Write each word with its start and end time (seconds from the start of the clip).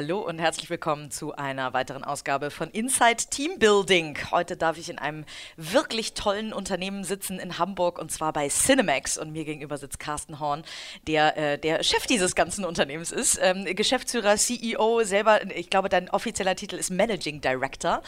Hallo 0.00 0.20
und 0.20 0.38
herzlich 0.38 0.70
willkommen 0.70 1.10
zu 1.10 1.34
einer 1.34 1.72
weiteren 1.72 2.04
Ausgabe 2.04 2.52
von 2.52 2.70
Inside 2.70 3.24
Team 3.30 3.58
Building. 3.58 4.16
Heute 4.30 4.56
darf 4.56 4.78
ich 4.78 4.90
in 4.90 4.98
einem 5.00 5.24
wirklich 5.56 6.14
tollen 6.14 6.52
Unternehmen 6.52 7.02
sitzen 7.02 7.40
in 7.40 7.58
Hamburg 7.58 7.98
und 7.98 8.12
zwar 8.12 8.32
bei 8.32 8.48
Cinemax. 8.48 9.18
Und 9.18 9.32
mir 9.32 9.44
gegenüber 9.44 9.76
sitzt 9.76 9.98
Carsten 9.98 10.38
Horn, 10.38 10.62
der 11.08 11.36
äh, 11.36 11.58
der 11.58 11.82
Chef 11.82 12.06
dieses 12.06 12.36
ganzen 12.36 12.64
Unternehmens 12.64 13.10
ist. 13.10 13.40
Ähm, 13.42 13.64
Geschäftsführer, 13.74 14.36
CEO, 14.36 15.02
selber, 15.02 15.44
ich 15.50 15.68
glaube, 15.68 15.88
dein 15.88 16.08
offizieller 16.10 16.54
Titel 16.54 16.76
ist 16.76 16.90
Managing 16.90 17.40
Director. 17.40 18.00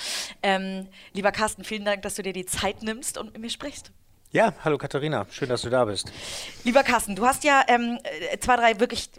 Ähm, 0.45 0.87
lieber 1.13 1.33
Carsten, 1.33 1.65
vielen 1.65 1.85
Dank, 1.85 2.03
dass 2.03 2.15
du 2.15 2.23
dir 2.23 2.33
die 2.33 2.47
Zeit 2.47 2.85
nimmst 2.85 3.19
und 3.19 3.33
mit 3.33 3.43
mir 3.43 3.51
sprichst. 3.51 3.91
Ja, 4.33 4.55
hallo 4.65 4.79
Katharina, 4.79 5.27
schön, 5.33 5.49
dass 5.49 5.63
du 5.63 5.71
da 5.71 5.85
bist. 5.87 6.13
Lieber 6.63 6.85
Carsten, 6.85 7.17
du 7.17 7.27
hast 7.27 7.43
ja 7.43 7.65
ähm, 7.67 7.99
äh, 8.05 8.39
zwei, 8.39 8.55
drei 8.55 8.79
wirklich 8.79 9.11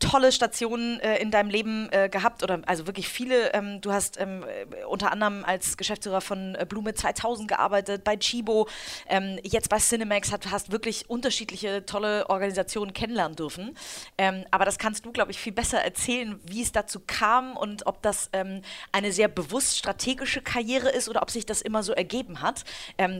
tolle 0.00 0.32
Stationen 0.32 1.00
äh, 1.00 1.16
in 1.16 1.30
deinem 1.30 1.48
Leben 1.48 1.88
äh, 1.92 2.10
gehabt 2.10 2.42
oder 2.42 2.60
also 2.66 2.86
wirklich 2.86 3.08
viele. 3.08 3.54
Ähm, 3.54 3.80
du 3.80 3.90
hast 3.90 4.20
ähm, 4.20 4.44
äh, 4.44 4.84
unter 4.84 5.12
anderem 5.12 5.46
als 5.46 5.78
Geschäftsführer 5.78 6.20
von 6.20 6.56
äh, 6.56 6.66
Blume 6.68 6.92
2000 6.92 7.48
gearbeitet, 7.48 8.04
bei 8.04 8.18
Chibo, 8.18 8.68
ähm, 9.08 9.38
jetzt 9.44 9.70
bei 9.70 9.78
Cinemax, 9.78 10.30
hat, 10.30 10.50
hast 10.50 10.70
wirklich 10.70 11.08
unterschiedliche 11.08 11.86
tolle 11.86 12.28
Organisationen 12.28 12.92
kennenlernen 12.92 13.36
dürfen. 13.36 13.74
Ähm, 14.18 14.44
aber 14.50 14.66
das 14.66 14.76
kannst 14.76 15.06
du, 15.06 15.12
glaube 15.12 15.30
ich, 15.30 15.38
viel 15.38 15.54
besser 15.54 15.78
erzählen, 15.78 16.38
wie 16.44 16.60
es 16.60 16.70
dazu 16.70 17.00
kam 17.06 17.56
und 17.56 17.86
ob 17.86 18.02
das 18.02 18.28
ähm, 18.34 18.60
eine 18.92 19.10
sehr 19.12 19.28
bewusst 19.28 19.78
strategische 19.78 20.42
Karriere 20.42 20.90
ist 20.90 21.08
oder 21.08 21.22
ob 21.22 21.30
sich 21.30 21.46
das 21.46 21.62
immer 21.62 21.82
so 21.82 21.94
ergeben 21.94 22.42
hat. 22.42 22.64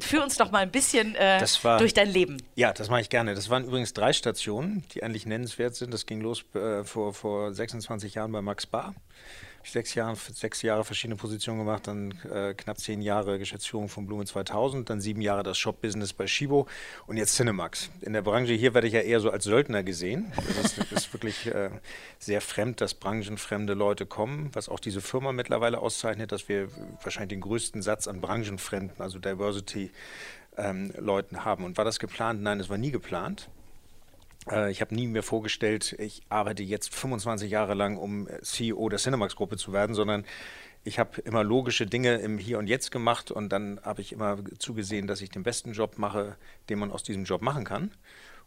führ 0.03 0.22
uns 0.22 0.37
doch 0.37 0.50
mal 0.50 0.59
ein 0.59 0.70
bisschen 0.70 1.15
äh, 1.15 1.30
äh, 1.39 1.64
war, 1.64 1.78
durch 1.78 1.95
dein 1.95 2.09
Leben. 2.09 2.39
Ja, 2.55 2.73
das 2.73 2.89
mache 2.89 3.00
ich 3.00 3.11
gerne. 3.11 3.34
Das 3.34 3.50
waren 3.50 3.64
übrigens 3.64 3.92
drei 3.92 4.12
Stationen, 4.12 4.84
die 4.95 5.03
eigentlich 5.03 5.27
nennenswert 5.27 5.75
sind. 5.75 5.92
Das 5.92 6.06
ging 6.06 6.20
los 6.20 6.45
äh, 6.55 6.84
vor, 6.84 7.14
vor 7.14 7.53
26 7.53 8.14
Jahren 8.14 8.33
bei 8.33 8.42
Max 8.42 8.67
Bar 8.67 8.95
sechs 9.64 9.95
Jahre, 9.95 10.17
sechs 10.17 10.62
Jahre 10.62 10.84
verschiedene 10.84 11.17
Positionen 11.17 11.59
gemacht, 11.59 11.87
dann 11.87 12.12
äh, 12.33 12.55
knapp 12.55 12.78
zehn 12.78 13.03
Jahre 13.03 13.39
Geschäftsführung 13.39 13.89
von 13.89 14.06
Blume 14.06 14.25
2000, 14.25 14.89
dann 14.89 15.00
sieben 15.00 15.20
Jahre 15.20 15.42
das 15.42 15.59
Shop-Business 15.59 16.12
bei 16.12 16.27
Shibo 16.27 16.67
und 17.06 17.17
jetzt 17.17 17.37
Cinemax. 17.37 17.91
In 18.00 18.12
der 18.12 18.22
Branche 18.22 18.53
hier 18.55 18.75
werde 18.75 18.87
ich 18.87 18.94
ja 18.94 19.00
eher 19.00 19.20
so 19.20 19.31
als 19.31 19.44
Söldner 19.44 19.83
gesehen. 19.83 20.33
Das 20.62 20.78
ist, 20.78 20.92
ist 20.92 21.12
wirklich 21.12 21.47
äh, 21.47 21.70
sehr 22.19 22.41
fremd, 22.41 22.81
dass 22.81 22.94
branchenfremde 22.94 23.75
Leute 23.75 24.06
kommen, 24.06 24.50
was 24.53 24.69
auch 24.69 24.81
diese 24.81 25.00
Firma 25.00 25.33
mittlerweile 25.33 25.78
auszeichnet, 25.78 26.33
dass 26.33 26.48
wir 26.48 26.69
wahrscheinlich 27.03 27.31
den 27.31 27.41
größten 27.41 27.83
Satz 27.83 28.09
an 28.09 28.20
branchenfremden, 28.20 29.00
also 29.00 29.19
Diversity, 29.19 29.91
ähm, 30.61 30.92
Leuten 30.98 31.44
haben. 31.44 31.64
Und 31.64 31.77
war 31.78 31.84
das 31.84 31.98
geplant? 31.98 32.42
Nein, 32.42 32.61
es 32.61 32.69
war 32.69 32.78
nie 32.78 32.91
geplant. 32.91 33.48
Äh, 34.50 34.70
ich 34.70 34.80
habe 34.80 34.94
nie 34.94 35.06
mir 35.06 35.22
vorgestellt, 35.22 35.94
ich 35.98 36.22
arbeite 36.28 36.62
jetzt 36.62 36.94
25 36.94 37.50
Jahre 37.50 37.75
lang, 37.75 37.97
um 37.97 38.28
CEO 38.42 38.88
der 38.88 38.98
Cinemax-Gruppe 38.98 39.56
zu 39.56 39.72
werden, 39.72 39.94
sondern 39.94 40.25
ich 40.83 40.98
habe 40.98 41.20
immer 41.22 41.44
logische 41.44 41.86
Dinge 41.86 42.16
im 42.16 42.38
Hier 42.38 42.58
und 42.58 42.66
Jetzt 42.66 42.91
gemacht 42.91 43.31
und 43.31 43.50
dann 43.50 43.81
habe 43.83 44.00
ich 44.00 44.12
immer 44.12 44.38
zugesehen, 44.58 45.06
dass 45.06 45.20
ich 45.20 45.31
den 45.31 45.42
besten 45.42 45.72
Job 45.72 45.98
mache, 45.98 46.36
den 46.69 46.78
man 46.78 46.91
aus 46.91 47.03
diesem 47.03 47.25
Job 47.25 47.42
machen 47.42 47.64
kann. 47.64 47.91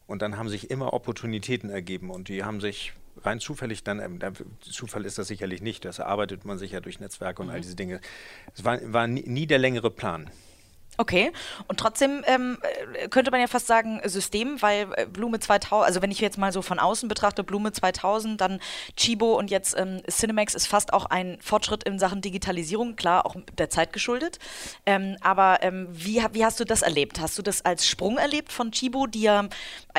Und 0.07 0.21
dann 0.21 0.37
haben 0.37 0.49
sich 0.49 0.69
immer 0.69 0.93
Opportunitäten 0.93 1.69
ergeben 1.69 2.09
und 2.09 2.27
die 2.27 2.43
haben 2.43 2.59
sich 2.59 2.93
rein 3.21 3.39
zufällig 3.39 3.83
dann, 3.83 3.99
ähm, 3.99 4.19
Zufall 4.59 5.05
ist 5.05 5.17
das 5.17 5.27
sicherlich 5.27 5.61
nicht, 5.61 5.85
das 5.85 5.99
erarbeitet 5.99 6.43
man 6.45 6.57
sich 6.57 6.71
ja 6.71 6.81
durch 6.81 6.99
Netzwerke 6.99 7.41
und 7.41 7.49
mhm. 7.49 7.53
all 7.53 7.61
diese 7.61 7.75
Dinge. 7.75 8.01
Es 8.55 8.65
war, 8.65 8.79
war 8.91 9.07
nie, 9.07 9.23
nie 9.27 9.47
der 9.47 9.59
längere 9.59 9.91
Plan. 9.91 10.29
Okay, 10.97 11.31
und 11.67 11.79
trotzdem 11.79 12.23
ähm, 12.27 12.59
könnte 13.09 13.31
man 13.31 13.39
ja 13.39 13.47
fast 13.47 13.65
sagen 13.65 13.99
System, 14.05 14.61
weil 14.61 14.87
äh, 14.95 15.07
Blume 15.07 15.39
2000, 15.39 15.87
also 15.87 16.03
wenn 16.03 16.11
ich 16.11 16.19
jetzt 16.19 16.37
mal 16.37 16.51
so 16.51 16.61
von 16.61 16.77
außen 16.77 17.09
betrachte, 17.09 17.43
Blume 17.43 17.71
2000, 17.71 18.39
dann 18.39 18.59
Chibo 18.95 19.35
und 19.37 19.49
jetzt 19.49 19.75
ähm, 19.75 20.01
Cinemax 20.07 20.53
ist 20.53 20.67
fast 20.67 20.93
auch 20.93 21.05
ein 21.05 21.39
Fortschritt 21.41 21.83
in 21.83 21.97
Sachen 21.97 22.21
Digitalisierung, 22.21 22.95
klar, 22.95 23.25
auch 23.25 23.35
der 23.57 23.71
Zeit 23.71 23.91
geschuldet. 23.91 24.37
Ähm, 24.85 25.17
aber 25.21 25.63
ähm, 25.63 25.87
wie, 25.89 26.23
wie 26.31 26.45
hast 26.45 26.59
du 26.59 26.63
das 26.63 26.83
erlebt? 26.83 27.19
Hast 27.19 27.39
du 27.39 27.41
das 27.41 27.65
als 27.65 27.87
Sprung 27.87 28.19
erlebt 28.19 28.51
von 28.51 28.71
Chibo, 28.71 29.07
die 29.07 29.23
ja 29.23 29.47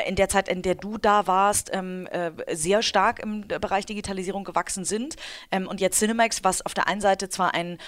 in 0.07 0.15
der 0.15 0.29
Zeit, 0.29 0.49
in 0.49 0.63
der 0.63 0.77
du 0.77 0.97
da 0.97 1.27
warst, 1.27 1.71
ähm, 1.73 2.07
äh, 2.07 2.31
sehr 2.55 2.83
stark 2.83 3.19
im 3.19 3.49
Bereich 3.49 3.85
Digitalisierung 3.87 4.45
gewachsen 4.45 4.85
sind 4.85 5.17
ähm, 5.51 5.67
und 5.67 5.81
jetzt 5.81 5.99
Cinemax, 5.99 6.45
was 6.45 6.65
auf 6.65 6.75
der 6.75 6.87
einen 6.87 7.01
Seite 7.01 7.29
zwar 7.29 7.53
ein 7.55 7.79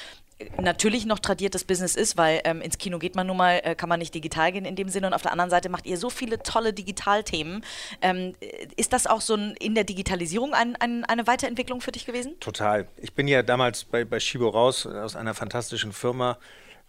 natürlich 0.61 1.07
noch 1.07 1.19
tradiertes 1.19 1.65
Business 1.65 1.97
ist, 1.97 2.17
weil 2.17 2.41
ähm, 2.45 2.61
ins 2.61 2.79
Kino 2.79 2.99
geht 2.99 3.15
man 3.15 3.27
nun 3.27 3.37
mal, 3.37 3.61
äh, 3.65 3.75
kann 3.75 3.89
man 3.89 3.99
nicht 3.99 4.15
digital 4.15 4.53
gehen 4.53 4.65
in 4.65 4.77
dem 4.77 4.89
Sinne 4.89 5.07
und 5.07 5.15
auf 5.15 5.23
der 5.23 5.33
anderen 5.33 5.51
Seite 5.51 5.69
macht 5.69 5.87
ihr 5.87 5.97
so 5.97 6.11
viele 6.11 6.43
tolle 6.43 6.73
Digitalthemen. 6.73 7.65
Ähm, 8.03 8.35
ist 8.77 8.93
das 8.93 9.07
auch 9.07 9.21
so 9.21 9.35
ein, 9.35 9.55
in 9.59 9.75
der 9.75 9.85
Digitalisierung 9.85 10.53
ein, 10.53 10.77
ein, 10.77 11.05
eine 11.05 11.27
Weiterentwicklung 11.27 11.81
für 11.81 11.93
dich 11.93 12.05
gewesen? 12.05 12.39
Total. 12.41 12.87
Ich 12.99 13.15
bin 13.15 13.29
ja 13.29 13.43
damals 13.43 13.85
bei, 13.85 14.05
bei 14.05 14.21
Shibo 14.21 14.49
raus 14.49 14.87
aus 14.87 15.17
einer 15.17 15.35
fantastischen 15.35 15.93
Firma, 15.93 16.39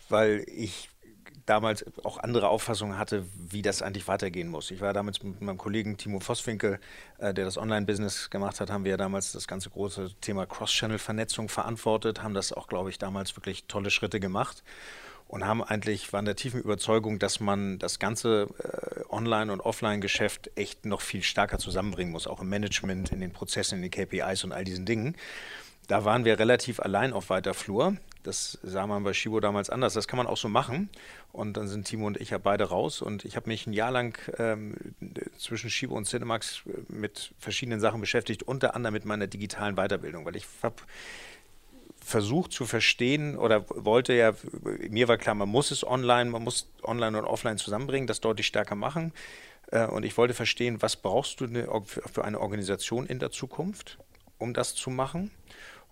weil 0.09 0.45
ich 0.47 0.89
damals 1.47 1.85
auch 2.03 2.19
andere 2.19 2.49
Auffassungen 2.49 2.97
hatte, 2.97 3.25
wie 3.49 3.63
das 3.63 3.81
eigentlich 3.81 4.07
weitergehen 4.07 4.49
muss. 4.49 4.69
Ich 4.69 4.81
war 4.81 4.93
damals 4.93 5.23
mit 5.23 5.41
meinem 5.41 5.57
Kollegen 5.57 5.97
Timo 5.97 6.19
Vosswinkel, 6.19 6.79
äh, 7.17 7.33
der 7.33 7.45
das 7.45 7.57
Online-Business 7.57 8.29
gemacht 8.29 8.59
hat, 8.59 8.69
haben 8.69 8.83
wir 8.83 8.91
ja 8.91 8.97
damals 8.97 9.31
das 9.31 9.47
ganze 9.47 9.69
große 9.69 10.11
Thema 10.21 10.45
Cross-Channel-Vernetzung 10.45 11.49
verantwortet, 11.49 12.21
haben 12.21 12.33
das 12.33 12.53
auch, 12.53 12.67
glaube 12.67 12.89
ich, 12.89 12.99
damals 12.99 13.35
wirklich 13.35 13.65
tolle 13.65 13.89
Schritte 13.89 14.19
gemacht 14.19 14.63
und 15.27 15.45
haben 15.45 15.63
eigentlich, 15.63 16.11
waren 16.13 16.25
der 16.25 16.35
tiefen 16.35 16.61
Überzeugung, 16.61 17.19
dass 17.19 17.39
man 17.39 17.79
das 17.79 17.99
ganze 17.99 18.47
äh, 18.59 19.13
Online- 19.13 19.51
und 19.51 19.61
Offline-Geschäft 19.61 20.51
echt 20.55 20.85
noch 20.85 21.01
viel 21.01 21.23
stärker 21.23 21.59
zusammenbringen 21.59 22.11
muss, 22.11 22.27
auch 22.27 22.41
im 22.41 22.49
Management, 22.49 23.11
in 23.11 23.21
den 23.21 23.31
Prozessen, 23.31 23.81
in 23.81 23.89
den 23.89 23.91
KPIs 23.91 24.43
und 24.43 24.51
all 24.51 24.63
diesen 24.63 24.85
Dingen. 24.85 25.15
Da 25.87 26.03
waren 26.03 26.25
wir 26.25 26.37
relativ 26.37 26.79
allein 26.79 27.13
auf 27.13 27.29
weiter 27.29 27.53
Flur. 27.53 27.95
Das 28.23 28.59
sah 28.61 28.85
man 28.87 29.03
bei 29.03 29.13
Shibo 29.13 29.39
damals 29.39 29.69
anders. 29.69 29.93
Das 29.93 30.07
kann 30.09 30.17
man 30.17 30.27
auch 30.27 30.35
so 30.35 30.49
machen. 30.49 30.89
Und 31.31 31.55
dann 31.55 31.69
sind 31.69 31.87
Timo 31.87 32.07
und 32.07 32.17
ich 32.19 32.31
ja 32.31 32.37
beide 32.37 32.65
raus. 32.65 33.01
Und 33.01 33.23
ich 33.23 33.37
habe 33.37 33.47
mich 33.47 33.67
ein 33.67 33.73
Jahr 33.73 33.91
lang 33.91 34.17
ähm, 34.37 34.75
zwischen 35.37 35.69
Shibo 35.69 35.95
und 35.95 36.05
Cinemax 36.05 36.63
äh, 36.65 36.91
mit 36.91 37.33
verschiedenen 37.39 37.79
Sachen 37.79 38.01
beschäftigt, 38.01 38.43
unter 38.43 38.75
anderem 38.75 38.93
mit 38.93 39.05
meiner 39.05 39.27
digitalen 39.27 39.75
Weiterbildung, 39.75 40.25
weil 40.25 40.35
ich 40.35 40.45
habe 40.61 40.75
versucht 42.03 42.51
zu 42.51 42.65
verstehen 42.65 43.37
oder 43.37 43.65
wollte 43.69 44.13
ja, 44.13 44.33
mir 44.89 45.07
war 45.07 45.17
klar, 45.17 45.35
man 45.35 45.49
muss 45.49 45.71
es 45.71 45.85
online, 45.85 46.29
man 46.29 46.43
muss 46.43 46.69
online 46.83 47.17
und 47.17 47.25
offline 47.25 47.57
zusammenbringen, 47.57 48.07
das 48.07 48.21
deutlich 48.21 48.47
stärker 48.47 48.75
machen. 48.75 49.13
Äh, 49.71 49.85
und 49.87 50.03
ich 50.03 50.17
wollte 50.17 50.33
verstehen, 50.33 50.81
was 50.81 50.97
brauchst 50.97 51.39
du 51.39 51.47
für 52.11 52.25
eine 52.25 52.41
Organisation 52.41 53.05
in 53.05 53.19
der 53.19 53.31
Zukunft, 53.31 53.99
um 54.37 54.53
das 54.53 54.75
zu 54.75 54.89
machen? 54.89 55.31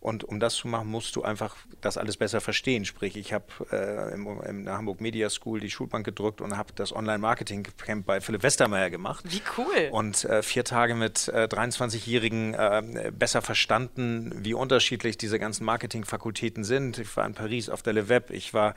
Und 0.05 0.23
um 0.23 0.39
das 0.39 0.53
zu 0.53 0.67
machen, 0.67 0.87
musst 0.87 1.15
du 1.15 1.23
einfach 1.23 1.55
das 1.81 1.97
alles 1.97 2.15
besser 2.17 2.39
verstehen. 2.39 2.85
Sprich, 2.85 3.17
ich 3.17 3.33
habe 3.33 3.45
äh, 3.71 4.13
in 4.47 4.65
der 4.65 4.77
Hamburg 4.77 5.01
Media 5.01 5.31
School 5.31 5.59
die 5.59 5.71
Schulbank 5.71 6.05
gedrückt 6.05 6.41
und 6.41 6.55
habe 6.55 6.73
das 6.75 6.95
Online-Marketing-Camp 6.95 8.05
bei 8.05 8.21
Philipp 8.21 8.43
Westermeier 8.43 8.91
gemacht. 8.91 9.25
Wie 9.27 9.41
cool. 9.57 9.89
Und 9.89 10.23
äh, 10.25 10.43
vier 10.43 10.63
Tage 10.63 10.93
mit 10.93 11.27
äh, 11.29 11.47
23-Jährigen 11.49 12.53
äh, 12.53 13.11
besser 13.17 13.41
verstanden, 13.41 14.31
wie 14.45 14.53
unterschiedlich 14.53 15.17
diese 15.17 15.39
ganzen 15.39 15.65
Marketingfakultäten 15.65 16.63
sind. 16.63 16.99
Ich 16.99 17.17
war 17.17 17.25
in 17.25 17.33
Paris 17.33 17.67
auf 17.67 17.81
der 17.81 17.93
Le 17.93 18.07
Web, 18.07 18.29
ich 18.29 18.53
war 18.53 18.75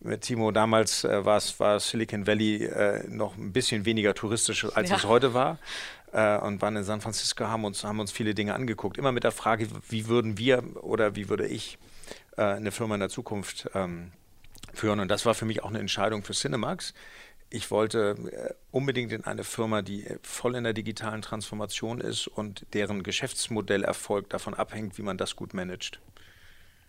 mit 0.00 0.22
Timo 0.22 0.50
damals 0.50 1.04
äh, 1.04 1.24
war 1.24 1.40
Silicon 1.78 2.26
Valley 2.26 2.64
äh, 2.64 3.04
noch 3.08 3.36
ein 3.36 3.52
bisschen 3.52 3.84
weniger 3.84 4.12
touristisch, 4.14 4.66
als 4.74 4.90
ja. 4.90 4.96
es 4.96 5.04
heute 5.04 5.34
war 5.34 5.58
äh, 6.14 6.38
und 6.38 6.62
waren 6.62 6.76
in 6.76 6.84
San 6.84 7.00
Francisco, 7.00 7.46
haben 7.46 7.64
uns, 7.64 7.84
haben 7.84 8.00
uns 8.00 8.12
viele 8.12 8.34
Dinge 8.34 8.54
angeguckt. 8.54 8.96
Immer 8.96 9.12
mit 9.12 9.24
der 9.24 9.32
Frage, 9.32 9.68
wie 9.88 10.06
würden 10.06 10.38
wir 10.38 10.62
oder 10.82 11.16
wie 11.16 11.28
würde 11.28 11.46
ich 11.46 11.76
äh, 12.36 12.42
eine 12.42 12.70
Firma 12.70 12.94
in 12.94 13.00
der 13.00 13.10
Zukunft 13.10 13.68
ähm, 13.74 14.12
führen. 14.72 15.00
Und 15.00 15.08
das 15.08 15.26
war 15.26 15.34
für 15.34 15.44
mich 15.44 15.62
auch 15.62 15.68
eine 15.68 15.80
Entscheidung 15.80 16.22
für 16.22 16.32
Cinemax. 16.32 16.94
Ich 17.50 17.70
wollte 17.70 18.16
äh, 18.32 18.54
unbedingt 18.70 19.12
in 19.12 19.24
eine 19.24 19.44
Firma, 19.44 19.82
die 19.82 20.06
voll 20.22 20.54
in 20.54 20.64
der 20.64 20.72
digitalen 20.72 21.20
Transformation 21.20 22.00
ist 22.00 22.28
und 22.28 22.64
deren 22.74 23.02
Geschäftsmodellerfolg 23.02 24.30
davon 24.30 24.54
abhängt, 24.54 24.96
wie 24.98 25.02
man 25.02 25.18
das 25.18 25.34
gut 25.34 25.52
managt. 25.52 26.00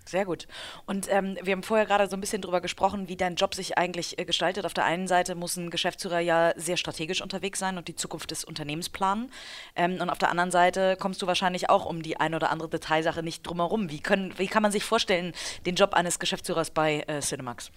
Sehr 0.07 0.25
gut. 0.25 0.47
Und 0.85 1.07
ähm, 1.11 1.35
wir 1.41 1.53
haben 1.53 1.63
vorher 1.63 1.87
gerade 1.87 2.07
so 2.07 2.15
ein 2.15 2.21
bisschen 2.21 2.41
drüber 2.41 2.61
gesprochen, 2.61 3.07
wie 3.07 3.15
dein 3.15 3.35
Job 3.35 3.55
sich 3.55 3.77
eigentlich 3.77 4.19
äh, 4.19 4.25
gestaltet. 4.25 4.65
Auf 4.65 4.75
der 4.75 4.85
einen 4.85 5.07
Seite 5.07 5.33
muss 5.33 5.57
ein 5.57 5.71
Geschäftsführer 5.71 6.19
ja 6.19 6.53
sehr 6.55 6.77
strategisch 6.77 7.21
unterwegs 7.21 7.57
sein 7.57 7.77
und 7.77 7.87
die 7.87 7.95
Zukunft 7.95 8.29
des 8.29 8.43
Unternehmens 8.43 8.89
planen. 8.89 9.31
Ähm, 9.75 9.97
und 9.99 10.11
auf 10.11 10.19
der 10.19 10.29
anderen 10.29 10.51
Seite 10.51 10.95
kommst 10.99 11.23
du 11.23 11.27
wahrscheinlich 11.27 11.71
auch 11.71 11.85
um 11.85 12.03
die 12.03 12.17
eine 12.17 12.35
oder 12.35 12.51
andere 12.51 12.69
Detailsache 12.69 13.23
nicht 13.23 13.41
drumherum. 13.47 13.89
Wie, 13.89 13.99
können, 13.99 14.33
wie 14.37 14.47
kann 14.47 14.61
man 14.61 14.71
sich 14.71 14.83
vorstellen, 14.83 15.33
den 15.65 15.73
Job 15.73 15.95
eines 15.95 16.19
Geschäftsführers 16.19 16.69
bei 16.69 17.03
äh, 17.07 17.21
Cinemax? 17.21 17.71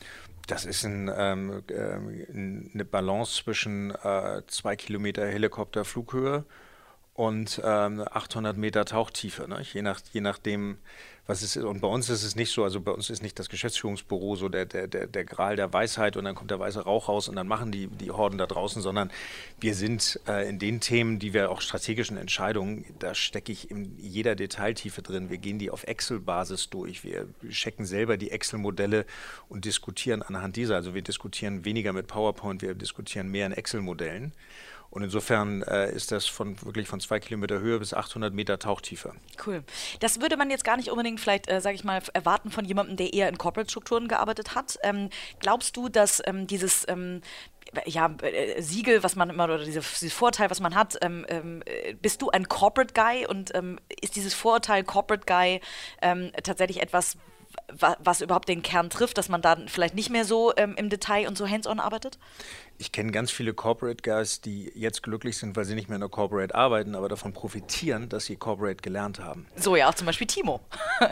Das 0.46 0.66
ist 0.66 0.84
ein, 0.84 1.10
ähm, 1.14 1.62
äh, 1.68 2.74
eine 2.74 2.84
Balance 2.84 3.42
zwischen 3.42 3.90
äh, 3.90 4.42
zwei 4.48 4.76
Kilometer 4.76 5.26
Helikopterflughöhe 5.26 6.44
und 7.18 7.60
ähm, 7.64 8.04
800 8.08 8.56
Meter 8.56 8.84
Tauchtiefe, 8.84 9.48
ne? 9.48 9.60
je, 9.62 9.82
nach, 9.82 10.00
je 10.12 10.20
nachdem, 10.20 10.78
was 11.28 11.42
ist. 11.42 11.58
Und 11.58 11.80
bei 11.80 11.88
uns 11.88 12.08
ist 12.08 12.24
es 12.24 12.36
nicht 12.36 12.50
so, 12.50 12.64
also 12.64 12.80
bei 12.80 12.90
uns 12.90 13.10
ist 13.10 13.22
nicht 13.22 13.38
das 13.38 13.50
Geschäftsführungsbüro 13.50 14.34
so 14.34 14.48
der, 14.48 14.64
der, 14.64 14.88
der, 14.88 15.06
der 15.06 15.24
Gral 15.26 15.56
der 15.56 15.70
Weisheit 15.74 16.16
und 16.16 16.24
dann 16.24 16.34
kommt 16.34 16.50
der 16.50 16.58
weiße 16.58 16.80
Rauch 16.80 17.08
raus 17.08 17.28
und 17.28 17.36
dann 17.36 17.46
machen 17.46 17.70
die, 17.70 17.86
die 17.86 18.10
Horden 18.10 18.38
da 18.38 18.46
draußen, 18.46 18.80
sondern 18.80 19.10
wir 19.60 19.74
sind 19.74 20.18
äh, 20.26 20.48
in 20.48 20.58
den 20.58 20.80
Themen, 20.80 21.18
die 21.18 21.34
wir 21.34 21.50
auch 21.50 21.60
strategischen 21.60 22.16
Entscheidungen, 22.16 22.86
da 22.98 23.14
stecke 23.14 23.52
ich 23.52 23.70
in 23.70 23.98
jeder 23.98 24.36
Detailtiefe 24.36 25.02
drin. 25.02 25.28
Wir 25.28 25.36
gehen 25.36 25.58
die 25.58 25.70
auf 25.70 25.84
Excel-Basis 25.84 26.70
durch. 26.70 27.04
Wir 27.04 27.28
checken 27.50 27.84
selber 27.84 28.16
die 28.16 28.30
Excel-Modelle 28.30 29.04
und 29.50 29.66
diskutieren 29.66 30.22
anhand 30.22 30.56
dieser. 30.56 30.76
Also 30.76 30.94
wir 30.94 31.02
diskutieren 31.02 31.66
weniger 31.66 31.92
mit 31.92 32.06
PowerPoint, 32.06 32.62
wir 32.62 32.74
diskutieren 32.74 33.28
mehr 33.28 33.44
in 33.44 33.52
Excel-Modellen. 33.52 34.32
Und 34.90 35.02
insofern 35.02 35.62
äh, 35.62 35.92
ist 35.92 36.12
das 36.12 36.26
von 36.26 36.60
wirklich 36.62 36.88
von 36.88 37.00
zwei 37.00 37.20
Kilometer 37.20 37.60
Höhe 37.60 37.78
bis 37.78 37.92
800 37.92 38.32
Meter 38.32 38.58
Tauchtiefe. 38.58 39.12
Cool. 39.46 39.62
Das 40.00 40.20
würde 40.20 40.36
man 40.36 40.50
jetzt 40.50 40.64
gar 40.64 40.76
nicht 40.76 40.90
unbedingt 40.90 41.20
vielleicht, 41.20 41.50
äh, 41.50 41.60
sage 41.60 41.74
ich 41.74 41.84
mal, 41.84 42.00
erwarten 42.14 42.50
von 42.50 42.64
jemandem, 42.64 42.96
der 42.96 43.12
eher 43.12 43.28
in 43.28 43.36
Corporate-Strukturen 43.36 44.08
gearbeitet 44.08 44.54
hat. 44.54 44.78
Ähm, 44.82 45.10
glaubst 45.40 45.76
du, 45.76 45.88
dass 45.88 46.22
ähm, 46.26 46.46
dieses 46.46 46.86
ähm, 46.88 47.20
ja, 47.84 48.10
äh, 48.22 48.62
Siegel, 48.62 49.02
was 49.02 49.14
man 49.14 49.28
immer, 49.28 49.44
oder 49.44 49.58
diese, 49.58 49.80
dieses 49.80 50.14
Vorteil, 50.14 50.48
was 50.50 50.60
man 50.60 50.74
hat, 50.74 50.96
ähm, 51.02 51.26
ähm, 51.28 51.62
bist 52.00 52.22
du 52.22 52.30
ein 52.30 52.48
Corporate 52.48 52.94
Guy 52.94 53.26
und 53.26 53.54
ähm, 53.54 53.78
ist 54.00 54.16
dieses 54.16 54.32
Vorurteil 54.32 54.84
Corporate 54.84 55.26
Guy 55.26 55.60
tatsächlich 56.42 56.80
etwas, 56.80 57.16
was 57.70 58.22
überhaupt 58.22 58.48
den 58.48 58.62
Kern 58.62 58.88
trifft, 58.88 59.18
dass 59.18 59.28
man 59.28 59.42
da 59.42 59.56
vielleicht 59.66 59.94
nicht 59.94 60.08
mehr 60.08 60.24
so 60.24 60.52
ähm, 60.56 60.74
im 60.76 60.88
Detail 60.88 61.28
und 61.28 61.36
so 61.36 61.46
hands-on 61.46 61.80
arbeitet? 61.80 62.18
Ich 62.78 62.92
kenne 62.92 63.12
ganz 63.12 63.30
viele 63.30 63.52
Corporate 63.52 64.02
Guys, 64.02 64.40
die 64.40 64.72
jetzt 64.74 65.02
glücklich 65.02 65.36
sind, 65.36 65.56
weil 65.56 65.64
sie 65.64 65.74
nicht 65.74 65.88
mehr 65.88 65.96
in 65.96 66.00
der 66.00 66.08
Corporate 66.08 66.54
arbeiten, 66.54 66.94
aber 66.94 67.08
davon 67.08 67.32
profitieren, 67.32 68.08
dass 68.08 68.24
sie 68.24 68.36
Corporate 68.36 68.76
gelernt 68.76 69.18
haben. 69.18 69.46
So 69.56 69.76
ja, 69.76 69.88
auch 69.88 69.94
zum 69.94 70.06
Beispiel 70.06 70.26
Timo. 70.26 70.60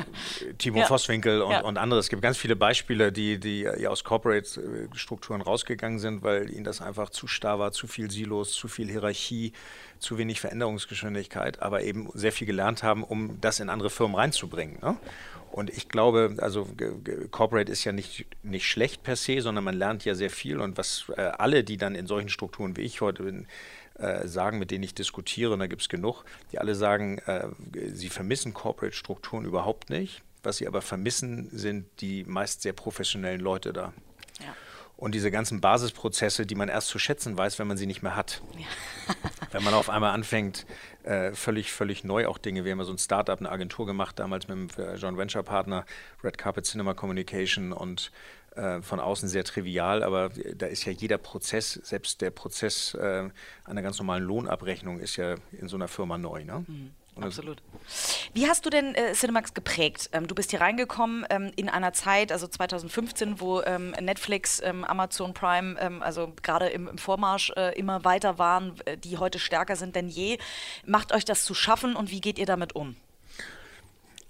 Timo 0.59 0.79
ja. 0.79 0.87
Vosswinkel 0.87 1.43
und, 1.43 1.51
ja. 1.51 1.63
und 1.63 1.77
andere. 1.77 2.01
Es 2.01 2.09
gibt 2.09 2.23
ganz 2.23 2.39
viele 2.39 2.57
Beispiele, 2.57 3.13
die, 3.13 3.39
die 3.39 3.69
aus 3.87 4.05
Corporate-Strukturen 4.05 5.43
rausgegangen 5.43 5.99
sind, 5.99 6.23
weil 6.23 6.51
ihnen 6.51 6.65
das 6.65 6.81
einfach 6.81 7.11
zu 7.11 7.27
starr 7.27 7.59
war, 7.59 7.73
zu 7.73 7.87
viel 7.87 8.11
Silos, 8.11 8.53
zu 8.53 8.69
viel 8.69 8.89
Hierarchie, 8.89 9.53
zu 9.99 10.19
wenig 10.19 10.41
Veränderungsgeschwindigkeit, 10.41 11.61
aber 11.61 11.83
eben 11.83 12.09
sehr 12.15 12.33
viel 12.33 12.47
gelernt 12.47 12.83
haben, 12.83 13.03
um 13.03 13.41
das 13.41 13.61
in 13.61 13.69
andere 13.69 13.91
Firmen 13.91 14.15
reinzubringen. 14.15 14.79
Ne? 14.81 14.97
Und 15.51 15.71
ich 15.71 15.89
glaube, 15.89 16.37
also 16.39 16.69
Corporate 17.31 17.73
ist 17.73 17.85
ja 17.85 17.93
nicht, 17.93 18.27
nicht 18.43 18.67
schlecht 18.67 19.03
per 19.03 19.17
se, 19.17 19.41
sondern 19.41 19.65
man 19.65 19.75
lernt 19.75 20.05
ja 20.05 20.15
sehr 20.15 20.31
viel. 20.31 20.61
Und 20.61 20.77
was 20.77 21.07
äh, 21.17 21.21
alle, 21.21 21.65
die 21.65 21.77
dann 21.77 21.95
in 21.95 22.07
solchen 22.07 22.29
Strukturen 22.29 22.77
wie 22.77 22.83
ich 22.83 23.01
heute 23.01 23.23
bin, 23.23 23.47
äh, 23.99 24.29
sagen, 24.29 24.59
mit 24.59 24.71
denen 24.71 24.85
ich 24.85 24.95
diskutiere, 24.95 25.53
und 25.53 25.61
da 25.61 25.67
gibt 25.67 25.83
es 25.83 25.89
genug, 25.89 26.25
die 26.53 26.59
alle 26.59 26.75
sagen, 26.75 27.19
äh, 27.21 27.49
sie 27.93 28.11
vermissen 28.11 28.53
Corporate-Strukturen 28.53 29.47
überhaupt 29.47 29.89
nicht. 29.89 30.23
Was 30.43 30.59
sie 30.59 30.67
aber 30.67 30.83
vermissen, 30.83 31.49
sind 31.51 31.87
die 32.01 32.25
meist 32.25 32.63
sehr 32.63 32.75
professionellen 32.75 33.41
Leute 33.41 33.73
da. 33.73 33.93
Und 34.97 35.15
diese 35.15 35.31
ganzen 35.31 35.61
Basisprozesse, 35.61 36.47
die 36.47 36.55
man 36.55 36.71
erst 36.71 36.89
zu 36.89 36.99
schätzen 36.99 37.37
weiß, 37.37 37.59
wenn 37.59 37.67
man 37.67 37.77
sie 37.77 37.87
nicht 37.87 38.03
mehr 38.03 38.17
hat. 38.17 38.43
Ja. 38.57 39.15
wenn 39.53 39.63
man 39.63 39.75
auf 39.75 39.91
einmal 39.91 40.13
anfängt, 40.13 40.67
äh, 41.03 41.33
völlig, 41.33 41.71
völlig 41.71 42.03
neu 42.03 42.27
auch 42.27 42.39
Dinge. 42.39 42.65
Wir 42.65 42.73
haben 42.73 42.79
ja 42.79 42.85
so 42.85 42.93
ein 42.93 42.99
Startup, 42.99 43.39
eine 43.39 43.51
Agentur 43.51 43.85
gemacht, 43.85 44.19
damals 44.19 44.49
mit 44.49 44.79
dem 44.79 44.97
Joint 44.97 45.19
Venture 45.19 45.43
Partner, 45.43 45.85
Red 46.25 46.39
Carpet 46.39 46.65
Cinema 46.65 46.95
Communication 46.95 47.73
und 47.73 48.11
äh, 48.57 48.81
von 48.81 49.01
außen 49.01 49.29
sehr 49.29 49.45
trivial, 49.45 50.03
aber 50.03 50.31
da 50.55 50.67
ist 50.67 50.87
ja 50.87 50.93
jeder 50.93 51.19
Prozess, 51.19 51.75
selbst 51.75 52.23
der 52.23 52.31
Prozess 52.31 52.95
äh, 52.95 53.29
einer 53.65 53.83
ganz 53.83 53.99
normalen 53.99 54.25
Lohnabrechnung 54.25 54.99
ist 54.99 55.17
ja 55.17 55.35
in 55.53 55.69
so 55.69 55.77
einer 55.77 55.89
Firma 55.89 56.17
neu. 56.17 56.43
Ne? 56.45 56.65
Mhm. 56.67 56.91
Absolut. 57.21 57.63
Wie 58.35 58.47
hast 58.47 58.67
du 58.67 58.71
denn 58.71 58.95
äh, 58.95 59.13
Cinemax 59.13 59.55
geprägt? 59.55 60.11
Ähm, 60.13 60.27
du 60.27 60.35
bist 60.35 60.51
hier 60.51 60.61
reingekommen 60.61 61.25
ähm, 61.31 61.51
in 61.57 61.69
einer 61.69 61.93
Zeit, 61.93 62.31
also 62.31 62.47
2015, 62.47 63.41
wo 63.41 63.63
ähm, 63.63 63.93
Netflix, 64.01 64.61
ähm, 64.63 64.85
Amazon 64.85 65.33
Prime, 65.33 65.77
ähm, 65.81 66.03
also 66.03 66.33
gerade 66.43 66.69
im, 66.69 66.89
im, 66.89 66.99
Vormarsch 66.99 67.53
äh, 67.57 67.79
immer 67.79 68.05
weiter 68.05 68.39
waren, 68.39 68.75
äh, 68.85 68.99
die 68.99 69.17
heute 69.17 69.39
stärker 69.39 69.77
sind 69.77 69.97
denn 69.97 70.09
je. 70.09 70.39
Macht 70.85 71.13
euch 71.13 71.25
das 71.25 71.45
zu 71.45 71.55
schaffen 71.55 71.97
und 71.97 72.11
wie 72.11 72.21
geht 72.21 72.39
ihr 72.39 72.47
damit 72.47 72.75
um? 72.75 72.97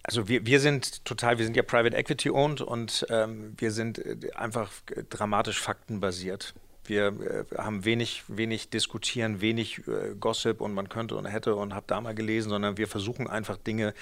Also 0.05 0.29
wir, 0.29 0.47
wir 0.47 0.61
sind 0.61 1.05
total, 1.05 1.39
wir 1.39 1.45
sind 1.45 1.57
ja 1.57 1.65
Private 1.65 1.97
Equity 1.97 2.31
owned 2.31 2.61
und 2.61 3.05
ähm, 3.11 3.55
wir 3.57 3.73
sind 3.73 3.99
äh, 3.99 4.33
einfach 4.37 4.71
dramatisch 5.11 5.61
faktenbasiert. 5.61 6.55
Wir 6.89 7.07
äh, 7.07 7.57
haben 7.57 7.85
wenig, 7.85 8.25
wenig 8.29 8.71
diskutieren, 8.71 9.41
wenig 9.41 9.87
äh, 9.87 10.15
Gossip 10.19 10.61
und 10.61 10.75
man 10.75 10.89
könnte 10.89 11.17
und 11.17 11.27
hätte 11.27 11.55
und 11.55 11.75
habe 11.75 11.87
da 11.87 12.01
mal 12.01 12.15
gelesen, 12.15 12.51
sondern 12.51 12.77
wir 12.77 12.89
versuchen 12.89 13.29
einfach 13.29 13.57
Dinge 13.57 13.95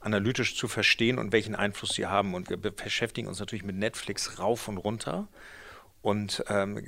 analytisch 0.00 0.56
zu 0.56 0.68
verstehen 0.68 1.18
und 1.18 1.32
welchen 1.32 1.54
Einfluss 1.54 1.94
sie 1.94 2.06
haben. 2.06 2.34
Und 2.34 2.50
wir 2.50 2.56
beschäftigen 2.56 3.28
uns 3.28 3.38
natürlich 3.38 3.64
mit 3.64 3.76
Netflix 3.76 4.38
rauf 4.38 4.68
und 4.68 4.78
runter. 4.78 5.28
Und 6.02 6.44
ähm, 6.48 6.82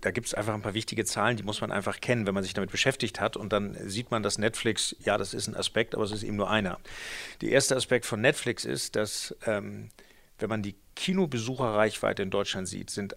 da 0.00 0.12
gibt 0.12 0.28
es 0.28 0.34
einfach 0.34 0.54
ein 0.54 0.62
paar 0.62 0.74
wichtige 0.74 1.04
Zahlen, 1.04 1.36
die 1.36 1.42
muss 1.42 1.60
man 1.60 1.72
einfach 1.72 2.00
kennen, 2.00 2.24
wenn 2.28 2.34
man 2.34 2.44
sich 2.44 2.54
damit 2.54 2.70
beschäftigt 2.70 3.20
hat. 3.20 3.36
Und 3.36 3.52
dann 3.52 3.76
sieht 3.88 4.12
man, 4.12 4.22
dass 4.22 4.38
Netflix, 4.38 4.94
ja, 5.00 5.18
das 5.18 5.34
ist 5.34 5.48
ein 5.48 5.56
Aspekt, 5.56 5.96
aber 5.96 6.04
es 6.04 6.12
ist 6.12 6.22
eben 6.22 6.36
nur 6.36 6.48
einer. 6.48 6.78
Der 7.40 7.50
erste 7.50 7.74
Aspekt 7.74 8.06
von 8.06 8.20
Netflix 8.20 8.64
ist, 8.64 8.94
dass 8.94 9.34
ähm, 9.44 9.90
wenn 10.40 10.48
man 10.48 10.62
die 10.62 10.74
Kinobesucherreichweite 10.96 12.22
in 12.22 12.30
Deutschland 12.30 12.68
sieht, 12.68 12.90
sind 12.90 13.14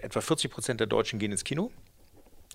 etwa 0.00 0.20
40 0.20 0.50
Prozent 0.50 0.80
der 0.80 0.86
Deutschen 0.86 1.18
gehen 1.18 1.32
ins 1.32 1.44
Kino. 1.44 1.70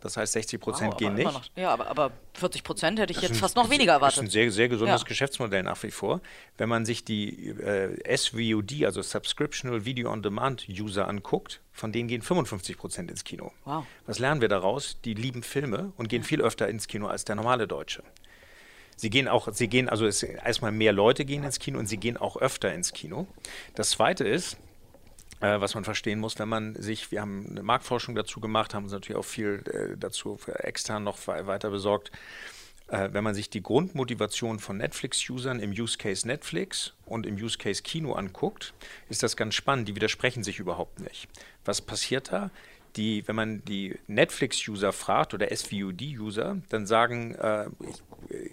Das 0.04 0.18
heißt, 0.18 0.34
60 0.34 0.60
Prozent 0.60 0.92
wow, 0.92 0.98
gehen 0.98 1.14
nicht. 1.14 1.32
Noch, 1.32 1.46
ja, 1.56 1.72
aber, 1.72 1.88
aber 1.88 2.12
40 2.34 2.64
Prozent 2.66 3.00
hätte 3.00 3.12
ich 3.12 3.18
das 3.20 3.30
jetzt 3.30 3.38
ein, 3.38 3.40
fast 3.40 3.56
noch 3.56 3.70
weniger 3.70 3.94
erwartet. 3.94 4.18
Das 4.18 4.24
ist 4.24 4.30
ein 4.30 4.32
sehr, 4.32 4.52
sehr 4.52 4.68
gesundes 4.68 5.02
ja. 5.02 5.08
Geschäftsmodell 5.08 5.64
nach 5.64 5.82
wie 5.82 5.92
vor. 5.92 6.20
Wenn 6.58 6.68
man 6.68 6.86
sich 6.86 7.06
die 7.06 7.48
äh, 7.48 8.18
SVOD, 8.18 8.84
also 8.84 9.02
Subscriptional 9.02 9.86
Video 9.86 10.12
on 10.12 10.22
Demand 10.22 10.68
User 10.68 11.08
anguckt, 11.08 11.62
von 11.72 11.94
denen 11.94 12.10
gehen 12.10 12.22
55 12.22 12.78
Prozent 12.78 13.12
ins 13.12 13.24
Kino. 13.24 13.54
Wow. 13.64 13.86
Was 14.06 14.20
lernen 14.20 14.42
wir 14.42 14.50
daraus? 14.50 15.00
Die 15.06 15.14
lieben 15.14 15.42
Filme 15.42 15.94
und 15.96 16.10
gehen 16.10 16.24
viel 16.24 16.42
öfter 16.42 16.68
ins 16.68 16.88
Kino 16.88 17.08
als 17.08 17.24
der 17.24 17.36
normale 17.36 17.66
Deutsche. 17.66 18.04
Sie 18.96 19.10
gehen 19.10 19.28
auch, 19.28 19.50
sie 19.52 19.68
gehen, 19.68 19.90
also 19.90 20.06
es, 20.06 20.24
erstmal 20.24 20.72
mehr 20.72 20.94
Leute 20.94 21.26
gehen 21.26 21.44
ins 21.44 21.60
Kino 21.60 21.80
und 21.80 21.88
sie 21.88 21.98
gehen 21.98 22.18
auch 22.18 22.38
öfter 22.38 22.74
ins 22.74 22.94
Kino. 22.94 23.28
Das 23.76 23.92
zweite 23.92 24.28
ist, 24.28 24.58
äh, 25.44 25.60
was 25.60 25.76
man 25.76 25.84
verstehen 25.84 26.20
muss, 26.20 26.40
wenn 26.40 26.48
man 26.48 26.76
sich, 26.76 27.12
wir 27.12 27.20
haben 27.20 27.48
eine 27.50 27.64
Marktforschung 27.64 28.16
dazu 28.16 28.40
gemacht, 28.40 28.74
haben 28.74 28.84
uns 28.84 28.94
natürlich 28.94 29.18
auch 29.18 29.26
viel 29.26 29.62
äh, 29.68 29.98
dazu 29.98 30.40
extern 30.48 31.04
noch 31.04 31.28
weiter 31.28 31.70
besorgt. 31.70 32.12
Äh, 32.88 33.10
wenn 33.12 33.26
man 33.26 33.36
sich 33.36 33.50
die 33.50 33.62
Grundmotivation 33.62 34.60
von 34.60 34.78
Netflix-Usern 34.78 35.60
im 35.60 35.72
Use 35.72 35.98
Case 35.98 36.26
Netflix 36.26 36.94
und 37.06 37.26
im 37.26 37.36
Use 37.36 37.58
Case 37.58 37.84
Kino 37.84 38.14
anguckt, 38.14 38.74
ist 39.10 39.22
das 39.22 39.36
ganz 39.36 39.56
spannend. 39.56 39.90
Die 39.90 39.96
widersprechen 39.96 40.44
sich 40.44 40.60
überhaupt 40.60 41.02
nicht. 41.02 41.28
Was 41.66 41.82
passiert 41.82 42.32
da? 42.32 42.50
Die, 42.96 43.28
wenn 43.28 43.36
man 43.36 43.66
die 43.66 44.00
Netflix-User 44.08 44.94
fragt 44.94 45.34
oder 45.34 45.54
SVOD-User, 45.54 46.62
dann 46.70 46.86
sagen, 46.86 47.36
ich, 48.30 48.52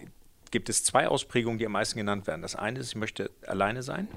gibt 0.51 0.69
es 0.69 0.83
zwei 0.83 1.07
Ausprägungen, 1.07 1.57
die 1.57 1.65
am 1.65 1.71
meisten 1.71 1.97
genannt 1.97 2.27
werden. 2.27 2.41
Das 2.41 2.55
eine 2.55 2.79
ist, 2.79 2.89
ich 2.89 2.95
möchte 2.95 3.31
alleine 3.47 3.83
sein. 3.83 4.07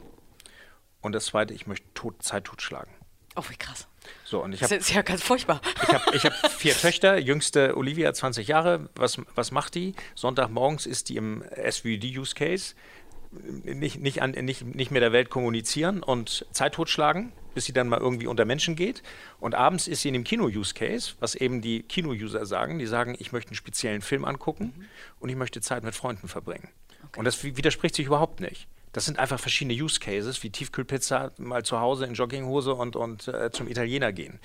Und 1.00 1.12
das 1.12 1.26
zweite, 1.26 1.54
ich 1.54 1.66
möchte 1.66 1.86
tot, 1.94 2.22
Zeit 2.22 2.44
totschlagen. 2.44 2.92
Oh, 3.36 3.42
wie 3.48 3.56
krass. 3.56 3.88
So, 4.24 4.42
und 4.42 4.52
ich 4.52 4.62
hab, 4.62 4.70
das 4.70 4.78
ist 4.78 4.94
ja 4.94 5.02
ganz 5.02 5.22
furchtbar. 5.22 5.60
Ich 6.12 6.24
habe 6.24 6.34
hab 6.42 6.50
vier 6.52 6.74
Töchter, 6.74 7.18
jüngste 7.18 7.76
Olivia, 7.76 8.12
20 8.12 8.46
Jahre. 8.48 8.88
Was, 8.94 9.20
was 9.34 9.50
macht 9.50 9.74
die? 9.74 9.94
Sonntagmorgens 10.14 10.86
ist 10.86 11.08
die 11.08 11.16
im 11.16 11.42
SVD-Use-Case. 11.42 12.74
Nicht, 13.64 14.00
nicht, 14.00 14.22
an, 14.22 14.30
nicht, 14.30 14.64
nicht 14.64 14.90
mehr 14.90 15.00
der 15.00 15.12
Welt 15.12 15.30
kommunizieren 15.30 16.02
und 16.02 16.46
Zeit 16.52 16.74
totschlagen, 16.74 17.32
bis 17.54 17.64
sie 17.64 17.72
dann 17.72 17.88
mal 17.88 18.00
irgendwie 18.00 18.26
unter 18.26 18.44
Menschen 18.44 18.76
geht. 18.76 19.02
Und 19.40 19.54
abends 19.54 19.88
ist 19.88 20.02
sie 20.02 20.08
in 20.08 20.14
dem 20.14 20.24
Kino-Use-Case, 20.24 21.14
was 21.20 21.34
eben 21.34 21.60
die 21.60 21.82
Kino-User 21.82 22.44
sagen. 22.46 22.78
Die 22.78 22.86
sagen, 22.86 23.16
ich 23.18 23.32
möchte 23.32 23.50
einen 23.50 23.56
speziellen 23.56 24.02
Film 24.02 24.24
angucken 24.24 24.74
mhm. 24.76 24.84
und 25.20 25.28
ich 25.28 25.36
möchte 25.36 25.60
Zeit 25.60 25.84
mit 25.84 25.94
Freunden 25.94 26.28
verbringen. 26.28 26.68
Okay. 27.08 27.18
Und 27.18 27.24
das 27.24 27.42
widerspricht 27.44 27.94
sich 27.94 28.06
überhaupt 28.06 28.40
nicht. 28.40 28.66
Das 28.94 29.04
sind 29.04 29.18
einfach 29.18 29.40
verschiedene 29.40 29.74
Use 29.74 29.98
Cases, 29.98 30.40
wie 30.44 30.50
Tiefkühlpizza 30.50 31.32
mal 31.36 31.64
zu 31.64 31.80
Hause 31.80 32.06
in 32.06 32.14
Jogginghose 32.14 32.74
und, 32.74 32.94
und 32.94 33.26
äh, 33.26 33.50
zum 33.50 33.66
Italiener 33.68 34.12
gehen. 34.12 34.38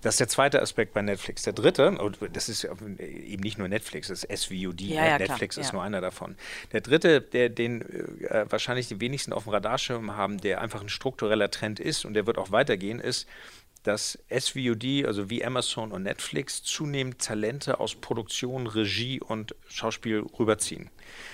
Das 0.00 0.14
ist 0.14 0.20
der 0.20 0.28
zweite 0.28 0.62
Aspekt 0.62 0.94
bei 0.94 1.02
Netflix. 1.02 1.42
Der 1.42 1.52
dritte, 1.52 1.90
und 1.98 2.18
das 2.32 2.48
ist 2.48 2.64
eben 2.64 3.40
nicht 3.42 3.58
nur 3.58 3.68
Netflix, 3.68 4.08
das 4.08 4.24
ist 4.24 4.44
SVOD, 4.44 4.80
ja, 4.80 5.06
ja, 5.06 5.18
Netflix 5.18 5.56
klar, 5.56 5.60
ist 5.62 5.68
ja. 5.68 5.74
nur 5.74 5.82
einer 5.82 6.00
davon. 6.00 6.36
Der 6.72 6.80
dritte, 6.80 7.20
der, 7.20 7.50
den 7.50 7.82
äh, 8.22 8.46
wahrscheinlich 8.48 8.88
die 8.88 8.98
wenigsten 8.98 9.34
auf 9.34 9.44
dem 9.44 9.52
Radarschirm 9.52 10.16
haben, 10.16 10.38
der 10.38 10.62
einfach 10.62 10.80
ein 10.80 10.88
struktureller 10.88 11.50
Trend 11.50 11.78
ist 11.78 12.06
und 12.06 12.14
der 12.14 12.26
wird 12.26 12.38
auch 12.38 12.50
weitergehen, 12.50 12.98
ist, 12.98 13.28
dass 13.82 14.18
SVOD, 14.30 15.04
also 15.04 15.28
wie 15.28 15.44
Amazon 15.44 15.92
und 15.92 16.04
Netflix, 16.04 16.62
zunehmend 16.62 17.18
Talente 17.18 17.78
aus 17.78 17.94
Produktion, 17.94 18.66
Regie 18.66 19.20
und 19.20 19.54
Schauspiel 19.68 20.24
rüberziehen. 20.38 20.90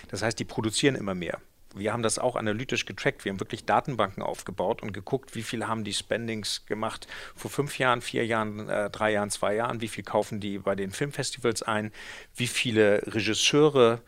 Das 0.08 0.22
heißt, 0.22 0.38
die 0.40 0.44
produzieren 0.44 0.96
immer 0.96 1.14
mehr. 1.14 1.40
Wir 1.78 1.92
haben 1.92 2.02
das 2.02 2.18
auch 2.18 2.36
analytisch 2.36 2.86
getrackt. 2.86 3.24
Wir 3.24 3.32
haben 3.32 3.40
wirklich 3.40 3.64
Datenbanken 3.64 4.22
aufgebaut 4.22 4.82
und 4.82 4.92
geguckt, 4.92 5.34
wie 5.34 5.42
viel 5.42 5.66
haben 5.66 5.84
die 5.84 5.94
Spendings 5.94 6.66
gemacht 6.66 7.06
vor 7.34 7.50
fünf 7.50 7.78
Jahren, 7.78 8.00
vier 8.00 8.26
Jahren, 8.26 8.68
äh, 8.68 8.90
drei 8.90 9.12
Jahren, 9.12 9.30
zwei 9.30 9.54
Jahren, 9.54 9.80
wie 9.80 9.88
viel 9.88 10.04
kaufen 10.04 10.40
die 10.40 10.58
bei 10.58 10.74
den 10.74 10.90
Filmfestivals 10.90 11.62
ein, 11.62 11.92
wie 12.36 12.46
viele 12.46 13.02
Regisseure 13.06 14.00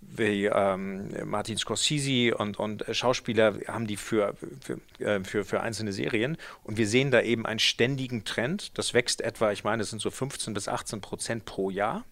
wie 0.00 0.44
ähm, 0.46 1.10
Martin 1.24 1.56
Scorsese 1.56 2.36
und, 2.36 2.58
und 2.58 2.84
Schauspieler 2.92 3.54
haben 3.66 3.86
die 3.86 3.96
für, 3.96 4.34
für, 4.60 5.04
äh, 5.04 5.24
für, 5.24 5.44
für 5.44 5.60
einzelne 5.60 5.92
Serien. 5.92 6.36
Und 6.62 6.76
wir 6.76 6.86
sehen 6.86 7.10
da 7.10 7.22
eben 7.22 7.46
einen 7.46 7.58
ständigen 7.58 8.24
Trend. 8.24 8.76
Das 8.78 8.94
wächst 8.94 9.20
etwa, 9.20 9.52
ich 9.52 9.64
meine, 9.64 9.82
es 9.82 9.90
sind 9.90 10.00
so 10.00 10.10
15 10.10 10.54
bis 10.54 10.68
18 10.68 11.00
Prozent 11.00 11.44
pro 11.44 11.70
Jahr 11.70 12.04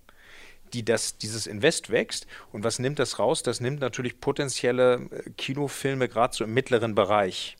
die 0.74 0.84
das, 0.84 1.18
dieses 1.18 1.46
Invest 1.46 1.90
wächst. 1.90 2.26
Und 2.52 2.64
was 2.64 2.78
nimmt 2.78 2.98
das 2.98 3.18
raus? 3.18 3.42
Das 3.42 3.60
nimmt 3.60 3.80
natürlich 3.80 4.20
potenzielle 4.20 5.08
äh, 5.10 5.30
Kinofilme 5.36 6.08
gerade 6.08 6.34
so 6.34 6.44
im 6.44 6.52
mittleren 6.52 6.94
Bereich. 6.94 7.56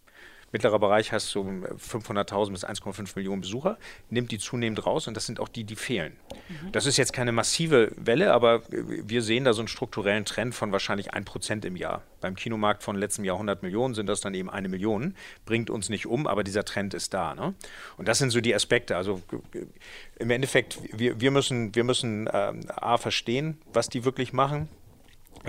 Mittlerer 0.54 0.78
Bereich 0.78 1.10
hast 1.10 1.30
so 1.30 1.42
500.000 1.42 2.52
bis 2.52 2.64
1,5 2.64 3.16
Millionen 3.16 3.40
Besucher, 3.40 3.76
nimmt 4.08 4.30
die 4.30 4.38
zunehmend 4.38 4.86
raus 4.86 5.08
und 5.08 5.16
das 5.16 5.26
sind 5.26 5.40
auch 5.40 5.48
die, 5.48 5.64
die 5.64 5.74
fehlen. 5.74 6.16
Mhm. 6.48 6.70
Das 6.70 6.86
ist 6.86 6.96
jetzt 6.96 7.12
keine 7.12 7.32
massive 7.32 7.90
Welle, 7.96 8.32
aber 8.32 8.62
wir 8.70 9.22
sehen 9.22 9.42
da 9.42 9.52
so 9.52 9.62
einen 9.62 9.68
strukturellen 9.68 10.24
Trend 10.24 10.54
von 10.54 10.70
wahrscheinlich 10.70 11.12
1% 11.12 11.66
im 11.66 11.74
Jahr. 11.74 12.02
Beim 12.20 12.36
Kinomarkt 12.36 12.84
von 12.84 12.94
letztem 12.94 13.24
Jahr 13.24 13.34
100 13.34 13.64
Millionen 13.64 13.94
sind 13.94 14.06
das 14.06 14.20
dann 14.20 14.32
eben 14.32 14.48
eine 14.48 14.68
Million. 14.68 15.16
Bringt 15.44 15.70
uns 15.70 15.88
nicht 15.88 16.06
um, 16.06 16.28
aber 16.28 16.44
dieser 16.44 16.64
Trend 16.64 16.94
ist 16.94 17.12
da. 17.14 17.34
Ne? 17.34 17.54
Und 17.96 18.06
das 18.06 18.18
sind 18.18 18.30
so 18.30 18.40
die 18.40 18.54
Aspekte. 18.54 18.96
Also 18.96 19.22
im 20.20 20.30
Endeffekt, 20.30 20.78
wir, 20.96 21.20
wir 21.20 21.32
müssen, 21.32 21.74
wir 21.74 21.82
müssen 21.82 22.28
äh, 22.28 22.52
A 22.68 22.96
verstehen, 22.96 23.58
was 23.72 23.88
die 23.88 24.04
wirklich 24.04 24.32
machen 24.32 24.68
äh, 24.68 24.83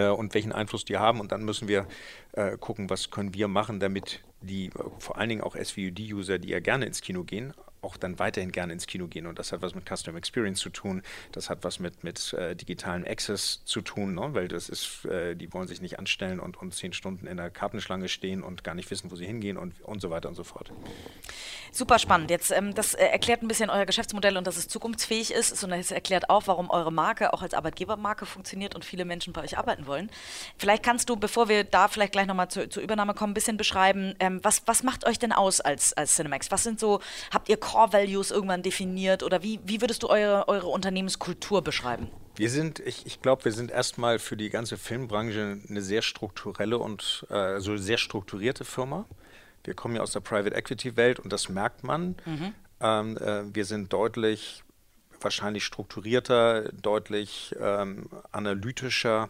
und 0.03 0.33
welchen 0.33 0.51
Einfluss 0.51 0.85
die 0.85 0.97
haben. 0.97 1.19
Und 1.19 1.31
dann 1.31 1.43
müssen 1.43 1.67
wir 1.67 1.87
äh, 2.33 2.57
gucken, 2.57 2.89
was 2.89 3.11
können 3.11 3.33
wir 3.33 3.47
machen, 3.47 3.79
damit 3.79 4.21
die 4.41 4.69
vor 4.99 5.17
allen 5.17 5.29
Dingen 5.29 5.41
auch 5.41 5.55
SVUD-User, 5.55 6.37
die 6.39 6.49
ja 6.49 6.59
gerne 6.59 6.85
ins 6.85 7.01
Kino 7.01 7.23
gehen, 7.23 7.53
auch 7.85 7.97
dann 7.97 8.19
weiterhin 8.19 8.51
gerne 8.51 8.73
ins 8.73 8.87
Kino 8.87 9.07
gehen. 9.07 9.27
Und 9.27 9.39
das 9.39 9.51
hat 9.51 9.61
was 9.61 9.75
mit 9.75 9.85
Custom 9.87 10.17
Experience 10.17 10.59
zu 10.59 10.69
tun, 10.69 11.03
das 11.31 11.49
hat 11.49 11.63
was 11.63 11.79
mit, 11.79 12.03
mit 12.03 12.33
äh, 12.33 12.55
digitalen 12.55 13.05
Access 13.07 13.63
zu 13.63 13.81
tun, 13.81 14.15
ne? 14.15 14.33
weil 14.33 14.47
das 14.47 14.69
ist, 14.69 15.05
äh, 15.05 15.35
die 15.35 15.53
wollen 15.53 15.67
sich 15.67 15.81
nicht 15.81 15.99
anstellen 15.99 16.39
und, 16.39 16.57
und 16.57 16.73
zehn 16.73 16.93
Stunden 16.93 17.27
in 17.27 17.37
der 17.37 17.49
Kartenschlange 17.49 18.09
stehen 18.09 18.43
und 18.43 18.63
gar 18.63 18.75
nicht 18.75 18.89
wissen, 18.91 19.11
wo 19.11 19.15
sie 19.15 19.25
hingehen 19.25 19.57
und, 19.57 19.79
und 19.81 20.01
so 20.01 20.09
weiter 20.09 20.29
und 20.29 20.35
so 20.35 20.43
fort. 20.43 20.71
Super 21.71 21.99
spannend. 21.99 22.29
Jetzt, 22.29 22.51
ähm, 22.51 22.73
das 22.73 22.93
äh, 22.93 23.05
erklärt 23.05 23.43
ein 23.43 23.47
bisschen 23.47 23.69
euer 23.69 23.85
Geschäftsmodell 23.85 24.37
und 24.37 24.47
dass 24.47 24.57
es 24.57 24.67
zukunftsfähig 24.67 25.31
ist, 25.31 25.55
sondern 25.55 25.79
es 25.79 25.91
erklärt 25.91 26.29
auch, 26.29 26.43
warum 26.47 26.69
eure 26.69 26.91
Marke 26.91 27.33
auch 27.33 27.41
als 27.41 27.53
Arbeitgebermarke 27.53 28.25
funktioniert 28.25 28.75
und 28.75 28.85
viele 28.85 29.05
Menschen 29.05 29.33
bei 29.33 29.41
euch 29.43 29.57
arbeiten 29.57 29.85
wollen. 29.85 30.09
Vielleicht 30.57 30.83
kannst 30.83 31.09
du, 31.09 31.17
bevor 31.17 31.49
wir 31.49 31.63
da 31.63 31.87
vielleicht 31.87 32.13
gleich 32.13 32.27
nochmal 32.27 32.47
zu, 32.47 32.69
zur 32.69 32.81
Übernahme 32.81 33.13
kommen, 33.13 33.31
ein 33.31 33.33
bisschen 33.33 33.57
beschreiben, 33.57 34.15
ähm, 34.19 34.39
was, 34.41 34.63
was 34.65 34.83
macht 34.83 35.05
euch 35.05 35.19
denn 35.19 35.31
aus 35.31 35.61
als, 35.61 35.93
als 35.93 36.15
Cinemax? 36.15 36.49
Was 36.49 36.63
sind 36.63 36.79
so, 36.79 37.01
habt 37.31 37.49
ihr 37.49 37.57
Core 37.57 37.74
Values 37.75 38.31
irgendwann 38.31 38.63
definiert 38.63 39.23
oder 39.23 39.43
wie, 39.43 39.59
wie 39.65 39.81
würdest 39.81 40.03
du 40.03 40.09
eure, 40.09 40.47
eure 40.47 40.67
Unternehmenskultur 40.67 41.61
beschreiben? 41.61 42.09
Wir 42.35 42.49
sind, 42.49 42.79
ich, 42.79 43.05
ich 43.05 43.21
glaube, 43.21 43.45
wir 43.45 43.51
sind 43.51 43.71
erstmal 43.71 44.19
für 44.19 44.35
die 44.35 44.49
ganze 44.49 44.77
Filmbranche 44.77 45.59
eine 45.69 45.81
sehr 45.81 46.01
strukturelle 46.01 46.77
und 46.77 47.25
äh, 47.29 47.33
also 47.33 47.77
sehr 47.77 47.97
strukturierte 47.97 48.65
Firma. 48.65 49.05
Wir 49.63 49.73
kommen 49.73 49.95
ja 49.95 50.01
aus 50.01 50.11
der 50.11 50.19
Private 50.19 50.55
Equity 50.55 50.97
Welt 50.97 51.19
und 51.19 51.31
das 51.31 51.49
merkt 51.49 51.83
man. 51.83 52.15
Mhm. 52.25 52.53
Ähm, 52.81 53.17
äh, 53.17 53.55
wir 53.55 53.65
sind 53.65 53.93
deutlich 53.93 54.63
wahrscheinlich 55.21 55.63
strukturierter, 55.63 56.71
deutlich 56.73 57.55
ähm, 57.59 58.09
analytischer 58.31 59.29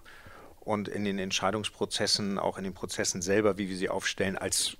und 0.59 0.87
in 0.87 1.05
den 1.05 1.19
Entscheidungsprozessen, 1.19 2.39
auch 2.39 2.57
in 2.57 2.63
den 2.63 2.73
Prozessen 2.73 3.21
selber, 3.21 3.57
wie 3.57 3.69
wir 3.69 3.77
sie 3.77 3.89
aufstellen, 3.89 4.37
als 4.37 4.77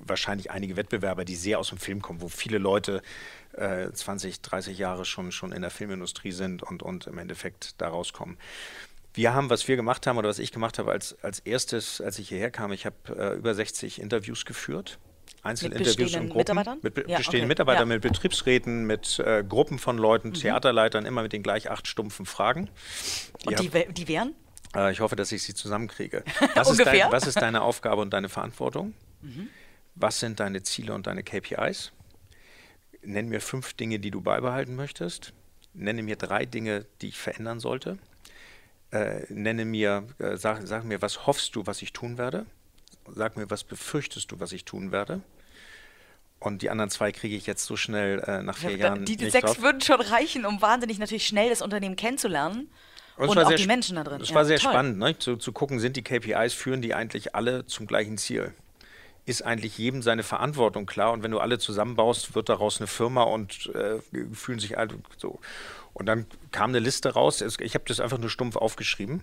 wahrscheinlich 0.00 0.50
einige 0.50 0.76
Wettbewerber, 0.76 1.24
die 1.24 1.36
sehr 1.36 1.58
aus 1.58 1.68
dem 1.70 1.78
Film 1.78 2.02
kommen, 2.02 2.20
wo 2.20 2.28
viele 2.28 2.58
Leute 2.58 3.02
äh, 3.52 3.90
20, 3.90 4.40
30 4.40 4.78
Jahre 4.78 5.04
schon, 5.04 5.32
schon 5.32 5.52
in 5.52 5.62
der 5.62 5.70
Filmindustrie 5.70 6.32
sind 6.32 6.62
und, 6.62 6.82
und 6.82 7.06
im 7.06 7.18
Endeffekt 7.18 7.80
da 7.80 7.88
rauskommen. 7.88 8.38
Wir 9.14 9.34
haben, 9.34 9.50
was 9.50 9.66
wir 9.66 9.76
gemacht 9.76 10.06
haben 10.06 10.18
oder 10.18 10.28
was 10.28 10.38
ich 10.38 10.52
gemacht 10.52 10.78
habe 10.78 10.92
als, 10.92 11.16
als 11.22 11.40
erstes, 11.40 12.00
als 12.00 12.18
ich 12.18 12.28
hierher 12.28 12.50
kam, 12.50 12.72
ich 12.72 12.86
habe 12.86 12.96
äh, 13.08 13.36
über 13.36 13.54
60 13.54 14.00
Interviews 14.00 14.44
geführt. 14.44 14.98
Einzelinterviews 15.42 16.14
und 16.14 16.28
Gruppen. 16.28 16.38
Mitarbeitern? 16.38 16.78
Mit 16.82 16.94
be 16.94 17.04
ja, 17.06 17.18
bestehenden 17.18 17.44
okay. 17.44 17.48
Mitarbeitern, 17.48 17.88
ja. 17.88 17.94
mit 17.94 18.02
Betriebsräten, 18.02 18.84
mit 18.86 19.18
äh, 19.20 19.44
Gruppen 19.48 19.78
von 19.78 19.98
Leuten, 19.98 20.28
mhm. 20.28 20.34
Theaterleitern, 20.34 21.06
immer 21.06 21.22
mit 21.22 21.32
den 21.32 21.42
gleich 21.42 21.70
acht 21.70 21.86
stumpfen 21.86 22.26
Fragen. 22.26 22.68
Die 23.42 23.48
und 23.48 23.58
die, 23.60 23.70
hab, 23.70 23.94
die 23.94 24.08
wären? 24.08 24.34
Äh, 24.74 24.92
ich 24.92 25.00
hoffe, 25.00 25.16
dass 25.16 25.32
ich 25.32 25.42
sie 25.42 25.54
zusammenkriege. 25.54 26.24
Was, 26.54 26.70
ist, 26.70 26.84
dein, 26.84 27.10
was 27.10 27.26
ist 27.26 27.40
deine 27.40 27.62
Aufgabe 27.62 28.02
und 28.02 28.10
deine 28.10 28.28
Verantwortung? 28.28 28.94
Mhm. 29.22 29.48
Was 30.00 30.20
sind 30.20 30.38
deine 30.38 30.62
Ziele 30.62 30.94
und 30.94 31.06
deine 31.06 31.24
KPIs? 31.24 31.92
Nenn 33.02 33.28
mir 33.28 33.40
fünf 33.40 33.74
Dinge, 33.74 33.98
die 33.98 34.10
du 34.10 34.20
beibehalten 34.20 34.76
möchtest. 34.76 35.32
Nenne 35.74 36.02
mir 36.02 36.16
drei 36.16 36.44
Dinge, 36.44 36.86
die 37.00 37.08
ich 37.08 37.18
verändern 37.18 37.58
sollte. 37.58 37.98
Äh, 38.92 39.22
nenne 39.28 39.64
mir, 39.64 40.04
äh, 40.18 40.36
sag, 40.36 40.66
sag, 40.66 40.84
mir, 40.84 41.02
was 41.02 41.26
hoffst 41.26 41.56
du, 41.56 41.66
was 41.66 41.82
ich 41.82 41.92
tun 41.92 42.16
werde? 42.16 42.46
Sag 43.06 43.36
mir, 43.36 43.50
was 43.50 43.64
befürchtest 43.64 44.30
du, 44.30 44.40
was 44.40 44.52
ich 44.52 44.64
tun 44.64 44.92
werde? 44.92 45.20
Und 46.40 46.62
die 46.62 46.70
anderen 46.70 46.90
zwei 46.90 47.10
kriege 47.10 47.34
ich 47.34 47.46
jetzt 47.46 47.64
so 47.64 47.76
schnell 47.76 48.20
äh, 48.20 48.42
nach 48.42 48.56
vier 48.56 48.70
ja, 48.72 48.76
Jahren. 48.76 49.04
Die, 49.04 49.16
nicht 49.16 49.32
sechs 49.32 49.52
drauf. 49.52 49.62
würden 49.62 49.80
schon 49.80 50.00
reichen, 50.00 50.46
um 50.46 50.62
wahnsinnig 50.62 50.98
natürlich 50.98 51.26
schnell 51.26 51.50
das 51.50 51.60
Unternehmen 51.60 51.96
kennenzulernen. 51.96 52.70
Und, 53.16 53.30
und 53.30 53.38
auch 53.38 53.52
die 53.52 53.66
Menschen 53.66 53.96
da 53.96 54.04
drin. 54.04 54.20
Es 54.20 54.28
ja, 54.28 54.36
war 54.36 54.44
sehr 54.44 54.60
toll. 54.60 54.70
spannend, 54.70 54.98
ne? 54.98 55.18
zu, 55.18 55.36
zu 55.36 55.52
gucken, 55.52 55.80
sind 55.80 55.96
die 55.96 56.02
KPIs, 56.02 56.54
führen 56.54 56.82
die 56.82 56.94
eigentlich 56.94 57.34
alle 57.34 57.66
zum 57.66 57.88
gleichen 57.88 58.16
Ziel? 58.16 58.54
Ist 59.28 59.42
eigentlich 59.42 59.76
jedem 59.76 60.00
seine 60.00 60.22
Verantwortung 60.22 60.86
klar? 60.86 61.12
Und 61.12 61.22
wenn 61.22 61.30
du 61.30 61.38
alle 61.38 61.58
zusammenbaust, 61.58 62.34
wird 62.34 62.48
daraus 62.48 62.78
eine 62.78 62.86
Firma 62.86 63.24
und 63.24 63.70
äh, 63.74 63.98
fühlen 64.32 64.58
sich 64.58 64.78
alle 64.78 64.94
so. 65.18 65.38
Und 65.92 66.06
dann 66.06 66.24
kam 66.50 66.70
eine 66.70 66.78
Liste 66.78 67.12
raus. 67.12 67.42
Ich 67.42 67.74
habe 67.74 67.84
das 67.86 68.00
einfach 68.00 68.16
nur 68.16 68.30
stumpf 68.30 68.56
aufgeschrieben 68.56 69.22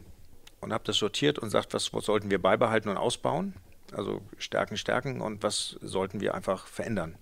und 0.62 0.74
habe 0.74 0.83
das 0.83 0.97
sortiert 0.97 1.39
und 1.39 1.50
sagt, 1.50 1.74
was, 1.74 1.91
was 1.91 2.05
sollten 2.05 2.29
wir 2.29 2.39
beibehalten 2.39 2.89
und 2.89 2.97
ausbauen? 2.97 3.55
Also 3.93 4.21
Stärken, 4.38 4.77
Stärken 4.77 5.21
und 5.21 5.41
was 5.41 5.77
sollten 5.81 6.21
wir 6.21 6.35
einfach 6.35 6.67
verändern? 6.67 7.15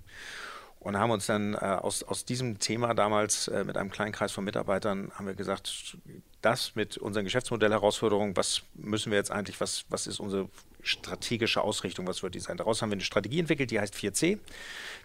Und 0.83 0.97
haben 0.97 1.11
uns 1.11 1.25
dann 1.27 1.53
äh, 1.53 1.57
aus, 1.57 2.03
aus 2.03 2.25
diesem 2.25 2.59
Thema 2.59 2.93
damals 2.93 3.47
äh, 3.47 3.63
mit 3.63 3.77
einem 3.77 3.89
kleinen 3.89 4.11
Kreis 4.11 4.33
von 4.33 4.43
Mitarbeitern 4.43 5.11
haben 5.15 5.25
wir 5.25 5.33
gesagt, 5.33 5.97
das 6.41 6.75
mit 6.75 6.97
unseren 6.97 7.23
Geschäftsmodellherausforderungen, 7.23 8.35
was 8.35 8.63
müssen 8.73 9.09
wir 9.11 9.17
jetzt 9.17 9.31
eigentlich, 9.31 9.61
was, 9.61 9.85
was 9.89 10.07
ist 10.07 10.19
unsere 10.19 10.49
strategische 10.81 11.61
Ausrichtung, 11.61 12.05
was 12.05 12.21
wird 12.21 12.35
die 12.35 12.41
sein? 12.41 12.57
Daraus 12.57 12.81
haben 12.81 12.89
wir 12.89 12.95
eine 12.95 13.03
Strategie 13.03 13.39
entwickelt, 13.39 13.71
die 13.71 13.79
heißt 13.79 13.95
4C. 13.95 14.39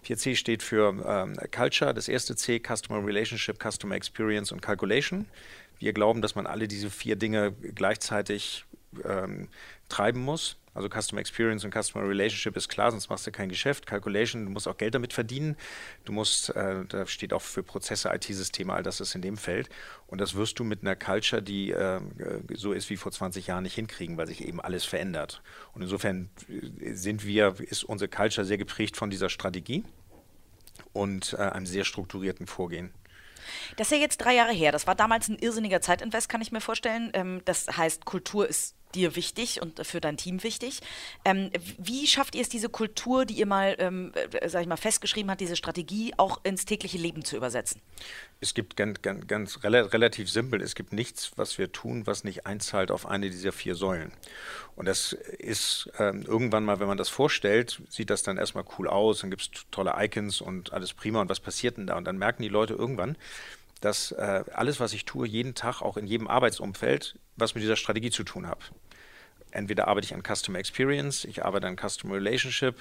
4C 0.05 0.35
steht 0.35 0.63
für 0.63 0.93
ähm, 1.07 1.37
Culture, 1.49 1.93
das 1.93 2.09
erste 2.09 2.35
C, 2.35 2.59
Customer 2.59 3.05
Relationship, 3.05 3.57
Customer 3.63 3.95
Experience 3.95 4.51
und 4.51 4.61
Calculation. 4.61 5.27
Wir 5.79 5.93
glauben, 5.93 6.21
dass 6.21 6.35
man 6.35 6.45
alle 6.45 6.67
diese 6.67 6.89
vier 6.89 7.15
Dinge 7.15 7.53
gleichzeitig 7.53 8.65
ähm, 9.05 9.47
treiben 9.87 10.21
muss. 10.21 10.57
Also 10.73 10.89
Customer 10.89 11.19
Experience 11.19 11.63
und 11.63 11.73
Customer 11.73 12.07
Relationship 12.07 12.55
ist 12.55 12.69
klar, 12.69 12.91
sonst 12.91 13.09
machst 13.09 13.25
du 13.27 13.31
kein 13.31 13.49
Geschäft. 13.49 13.85
Calculation, 13.85 14.45
du 14.45 14.51
musst 14.51 14.67
auch 14.67 14.77
Geld 14.77 14.95
damit 14.95 15.13
verdienen. 15.13 15.55
Du 16.05 16.11
musst, 16.11 16.49
äh, 16.55 16.85
da 16.87 17.05
steht 17.05 17.33
auch 17.33 17.41
für 17.41 17.63
Prozesse, 17.63 18.09
IT-Systeme, 18.13 18.73
all 18.73 18.83
das 18.83 18.99
ist 18.99 19.15
in 19.15 19.21
dem 19.21 19.37
Feld. 19.37 19.69
Und 20.07 20.19
das 20.21 20.35
wirst 20.35 20.59
du 20.59 20.63
mit 20.63 20.81
einer 20.81 20.95
Culture, 20.95 21.41
die 21.41 21.71
äh, 21.71 21.99
so 22.53 22.73
ist 22.73 22.89
wie 22.89 22.97
vor 22.97 23.11
20 23.11 23.47
Jahren, 23.47 23.63
nicht 23.63 23.75
hinkriegen, 23.75 24.17
weil 24.17 24.27
sich 24.27 24.45
eben 24.45 24.61
alles 24.61 24.85
verändert. 24.85 25.41
Und 25.73 25.81
insofern 25.81 26.29
sind 26.93 27.25
wir, 27.25 27.55
ist 27.59 27.83
unsere 27.83 28.09
Culture 28.09 28.45
sehr 28.45 28.57
geprägt 28.57 28.97
von 28.97 29.09
dieser 29.09 29.29
Strategie 29.29 29.83
und 30.93 31.33
äh, 31.33 31.37
einem 31.37 31.65
sehr 31.65 31.83
strukturierten 31.83 32.47
Vorgehen. 32.47 32.91
Das 33.77 33.87
ist 33.87 33.97
ja 33.97 33.97
jetzt 33.97 34.17
drei 34.17 34.35
Jahre 34.35 34.53
her. 34.53 34.71
Das 34.71 34.87
war 34.87 34.95
damals 34.95 35.27
ein 35.27 35.37
irrsinniger 35.37 35.81
Zeitinvest, 35.81 36.29
kann 36.29 36.41
ich 36.41 36.51
mir 36.51 36.61
vorstellen. 36.61 37.09
Ähm, 37.13 37.41
das 37.45 37.67
heißt, 37.77 38.05
Kultur 38.05 38.47
ist 38.47 38.75
dir 38.95 39.15
wichtig 39.15 39.61
und 39.61 39.85
für 39.85 40.01
dein 40.01 40.17
Team 40.17 40.43
wichtig. 40.43 40.81
Ähm, 41.25 41.51
wie 41.77 42.07
schafft 42.07 42.35
ihr 42.35 42.41
es, 42.41 42.49
diese 42.49 42.69
Kultur, 42.69 43.25
die 43.25 43.35
ihr 43.35 43.45
mal, 43.45 43.75
ähm, 43.79 44.11
äh, 44.13 44.49
sag 44.49 44.61
ich 44.61 44.67
mal, 44.67 44.77
festgeschrieben 44.77 45.29
habt, 45.29 45.41
diese 45.41 45.55
Strategie 45.55 46.13
auch 46.17 46.39
ins 46.43 46.65
tägliche 46.65 46.97
Leben 46.97 47.23
zu 47.23 47.37
übersetzen? 47.37 47.81
Es 48.41 48.53
gibt 48.53 48.77
ganz, 48.77 49.01
ganz, 49.01 49.27
ganz 49.27 49.63
relativ 49.63 50.29
simpel, 50.29 50.61
es 50.61 50.75
gibt 50.75 50.93
nichts, 50.93 51.31
was 51.35 51.57
wir 51.57 51.71
tun, 51.71 52.07
was 52.07 52.23
nicht 52.23 52.45
einzahlt 52.45 52.89
auf 52.89 53.05
eine 53.05 53.29
dieser 53.29 53.51
vier 53.51 53.75
Säulen. 53.75 54.13
Und 54.75 54.87
das 54.87 55.13
ist 55.13 55.91
ähm, 55.99 56.23
irgendwann 56.25 56.63
mal, 56.63 56.79
wenn 56.79 56.87
man 56.87 56.97
das 56.97 57.09
vorstellt, 57.09 57.81
sieht 57.89 58.09
das 58.09 58.23
dann 58.23 58.37
erstmal 58.37 58.63
cool 58.77 58.87
aus, 58.87 59.19
dann 59.21 59.29
gibt 59.29 59.41
es 59.41 59.49
tolle 59.71 59.93
Icons 59.97 60.41
und 60.41 60.71
alles 60.71 60.93
prima 60.93 61.21
und 61.21 61.29
was 61.29 61.41
passiert 61.41 61.77
denn 61.77 61.87
da? 61.87 61.97
Und 61.97 62.05
dann 62.05 62.17
merken 62.17 62.43
die 62.43 62.49
Leute 62.49 62.73
irgendwann, 62.75 63.17
dass 63.81 64.11
äh, 64.11 64.43
alles, 64.53 64.79
was 64.79 64.93
ich 64.93 65.05
tue, 65.05 65.27
jeden 65.27 65.55
Tag, 65.55 65.81
auch 65.81 65.97
in 65.97 66.07
jedem 66.07 66.27
Arbeitsumfeld, 66.27 67.17
was 67.37 67.55
mit 67.55 67.63
dieser 67.63 67.75
Strategie 67.75 68.11
zu 68.11 68.23
tun 68.23 68.47
hat. 68.47 68.71
Entweder 69.51 69.87
arbeite 69.87 70.05
ich 70.05 70.13
an 70.13 70.21
Customer 70.23 70.59
Experience, 70.59 71.25
ich 71.25 71.43
arbeite 71.43 71.67
an 71.67 71.77
Customer 71.77 72.15
Relationship, 72.15 72.75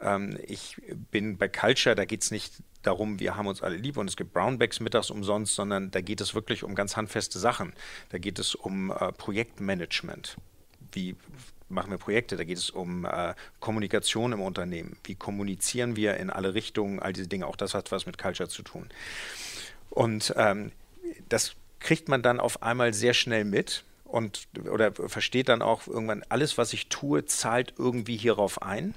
ähm, 0.00 0.38
ich 0.46 0.76
bin 1.10 1.38
bei 1.38 1.48
Culture, 1.48 1.94
da 1.94 2.04
geht 2.04 2.22
es 2.22 2.30
nicht 2.30 2.52
darum, 2.82 3.20
wir 3.20 3.36
haben 3.36 3.46
uns 3.46 3.62
alle 3.62 3.76
lieb 3.76 3.96
und 3.96 4.08
es 4.08 4.16
gibt 4.16 4.32
Brownbacks 4.32 4.80
mittags 4.80 5.10
umsonst, 5.10 5.54
sondern 5.54 5.90
da 5.90 6.00
geht 6.00 6.20
es 6.20 6.34
wirklich 6.34 6.64
um 6.64 6.74
ganz 6.74 6.96
handfeste 6.96 7.38
Sachen. 7.38 7.72
Da 8.10 8.18
geht 8.18 8.38
es 8.38 8.54
um 8.54 8.90
äh, 8.90 9.12
Projektmanagement. 9.12 10.36
Wie 10.92 11.16
machen 11.68 11.90
wir 11.90 11.98
Projekte? 11.98 12.36
Da 12.36 12.44
geht 12.44 12.58
es 12.58 12.70
um 12.70 13.04
äh, 13.04 13.34
Kommunikation 13.60 14.32
im 14.32 14.40
Unternehmen. 14.40 14.96
Wie 15.04 15.14
kommunizieren 15.14 15.96
wir 15.96 16.16
in 16.16 16.30
alle 16.30 16.54
Richtungen? 16.54 17.00
All 17.00 17.12
diese 17.12 17.28
Dinge. 17.28 17.46
Auch 17.46 17.56
das 17.56 17.74
hat 17.74 17.92
was 17.92 18.06
mit 18.06 18.18
Culture 18.18 18.48
zu 18.48 18.62
tun. 18.62 18.88
Und 19.90 20.32
ähm, 20.36 20.72
das 21.28 21.54
kriegt 21.80 22.08
man 22.08 22.22
dann 22.22 22.40
auf 22.40 22.62
einmal 22.62 22.94
sehr 22.94 23.14
schnell 23.14 23.44
mit 23.44 23.84
und 24.04 24.48
oder 24.70 24.92
versteht 24.92 25.48
dann 25.48 25.62
auch 25.62 25.86
irgendwann, 25.86 26.24
alles, 26.28 26.58
was 26.58 26.72
ich 26.72 26.88
tue, 26.88 27.24
zahlt 27.24 27.74
irgendwie 27.78 28.16
hierauf 28.16 28.62
ein. 28.62 28.94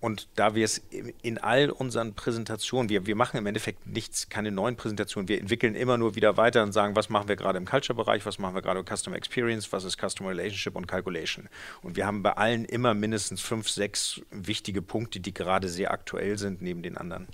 Und 0.00 0.28
da 0.34 0.54
wir 0.54 0.66
es 0.66 0.82
in 1.22 1.38
all 1.38 1.70
unseren 1.70 2.12
Präsentationen, 2.12 2.90
wir, 2.90 3.06
wir 3.06 3.16
machen 3.16 3.38
im 3.38 3.46
Endeffekt 3.46 3.86
nichts, 3.86 4.28
keine 4.28 4.50
neuen 4.50 4.76
Präsentationen, 4.76 5.28
wir 5.28 5.40
entwickeln 5.40 5.74
immer 5.74 5.96
nur 5.96 6.14
wieder 6.14 6.36
weiter 6.36 6.62
und 6.62 6.72
sagen, 6.72 6.94
was 6.94 7.08
machen 7.08 7.26
wir 7.26 7.36
gerade 7.36 7.56
im 7.56 7.64
Culture-Bereich, 7.64 8.26
was 8.26 8.38
machen 8.38 8.54
wir 8.54 8.60
gerade 8.60 8.80
im 8.80 8.86
Customer 8.86 9.16
Experience, 9.16 9.72
was 9.72 9.84
ist 9.84 9.98
Customer 9.98 10.28
Relationship 10.28 10.76
und 10.76 10.86
Calculation. 10.86 11.48
Und 11.80 11.96
wir 11.96 12.06
haben 12.06 12.22
bei 12.22 12.32
allen 12.32 12.66
immer 12.66 12.92
mindestens 12.92 13.40
fünf, 13.40 13.70
sechs 13.70 14.20
wichtige 14.30 14.82
Punkte, 14.82 15.20
die 15.20 15.32
gerade 15.32 15.70
sehr 15.70 15.90
aktuell 15.90 16.36
sind, 16.36 16.60
neben 16.60 16.82
den 16.82 16.98
anderen. 16.98 17.26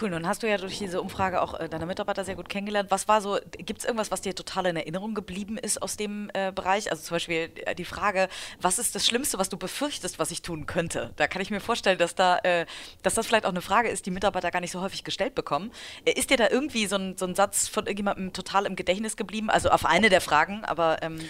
Cool, 0.00 0.10
nun 0.10 0.26
hast 0.26 0.42
du 0.42 0.48
ja 0.48 0.58
durch 0.58 0.78
diese 0.78 1.00
Umfrage 1.00 1.40
auch 1.40 1.58
äh, 1.58 1.68
deine 1.68 1.86
Mitarbeiter 1.86 2.24
sehr 2.24 2.34
gut 2.34 2.48
kennengelernt. 2.48 2.90
Was 2.90 3.08
war 3.08 3.20
so, 3.20 3.38
gibt 3.58 3.80
es 3.80 3.84
irgendwas, 3.84 4.10
was 4.10 4.20
dir 4.20 4.34
total 4.34 4.66
in 4.66 4.76
Erinnerung 4.76 5.14
geblieben 5.14 5.58
ist 5.58 5.80
aus 5.82 5.96
dem 5.96 6.30
äh, 6.34 6.52
Bereich? 6.52 6.90
Also 6.90 7.02
zum 7.02 7.16
Beispiel 7.16 7.50
äh, 7.64 7.74
die 7.74 7.84
Frage, 7.84 8.28
was 8.60 8.78
ist 8.78 8.94
das 8.94 9.06
Schlimmste, 9.06 9.38
was 9.38 9.48
du 9.48 9.56
befürchtest, 9.56 10.18
was 10.18 10.30
ich 10.30 10.42
tun 10.42 10.66
könnte? 10.66 11.12
Da 11.16 11.28
kann 11.28 11.42
ich 11.42 11.50
mir 11.50 11.60
vorstellen, 11.60 11.98
dass, 11.98 12.14
da, 12.14 12.38
äh, 12.38 12.66
dass 13.02 13.14
das 13.14 13.26
vielleicht 13.26 13.46
auch 13.46 13.50
eine 13.50 13.62
Frage 13.62 13.88
ist, 13.88 14.06
die 14.06 14.10
Mitarbeiter 14.10 14.50
gar 14.50 14.60
nicht 14.60 14.72
so 14.72 14.80
häufig 14.80 15.04
gestellt 15.04 15.34
bekommen. 15.34 15.70
Äh, 16.04 16.12
ist 16.12 16.30
dir 16.30 16.36
da 16.36 16.48
irgendwie 16.50 16.86
so 16.86 16.96
ein, 16.96 17.16
so 17.16 17.26
ein 17.26 17.34
Satz 17.34 17.68
von 17.68 17.84
irgendjemandem 17.84 18.32
total 18.32 18.66
im 18.66 18.76
Gedächtnis 18.76 19.16
geblieben? 19.16 19.50
Also 19.50 19.70
auf 19.70 19.84
eine 19.84 20.08
der 20.08 20.20
Fragen, 20.20 20.64
aber... 20.64 21.02
Ähm 21.02 21.20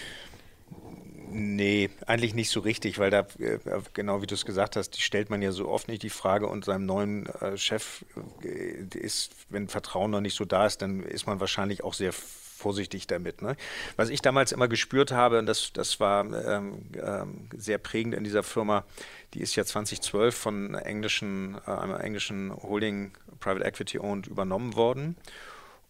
Nee, 1.39 1.91
eigentlich 2.07 2.33
nicht 2.33 2.49
so 2.49 2.61
richtig, 2.61 2.99
weil 2.99 3.11
da, 3.11 3.27
äh, 3.39 3.59
genau 3.93 4.23
wie 4.23 4.27
du 4.27 4.35
es 4.35 4.47
gesagt 4.47 4.75
hast, 4.75 4.97
die 4.97 5.03
stellt 5.03 5.29
man 5.29 5.43
ja 5.43 5.53
so 5.53 5.69
oft 5.69 5.87
nicht 5.87 6.03
die 6.03 6.09
Frage 6.09 6.47
und 6.47 6.65
seinem 6.65 6.87
neuen 6.87 7.27
äh, 7.27 7.59
Chef 7.59 8.07
äh, 8.43 8.87
ist, 8.97 9.33
wenn 9.51 9.69
Vertrauen 9.69 10.13
noch 10.13 10.23
nicht 10.23 10.35
so 10.35 10.47
da 10.47 10.65
ist, 10.65 10.81
dann 10.81 11.03
ist 11.03 11.27
man 11.27 11.39
wahrscheinlich 11.39 11.85
auch 11.85 11.93
sehr 11.93 12.15
vorsichtig 12.15 13.07
damit. 13.07 13.43
Ne? 13.43 13.55
Was 13.97 14.09
ich 14.09 14.23
damals 14.23 14.53
immer 14.53 14.67
gespürt 14.67 15.13
habe, 15.13 15.39
und 15.39 15.45
das, 15.45 15.75
das 15.75 16.01
war 16.01 16.25
ähm, 16.25 16.87
ähm, 16.95 17.51
sehr 17.55 17.77
prägend 17.77 18.15
in 18.15 18.25
dieser 18.25 18.43
Firma, 18.43 18.85
die 19.35 19.41
ist 19.41 19.57
ja 19.57 19.65
2012 19.67 20.35
von 20.35 20.75
englischen, 20.75 21.59
äh, 21.67 21.71
einem 21.71 21.97
englischen 21.97 22.51
Holding 22.63 23.13
Private 23.41 23.67
Equity 23.67 23.99
Owned 23.99 24.27
übernommen 24.27 24.75
worden. 24.75 25.17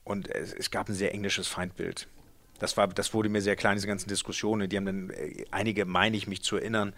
Und 0.03 0.29
es, 0.29 0.53
es 0.53 0.73
gab 0.73 0.89
ein 0.89 0.95
sehr 0.95 1.15
englisches 1.15 1.47
Feindbild. 1.47 2.09
Das, 2.59 2.77
war, 2.77 2.89
das 2.89 3.15
wurde 3.15 3.29
mir 3.29 3.43
sehr 3.43 3.57
klar, 3.57 3.75
diese 3.75 3.87
ganzen 3.87 4.09
Diskussionen. 4.09 4.69
Die 4.69 4.77
haben 4.77 4.87
dann, 4.87 5.11
äh, 5.11 5.45
einige 5.51 5.85
meine 5.85 6.17
ich 6.17 6.27
mich 6.27 6.43
zu 6.43 6.57
erinnern, 6.57 6.95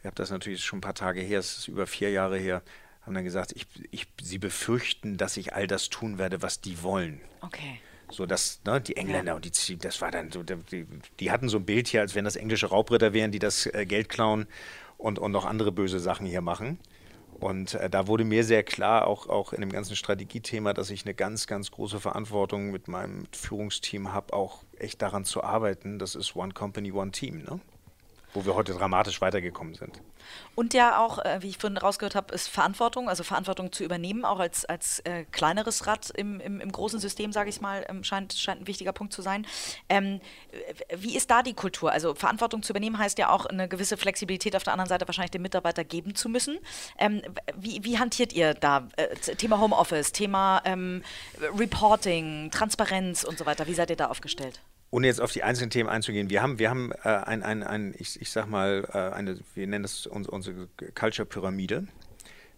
ich 0.00 0.06
habe 0.06 0.16
das 0.16 0.30
natürlich 0.30 0.64
schon 0.64 0.78
ein 0.78 0.82
paar 0.82 0.94
Tage 0.94 1.20
her, 1.20 1.38
es 1.38 1.58
ist 1.58 1.68
über 1.68 1.86
vier 1.86 2.10
Jahre 2.10 2.36
her, 2.36 2.62
haben 3.02 3.14
dann 3.14 3.22
gesagt, 3.22 3.52
ich, 3.54 3.66
ich, 3.92 4.08
sie 4.20 4.38
befürchten, 4.38 5.16
dass 5.16 5.36
ich 5.36 5.54
all 5.54 5.68
das 5.68 5.90
tun 5.90 6.18
werde, 6.18 6.42
was 6.42 6.60
die 6.60 6.82
wollen. 6.82 7.20
Okay. 7.40 7.78
So 8.10 8.26
dass 8.26 8.60
ne, 8.64 8.80
die 8.80 8.96
Engländer 8.96 9.32
ja. 9.32 9.36
und 9.36 9.68
die, 9.68 9.76
das 9.78 10.00
war 10.00 10.10
dann 10.10 10.32
so, 10.32 10.42
die, 10.42 10.86
die, 11.20 11.30
hatten 11.30 11.48
so 11.48 11.58
ein 11.58 11.64
Bild 11.64 11.88
hier, 11.88 12.00
als 12.00 12.14
wenn 12.14 12.24
das 12.24 12.36
englische 12.36 12.66
Raubritter 12.66 13.12
wären, 13.12 13.30
die 13.30 13.38
das 13.38 13.66
äh, 13.66 13.86
Geld 13.86 14.08
klauen 14.08 14.46
und, 14.98 15.18
und 15.18 15.30
noch 15.32 15.44
andere 15.44 15.72
böse 15.72 16.00
Sachen 16.00 16.26
hier 16.26 16.40
machen. 16.40 16.78
Und 17.40 17.74
äh, 17.74 17.90
da 17.90 18.06
wurde 18.06 18.24
mir 18.24 18.44
sehr 18.44 18.62
klar, 18.62 19.06
auch, 19.06 19.28
auch 19.28 19.52
in 19.52 19.60
dem 19.60 19.72
ganzen 19.72 19.96
Strategiethema, 19.96 20.72
dass 20.74 20.90
ich 20.90 21.04
eine 21.04 21.14
ganz, 21.14 21.46
ganz 21.46 21.70
große 21.70 22.00
Verantwortung 22.00 22.70
mit 22.70 22.88
meinem 22.88 23.24
Führungsteam 23.32 24.12
habe, 24.12 24.32
auch 24.32 24.62
echt 24.78 25.02
daran 25.02 25.24
zu 25.24 25.42
arbeiten. 25.42 25.98
Das 25.98 26.14
ist 26.14 26.36
One 26.36 26.52
Company, 26.52 26.92
One 26.92 27.10
Team. 27.10 27.42
Ne? 27.42 27.60
Wo 28.34 28.44
wir 28.44 28.54
heute 28.54 28.72
dramatisch 28.72 29.20
weitergekommen 29.20 29.74
sind. 29.74 30.00
Und 30.54 30.74
ja 30.74 30.98
auch, 30.98 31.18
äh, 31.18 31.42
wie 31.42 31.48
ich 31.48 31.58
vorhin 31.58 31.76
rausgehört 31.76 32.14
habe, 32.14 32.34
ist 32.34 32.48
Verantwortung, 32.48 33.08
also 33.08 33.24
Verantwortung 33.24 33.72
zu 33.72 33.84
übernehmen, 33.84 34.24
auch 34.24 34.38
als, 34.38 34.64
als 34.64 35.00
äh, 35.00 35.24
kleineres 35.30 35.86
Rad 35.86 36.10
im, 36.10 36.40
im, 36.40 36.60
im 36.60 36.72
großen 36.72 36.98
System, 36.98 37.32
sage 37.32 37.50
ich 37.50 37.60
mal, 37.60 37.84
ähm, 37.88 38.04
scheint, 38.04 38.32
scheint 38.32 38.62
ein 38.62 38.66
wichtiger 38.66 38.92
Punkt 38.92 39.12
zu 39.12 39.22
sein. 39.22 39.46
Ähm, 39.88 40.20
wie 40.94 41.16
ist 41.16 41.30
da 41.30 41.42
die 41.42 41.54
Kultur? 41.54 41.92
Also 41.92 42.14
Verantwortung 42.14 42.62
zu 42.62 42.72
übernehmen 42.72 42.98
heißt 42.98 43.18
ja 43.18 43.30
auch 43.30 43.46
eine 43.46 43.68
gewisse 43.68 43.96
Flexibilität 43.96 44.56
auf 44.56 44.62
der 44.62 44.72
anderen 44.72 44.88
Seite 44.88 45.06
wahrscheinlich 45.06 45.30
dem 45.30 45.42
Mitarbeiter 45.42 45.84
geben 45.84 46.14
zu 46.14 46.28
müssen. 46.28 46.58
Ähm, 46.98 47.22
wie, 47.56 47.84
wie 47.84 47.98
hantiert 47.98 48.32
ihr 48.32 48.54
da 48.54 48.88
äh, 48.96 49.14
Thema 49.16 49.60
Homeoffice, 49.60 50.12
Thema 50.12 50.62
ähm, 50.64 51.02
Reporting, 51.40 52.50
Transparenz 52.50 53.24
und 53.24 53.38
so 53.38 53.46
weiter? 53.46 53.66
Wie 53.66 53.74
seid 53.74 53.90
ihr 53.90 53.96
da 53.96 54.06
aufgestellt? 54.06 54.60
Ohne 54.92 55.06
jetzt 55.06 55.22
auf 55.22 55.32
die 55.32 55.42
einzelnen 55.42 55.70
Themen 55.70 55.88
einzugehen, 55.88 56.28
wir 56.28 56.42
haben, 56.42 56.58
wir 56.58 56.68
haben 56.68 56.92
äh, 57.02 57.08
ein, 57.08 57.42
ein, 57.42 57.62
ein, 57.62 57.94
ich, 57.98 58.20
ich 58.20 58.30
sag 58.30 58.46
mal, 58.46 58.86
äh, 58.92 59.14
eine, 59.14 59.38
wir 59.54 59.66
nennen 59.66 59.82
das 59.82 60.06
uns, 60.06 60.28
unsere 60.28 60.68
Culture-Pyramide. 60.94 61.88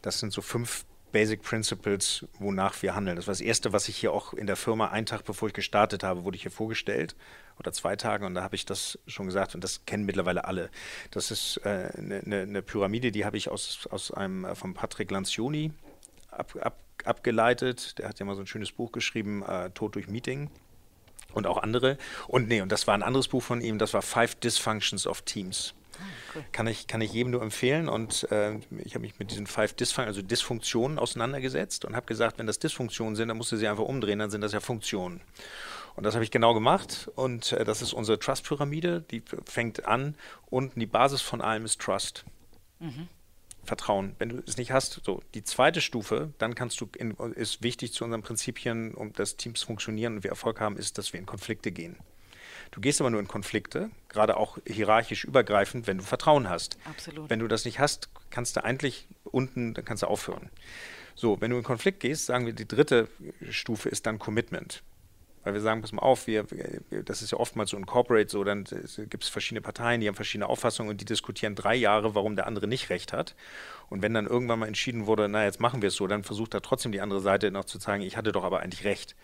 Das 0.02 0.18
sind 0.18 0.32
so 0.32 0.42
fünf 0.42 0.84
Basic 1.12 1.42
Principles, 1.42 2.26
wonach 2.40 2.82
wir 2.82 2.96
handeln. 2.96 3.14
Das 3.14 3.28
war 3.28 3.32
das 3.32 3.40
Erste, 3.40 3.72
was 3.72 3.86
ich 3.86 3.96
hier 3.96 4.12
auch 4.12 4.34
in 4.34 4.48
der 4.48 4.56
Firma, 4.56 4.88
einen 4.88 5.06
Tag 5.06 5.24
bevor 5.24 5.46
ich 5.46 5.54
gestartet 5.54 6.02
habe, 6.02 6.24
wurde 6.24 6.34
ich 6.34 6.42
hier 6.42 6.50
vorgestellt 6.50 7.14
oder 7.56 7.72
zwei 7.72 7.94
Tage 7.94 8.26
und 8.26 8.34
da 8.34 8.42
habe 8.42 8.56
ich 8.56 8.66
das 8.66 8.98
schon 9.06 9.26
gesagt 9.26 9.54
und 9.54 9.62
das 9.62 9.86
kennen 9.86 10.04
mittlerweile 10.04 10.44
alle. 10.44 10.70
Das 11.12 11.30
ist 11.30 11.64
eine 11.64 11.94
äh, 11.94 12.02
ne, 12.02 12.22
ne, 12.24 12.46
ne 12.48 12.62
Pyramide, 12.62 13.12
die 13.12 13.24
habe 13.24 13.36
ich 13.36 13.48
aus, 13.48 13.86
aus 13.92 14.10
einem 14.10 14.44
äh, 14.44 14.56
von 14.56 14.74
Patrick 14.74 15.12
Lancioni 15.12 15.70
ab, 16.32 16.56
ab, 16.60 16.80
abgeleitet. 17.04 17.96
Der 18.00 18.08
hat 18.08 18.18
ja 18.18 18.26
mal 18.26 18.34
so 18.34 18.40
ein 18.40 18.48
schönes 18.48 18.72
Buch 18.72 18.90
geschrieben, 18.90 19.44
äh, 19.44 19.70
Tod 19.70 19.94
durch 19.94 20.08
Meeting 20.08 20.50
und 21.34 21.46
auch 21.46 21.62
andere. 21.62 21.98
Und 22.28 22.48
nee, 22.48 22.60
und 22.60 22.70
das 22.70 22.86
war 22.86 22.94
ein 22.94 23.02
anderes 23.02 23.28
Buch 23.28 23.42
von 23.42 23.60
ihm, 23.60 23.78
das 23.78 23.94
war 23.94 24.02
Five 24.02 24.36
Dysfunctions 24.36 25.06
of 25.06 25.22
Teams. 25.22 25.74
Ah, 25.98 26.02
cool. 26.34 26.44
Kann, 26.52 26.66
ich, 26.66 26.86
kann 26.86 27.00
ich 27.00 27.12
jedem 27.12 27.32
nur 27.32 27.42
empfehlen. 27.42 27.88
Und 27.88 28.30
äh, 28.30 28.54
ich 28.84 28.94
habe 28.94 29.00
mich 29.00 29.18
mit 29.18 29.30
diesen 29.30 29.46
Five 29.46 29.74
Dysfunctions, 29.74 30.16
also 30.16 30.26
Dysfunktionen 30.26 30.98
auseinandergesetzt 30.98 31.84
und 31.84 31.94
habe 31.94 32.06
gesagt, 32.06 32.38
wenn 32.38 32.46
das 32.46 32.58
Dysfunktionen 32.58 33.16
sind, 33.16 33.28
dann 33.28 33.36
musst 33.36 33.52
du 33.52 33.56
sie 33.56 33.68
einfach 33.68 33.84
umdrehen, 33.84 34.18
dann 34.18 34.30
sind 34.30 34.40
das 34.40 34.52
ja 34.52 34.60
Funktionen. 34.60 35.20
Und 35.96 36.04
das 36.04 36.14
habe 36.14 36.24
ich 36.24 36.30
genau 36.30 36.54
gemacht. 36.54 37.10
Und 37.14 37.52
äh, 37.52 37.64
das 37.64 37.82
ist 37.82 37.92
unsere 37.92 38.18
Trust-Pyramide. 38.18 39.04
Die 39.10 39.22
fängt 39.44 39.86
an. 39.86 40.16
Unten 40.50 40.80
die 40.80 40.86
Basis 40.86 41.20
von 41.20 41.40
allem 41.40 41.64
ist 41.64 41.80
Trust. 41.80 42.24
Mhm. 42.80 43.08
Vertrauen. 43.64 44.14
Wenn 44.18 44.31
du 44.31 44.42
es 44.46 44.57
nicht 44.57 44.72
hast, 44.72 45.00
so 45.05 45.22
die 45.35 45.44
zweite 45.44 45.81
Stufe, 45.81 46.33
dann 46.38 46.55
kannst 46.55 46.81
du 46.81 46.88
in, 46.96 47.12
ist 47.35 47.62
wichtig 47.62 47.92
zu 47.92 48.05
unseren 48.05 48.22
Prinzipien, 48.22 48.94
um 48.94 49.12
dass 49.12 49.37
Teams 49.37 49.62
funktionieren 49.62 50.16
und 50.16 50.24
wir 50.24 50.31
Erfolg 50.31 50.61
haben, 50.61 50.77
ist, 50.77 50.98
dass 50.98 51.12
wir 51.12 51.20
in 51.20 51.27
Konflikte 51.27 51.72
gehen. 51.72 51.96
Du 52.70 52.81
gehst 52.81 53.00
aber 53.00 53.11
nur 53.11 53.20
in 53.20 53.29
Konflikte, 53.29 53.90
gerade 54.09 54.37
auch 54.37 54.59
hierarchisch 54.66 55.24
übergreifend, 55.24 55.87
wenn 55.87 55.98
du 55.98 56.05
Vertrauen 56.05 56.48
hast. 56.48 56.77
Absolut. 56.85 57.31
Wenn 57.31 57.38
du 57.38 57.46
das 57.46 57.64
nicht 57.64 57.79
hast, 57.79 58.09
kannst 58.31 58.57
du 58.57 58.64
eigentlich 58.64 59.07
unten, 59.24 59.74
dann 59.74 59.85
kannst 59.85 60.03
du 60.03 60.07
aufhören. 60.07 60.50
So, 61.14 61.40
wenn 61.40 61.50
du 61.50 61.57
in 61.57 61.62
Konflikt 61.62 62.00
gehst, 62.00 62.27
sagen 62.27 62.46
wir, 62.46 62.53
die 62.53 62.66
dritte 62.66 63.09
Stufe 63.50 63.88
ist 63.88 64.07
dann 64.07 64.18
Commitment 64.18 64.83
weil 65.44 65.54
wir 65.54 65.61
sagen, 65.61 65.83
pass 65.83 65.92
mal 65.92 66.02
auf, 66.02 66.26
wir, 66.26 66.46
das 67.04 67.22
ist 67.22 67.33
ja 67.33 67.38
oftmals 67.38 67.70
so 67.70 67.76
ein 67.76 67.87
Corporate 67.87 68.30
so, 68.30 68.42
dann 68.44 68.64
gibt 69.11 69.22
es 69.22 69.28
verschiedene 69.28 69.61
Parteien, 69.61 70.00
die 70.00 70.09
haben 70.09 70.14
verschiedene 70.14 70.48
Auffassungen 70.48 70.90
und 70.90 71.00
die 71.00 71.04
diskutieren 71.04 71.54
drei 71.54 71.74
Jahre, 71.74 72.14
warum 72.14 72.35
der 72.35 72.46
andere 72.46 72.66
nicht 72.66 72.90
recht 72.90 73.12
hat. 73.12 73.35
Und 73.90 74.02
wenn 74.02 74.14
dann 74.14 74.26
irgendwann 74.26 74.59
mal 74.59 74.66
entschieden 74.66 75.07
wurde, 75.07 75.28
na, 75.28 75.44
jetzt 75.44 75.61
machen 75.61 75.83
wir 75.83 75.88
es 75.88 75.94
so, 75.94 76.07
dann 76.07 76.24
versucht 76.24 76.54
da 76.54 76.61
trotzdem 76.61 76.92
die 76.92 77.00
andere 77.00 77.20
Seite 77.20 77.50
noch 77.50 77.64
zu 77.64 77.78
zeigen, 77.78 78.02
ich 78.02 78.16
hatte 78.16 78.33
doch 78.33 78.44
aber 78.44 78.61
eigentlich 78.61 78.85
recht. 78.85 79.14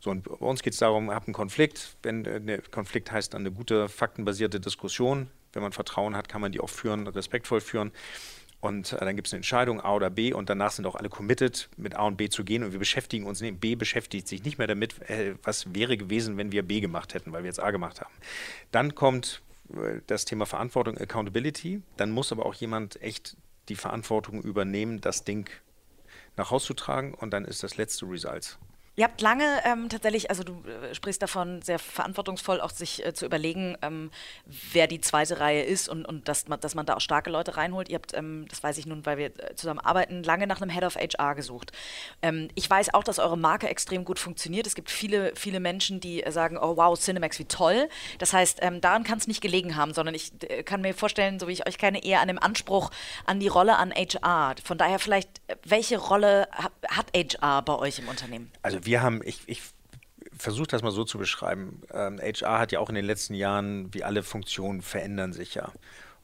So, 0.00 0.10
und 0.10 0.24
bei 0.24 0.46
uns 0.46 0.62
geht 0.62 0.74
es 0.74 0.78
darum, 0.78 1.10
habt 1.10 1.26
einen 1.26 1.34
Konflikt. 1.34 1.96
Wenn 2.02 2.24
äh, 2.24 2.40
der 2.40 2.62
Konflikt 2.62 3.10
heißt 3.10 3.34
dann 3.34 3.42
eine 3.42 3.50
gute, 3.52 3.88
faktenbasierte 3.88 4.60
Diskussion. 4.60 5.28
Wenn 5.52 5.62
man 5.62 5.72
Vertrauen 5.72 6.16
hat, 6.16 6.28
kann 6.28 6.40
man 6.40 6.52
die 6.52 6.60
auch 6.60 6.70
führen, 6.70 7.06
respektvoll 7.06 7.60
führen. 7.60 7.92
Und 8.62 8.92
äh, 8.92 9.04
dann 9.04 9.16
gibt 9.16 9.26
es 9.26 9.34
eine 9.34 9.38
Entscheidung 9.38 9.80
A 9.80 9.92
oder 9.92 10.08
B 10.08 10.32
und 10.32 10.48
danach 10.48 10.70
sind 10.70 10.86
auch 10.86 10.94
alle 10.94 11.08
committed, 11.08 11.68
mit 11.76 11.96
A 11.96 12.04
und 12.04 12.16
B 12.16 12.28
zu 12.28 12.44
gehen. 12.44 12.62
Und 12.62 12.72
wir 12.72 12.78
beschäftigen 12.78 13.26
uns, 13.26 13.40
nee, 13.40 13.50
B 13.50 13.74
beschäftigt 13.74 14.28
sich 14.28 14.44
nicht 14.44 14.56
mehr 14.56 14.68
damit, 14.68 15.02
äh, 15.10 15.34
was 15.42 15.74
wäre 15.74 15.96
gewesen, 15.96 16.36
wenn 16.38 16.52
wir 16.52 16.62
B 16.62 16.80
gemacht 16.80 17.12
hätten, 17.12 17.32
weil 17.32 17.42
wir 17.42 17.48
jetzt 17.48 17.60
A 17.60 17.72
gemacht 17.72 18.00
haben. 18.00 18.14
Dann 18.70 18.94
kommt 18.94 19.42
das 20.06 20.24
Thema 20.24 20.46
Verantwortung, 20.46 20.98
Accountability. 20.98 21.82
Dann 21.96 22.10
muss 22.10 22.30
aber 22.30 22.46
auch 22.46 22.54
jemand 22.54 23.00
echt 23.02 23.36
die 23.68 23.76
Verantwortung 23.76 24.42
übernehmen, 24.42 25.00
das 25.00 25.24
Ding 25.24 25.48
nach 26.36 26.50
Hause 26.50 26.66
zu 26.66 26.74
tragen 26.74 27.14
und 27.14 27.30
dann 27.32 27.44
ist 27.44 27.62
das 27.62 27.76
letzte 27.76 28.06
Results. 28.06 28.58
Ihr 28.94 29.04
habt 29.04 29.22
lange 29.22 29.46
ähm, 29.64 29.88
tatsächlich, 29.88 30.28
also 30.28 30.42
du 30.42 30.62
äh, 30.68 30.94
sprichst 30.94 31.22
davon, 31.22 31.62
sehr 31.62 31.78
verantwortungsvoll 31.78 32.60
auch 32.60 32.68
sich 32.68 33.04
äh, 33.06 33.14
zu 33.14 33.24
überlegen, 33.24 33.74
ähm, 33.80 34.10
wer 34.44 34.86
die 34.86 35.00
zweite 35.00 35.40
Reihe 35.40 35.62
ist 35.62 35.88
und, 35.88 36.04
und 36.04 36.28
dass, 36.28 36.46
man, 36.46 36.60
dass 36.60 36.74
man 36.74 36.84
da 36.84 36.96
auch 36.96 37.00
starke 37.00 37.30
Leute 37.30 37.56
reinholt. 37.56 37.88
Ihr 37.88 37.94
habt, 37.94 38.12
ähm, 38.12 38.44
das 38.50 38.62
weiß 38.62 38.76
ich 38.76 38.84
nun, 38.84 39.06
weil 39.06 39.16
wir 39.16 39.26
äh, 39.26 39.54
zusammen 39.54 39.80
arbeiten, 39.80 40.22
lange 40.22 40.46
nach 40.46 40.60
einem 40.60 40.70
Head 40.70 40.84
of 40.84 40.96
HR 40.96 41.34
gesucht. 41.34 41.72
Ähm, 42.20 42.48
ich 42.54 42.68
weiß 42.68 42.92
auch, 42.92 43.02
dass 43.02 43.18
eure 43.18 43.38
Marke 43.38 43.66
extrem 43.66 44.04
gut 44.04 44.18
funktioniert. 44.18 44.66
Es 44.66 44.74
gibt 44.74 44.90
viele, 44.90 45.34
viele 45.36 45.58
Menschen, 45.58 46.00
die 46.00 46.22
äh, 46.22 46.30
sagen, 46.30 46.58
oh 46.58 46.76
wow, 46.76 46.98
Cinemax, 46.98 47.38
wie 47.38 47.46
toll. 47.46 47.88
Das 48.18 48.34
heißt, 48.34 48.58
ähm, 48.60 48.82
daran 48.82 49.04
kann 49.04 49.16
es 49.16 49.26
nicht 49.26 49.40
gelegen 49.40 49.74
haben, 49.74 49.94
sondern 49.94 50.14
ich 50.14 50.32
kann 50.66 50.82
mir 50.82 50.92
vorstellen, 50.92 51.40
so 51.40 51.48
wie 51.48 51.52
ich 51.52 51.66
euch 51.66 51.78
kenne, 51.78 52.04
eher 52.04 52.20
an 52.20 52.28
dem 52.28 52.38
Anspruch 52.38 52.90
an 53.24 53.40
die 53.40 53.48
Rolle 53.48 53.78
an 53.78 53.90
HR. 53.90 54.56
Von 54.62 54.76
daher 54.76 54.98
vielleicht, 54.98 55.40
welche 55.64 55.96
Rolle 55.96 56.46
hat 56.88 57.06
HR 57.16 57.62
bei 57.62 57.74
euch 57.78 57.98
im 57.98 58.08
Unternehmen? 58.08 58.52
Also 58.60 58.81
wir 58.84 59.02
haben, 59.02 59.20
ich, 59.24 59.42
ich 59.46 59.62
versuche 60.36 60.68
das 60.68 60.82
mal 60.82 60.90
so 60.90 61.04
zu 61.04 61.18
beschreiben. 61.18 61.82
Ähm, 61.92 62.18
HR 62.18 62.58
hat 62.58 62.72
ja 62.72 62.80
auch 62.80 62.88
in 62.88 62.94
den 62.94 63.04
letzten 63.04 63.34
Jahren, 63.34 63.92
wie 63.94 64.04
alle 64.04 64.22
Funktionen, 64.22 64.82
verändern 64.82 65.32
sich 65.32 65.54
ja. 65.54 65.72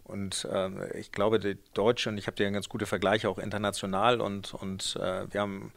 Und 0.05 0.49
ähm, 0.51 0.83
ich 0.95 1.13
glaube, 1.13 1.39
die 1.39 1.59
Deutsche, 1.75 2.09
und 2.09 2.19
ich 2.19 2.27
habe 2.27 2.37
dir 2.37 2.51
ganz 2.51 2.69
gute 2.69 2.87
Vergleiche 2.87 3.29
auch 3.29 3.39
international 3.39 4.21
und, 4.21 4.55
und 4.55 4.97
äh, 4.97 5.31
wir 5.33 5.41
haben 5.41 5.73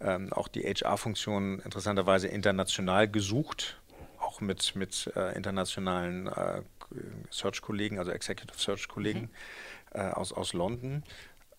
ähm, 0.00 0.32
auch 0.32 0.48
die 0.48 0.62
HR-Funktion 0.62 1.60
interessanterweise 1.60 2.28
international 2.28 3.08
gesucht, 3.08 3.80
auch 4.18 4.40
mit, 4.42 4.76
mit 4.76 5.10
äh, 5.16 5.34
internationalen 5.34 6.26
äh, 6.26 6.62
Search-Kollegen, 7.30 7.98
also 7.98 8.10
Executive 8.10 8.58
Search-Kollegen 8.58 9.22
mhm. 9.22 9.30
Äh, 9.92 10.10
aus, 10.10 10.32
aus 10.32 10.52
London. 10.52 11.02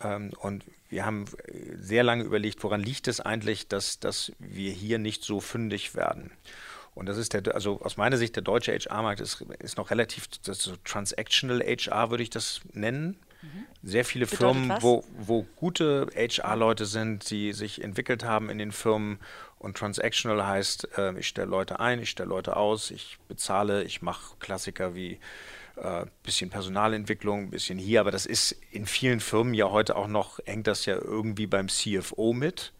Ähm, 0.04 0.32
und 0.40 0.64
wir 0.90 1.06
haben 1.06 1.26
äh, 1.48 1.76
sehr 1.78 2.04
lange 2.04 2.24
überlegt, 2.24 2.64
woran 2.64 2.82
liegt 2.82 3.08
es 3.08 3.20
eigentlich, 3.20 3.68
dass, 3.68 4.00
dass 4.00 4.32
wir 4.40 4.72
hier 4.72 5.00
nicht 5.00 5.24
so 5.24 5.40
fündig 5.40 5.96
werden. 5.96 6.32
Und 6.94 7.06
das 7.06 7.18
ist 7.18 7.34
der, 7.34 7.56
also 7.56 7.82
aus 7.82 7.98
meiner 7.98 8.18
Sicht, 8.18 8.36
der 8.36 8.44
deutsche 8.44 8.74
HR-Markt 8.74 9.22
ist, 9.22 9.42
ist 9.60 9.78
noch 9.78 9.92
relativ, 9.92 10.28
das 10.44 10.60
so 10.60 10.76
Transactional 10.84 11.62
HR 11.62 12.10
würde 12.10 12.24
ich 12.24 12.30
das 12.30 12.62
nennen. 12.74 13.18
Mhm. 13.42 13.66
Sehr 13.82 14.06
viele 14.06 14.26
Bedeutet 14.26 14.40
Firmen, 14.40 14.78
wo, 14.82 15.04
wo 15.18 15.44
gute 15.56 16.08
HR-Leute 16.16 16.86
sind, 16.86 17.30
die 17.30 17.54
sich 17.54 17.82
entwickelt 17.82 18.24
haben 18.26 18.50
in 18.50 18.58
den 18.58 18.72
Firmen. 18.72 19.20
Und 19.58 19.78
Transactional 19.78 20.46
heißt, 20.46 20.98
äh, 20.98 21.18
ich 21.18 21.28
stelle 21.28 21.50
Leute 21.50 21.80
ein, 21.80 22.02
ich 22.02 22.10
stelle 22.10 22.30
Leute 22.30 22.58
aus, 22.58 22.92
ich 22.92 23.18
bezahle, 23.28 23.84
ich 23.84 24.02
mache 24.02 24.36
Klassiker 24.40 24.94
wie 24.94 25.20
äh, 25.76 26.06
bisschen 26.24 26.50
Personalentwicklung, 26.50 27.44
ein 27.44 27.50
bisschen 27.50 27.78
hier, 27.78 28.02
aber 28.02 28.12
das 28.12 28.26
ist 28.26 28.56
in 28.72 28.86
vielen 28.86 29.20
Firmen 29.20 29.54
ja 29.54 29.70
heute 29.70 29.96
auch 29.96 30.08
noch, 30.08 30.40
hängt 30.46 30.68
das 30.68 30.86
ja 30.86 30.96
irgendwie 30.96 31.48
beim 31.48 31.68
CFO 31.68 32.34
mit, 32.34 32.74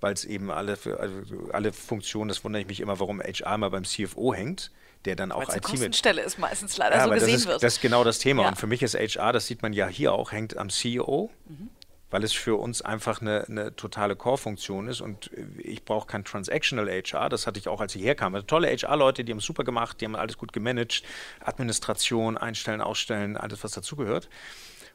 weil 0.00 0.12
es 0.12 0.24
eben 0.24 0.50
alle, 0.50 0.78
also 0.98 1.50
alle 1.52 1.72
Funktionen, 1.72 2.28
das 2.28 2.44
wundere 2.44 2.62
ich 2.62 2.68
mich 2.68 2.80
immer, 2.80 3.00
warum 3.00 3.20
HR 3.20 3.58
mal 3.58 3.70
beim 3.70 3.84
CFO 3.84 4.34
hängt, 4.34 4.70
der 5.04 5.16
dann 5.16 5.32
auch 5.32 5.54
IT 5.54 5.78
mit. 5.78 5.96
Stelle 5.96 6.22
ist 6.22 6.38
meistens 6.38 6.76
leider 6.76 6.96
ja, 6.96 7.04
so 7.04 7.10
gesehen 7.10 7.32
das 7.32 7.40
ist, 7.40 7.48
wird. 7.48 7.62
Das 7.62 7.74
ist 7.74 7.80
genau 7.80 8.04
das 8.04 8.18
Thema. 8.18 8.42
Ja. 8.42 8.48
Und 8.48 8.56
für 8.56 8.66
mich 8.66 8.82
ist 8.82 8.94
HR, 8.94 9.32
das 9.32 9.46
sieht 9.46 9.62
man 9.62 9.72
ja 9.72 9.86
hier 9.88 10.12
auch, 10.12 10.32
hängt 10.32 10.56
am 10.56 10.70
CEO. 10.70 11.30
Mhm 11.46 11.70
weil 12.10 12.24
es 12.24 12.32
für 12.32 12.56
uns 12.56 12.82
einfach 12.82 13.20
eine, 13.20 13.46
eine 13.48 13.76
totale 13.76 14.16
Core-Funktion 14.16 14.88
ist 14.88 15.00
und 15.00 15.30
ich 15.58 15.84
brauche 15.84 16.06
kein 16.06 16.24
Transactional 16.24 16.88
HR, 16.88 17.28
das 17.28 17.46
hatte 17.46 17.58
ich 17.58 17.68
auch, 17.68 17.80
als 17.80 17.94
ich 17.94 18.02
herkam. 18.02 18.34
Also 18.34 18.46
tolle 18.46 18.68
HR-Leute, 18.68 19.24
die 19.24 19.32
haben 19.32 19.38
es 19.38 19.44
super 19.44 19.64
gemacht, 19.64 20.00
die 20.00 20.04
haben 20.04 20.16
alles 20.16 20.36
gut 20.36 20.52
gemanagt, 20.52 21.02
Administration, 21.40 22.36
Einstellen, 22.36 22.80
Ausstellen, 22.80 23.36
alles, 23.36 23.62
was 23.62 23.72
dazugehört. 23.72 24.28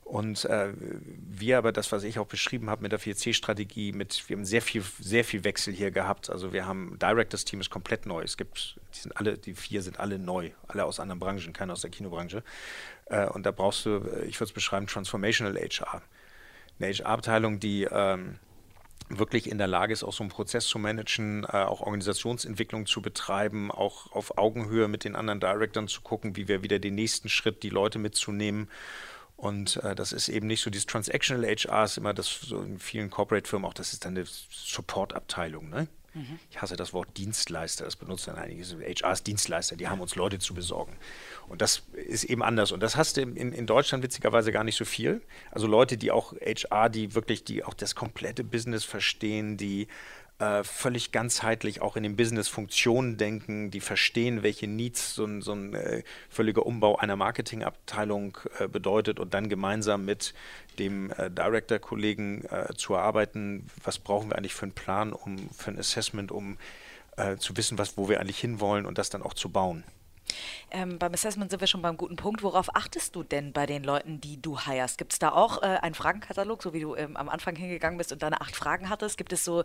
Und 0.03 0.45
äh, 0.45 0.71
wir 0.77 1.57
aber 1.57 1.71
das, 1.71 1.91
was 1.91 2.03
ich 2.03 2.19
auch 2.19 2.27
beschrieben 2.27 2.69
habe 2.69 2.83
mit 2.83 2.91
der 2.91 2.99
4C-Strategie, 2.99 3.91
mit 3.91 4.23
wir 4.27 4.37
haben 4.37 4.45
sehr 4.45 4.61
viel, 4.61 4.83
sehr 4.99 5.23
viel 5.23 5.43
Wechsel 5.43 5.73
hier 5.73 5.89
gehabt. 5.89 6.29
Also 6.29 6.53
wir 6.53 6.67
haben 6.67 6.99
Directors 6.99 7.43
Team 7.43 7.59
ist 7.59 7.71
komplett 7.71 8.05
neu. 8.05 8.21
Es 8.21 8.37
gibt, 8.37 8.79
die 8.93 8.99
sind 8.99 9.17
alle, 9.17 9.35
die 9.35 9.55
vier 9.55 9.81
sind 9.81 9.99
alle 9.99 10.19
neu, 10.19 10.51
alle 10.67 10.85
aus 10.85 10.99
anderen 10.99 11.19
Branchen, 11.19 11.53
keiner 11.53 11.73
aus 11.73 11.81
der 11.81 11.89
Kinobranche. 11.89 12.43
Äh, 13.05 13.25
und 13.29 13.47
da 13.47 13.51
brauchst 13.51 13.87
du, 13.87 13.97
ich 14.27 14.39
würde 14.39 14.49
es 14.49 14.51
beschreiben, 14.51 14.85
Transformational 14.85 15.55
HR 15.55 16.03
eine 16.79 16.93
HR-Abteilung, 16.93 17.59
die 17.59 17.83
ähm, 17.83 18.39
wirklich 19.09 19.49
in 19.49 19.57
der 19.57 19.67
Lage 19.67 19.93
ist, 19.93 20.03
auch 20.03 20.13
so 20.13 20.23
einen 20.23 20.31
Prozess 20.31 20.65
zu 20.65 20.79
managen, 20.79 21.43
äh, 21.43 21.57
auch 21.57 21.81
Organisationsentwicklung 21.81 22.85
zu 22.85 23.01
betreiben, 23.01 23.71
auch 23.71 24.11
auf 24.11 24.37
Augenhöhe 24.37 24.87
mit 24.87 25.03
den 25.03 25.15
anderen 25.15 25.39
Directors 25.39 25.91
zu 25.91 26.01
gucken, 26.01 26.35
wie 26.35 26.47
wir 26.47 26.63
wieder 26.63 26.79
den 26.79 26.95
nächsten 26.95 27.29
Schritt, 27.29 27.63
die 27.63 27.69
Leute 27.69 27.99
mitzunehmen. 27.99 28.69
Und 29.37 29.77
äh, 29.83 29.95
das 29.95 30.11
ist 30.11 30.29
eben 30.29 30.47
nicht 30.47 30.61
so, 30.61 30.69
dieses 30.69 30.87
Transactional 30.87 31.45
HR 31.45 31.83
ist 31.83 31.97
immer 31.97 32.13
das 32.13 32.27
so 32.27 32.61
in 32.61 32.79
vielen 32.79 33.09
Corporate-Firmen 33.09 33.67
auch, 33.67 33.73
das 33.73 33.93
ist 33.93 34.05
dann 34.05 34.15
eine 34.15 34.25
Support-Abteilung. 34.25 35.69
Ne? 35.69 35.87
Mhm. 36.15 36.39
Ich 36.49 36.61
hasse 36.61 36.77
das 36.77 36.93
Wort 36.93 37.09
Dienstleister, 37.17 37.83
das 37.83 37.97
benutzen 37.97 38.33
dann 38.33 38.43
einige. 38.43 38.63
HR 38.63 39.11
ist 39.11 39.27
Dienstleister, 39.27 39.75
die 39.75 39.89
haben 39.89 39.99
uns 39.99 40.15
Leute 40.15 40.39
zu 40.39 40.53
besorgen. 40.53 40.97
Und 41.47 41.61
das 41.61 41.83
ist 41.93 42.23
eben 42.23 42.41
anders. 42.41 42.71
Und 42.71 42.79
das 42.81 42.95
hast 42.95 43.17
du 43.17 43.21
in, 43.21 43.51
in 43.51 43.67
Deutschland 43.67 44.01
witzigerweise 44.03 44.51
gar 44.51 44.63
nicht 44.63 44.77
so 44.77 44.85
viel. 44.85 45.21
Also 45.51 45.67
Leute, 45.67 45.97
die 45.97 46.11
auch 46.11 46.33
HR, 46.33 46.89
die 46.89 47.13
wirklich, 47.13 47.43
die 47.43 47.63
auch 47.63 47.73
das 47.73 47.95
komplette 47.95 48.45
Business 48.45 48.85
verstehen, 48.85 49.57
die 49.57 49.87
äh, 50.39 50.63
völlig 50.63 51.11
ganzheitlich 51.11 51.81
auch 51.81 51.95
in 51.95 52.03
den 52.03 52.15
Business-Funktionen 52.15 53.17
denken, 53.17 53.71
die 53.71 53.79
verstehen, 53.79 54.43
welche 54.43 54.67
Needs 54.67 55.15
so 55.15 55.25
ein, 55.25 55.41
so 55.41 55.53
ein 55.53 55.73
äh, 55.73 56.03
völliger 56.29 56.65
Umbau 56.65 56.97
einer 56.97 57.15
Marketingabteilung 57.15 58.37
äh, 58.59 58.67
bedeutet 58.67 59.19
und 59.19 59.33
dann 59.33 59.47
gemeinsam 59.47 60.03
mit 60.03 60.33
dem 60.77 61.11
äh, 61.11 61.31
Director-Kollegen 61.31 62.43
äh, 62.45 62.73
zu 62.75 62.95
erarbeiten, 62.95 63.67
was 63.83 63.97
brauchen 63.97 64.29
wir 64.29 64.37
eigentlich 64.37 64.53
für 64.55 64.63
einen 64.63 64.73
Plan, 64.73 65.13
um 65.13 65.49
für 65.51 65.71
ein 65.71 65.79
Assessment, 65.79 66.31
um 66.31 66.57
zu 67.39 67.55
wissen, 67.55 67.77
was, 67.77 67.95
wo 67.95 68.09
wir 68.09 68.19
eigentlich 68.19 68.39
hinwollen 68.39 68.85
und 68.85 68.97
das 68.97 69.09
dann 69.09 69.21
auch 69.21 69.33
zu 69.33 69.47
bauen. 69.47 69.85
Ähm, 70.71 70.99
beim 70.99 71.13
Assessment 71.13 71.51
sind 71.51 71.59
wir 71.59 71.67
schon 71.67 71.81
beim 71.81 71.97
guten 71.97 72.15
Punkt. 72.15 72.43
Worauf 72.43 72.75
achtest 72.75 73.15
du 73.15 73.23
denn 73.23 73.53
bei 73.53 73.65
den 73.65 73.83
Leuten, 73.83 74.19
die 74.21 74.41
du 74.41 74.59
heierst? 74.59 74.97
Gibt 74.97 75.13
es 75.13 75.19
da 75.19 75.31
auch 75.31 75.61
äh, 75.61 75.65
einen 75.65 75.95
Fragenkatalog, 75.95 76.63
so 76.63 76.73
wie 76.73 76.79
du 76.79 76.95
ähm, 76.95 77.15
am 77.17 77.29
Anfang 77.29 77.55
hingegangen 77.55 77.97
bist 77.97 78.11
und 78.11 78.23
deine 78.23 78.41
acht 78.41 78.55
Fragen 78.55 78.89
hattest? 78.89 79.17
Gibt 79.17 79.33
es 79.33 79.45
so 79.45 79.63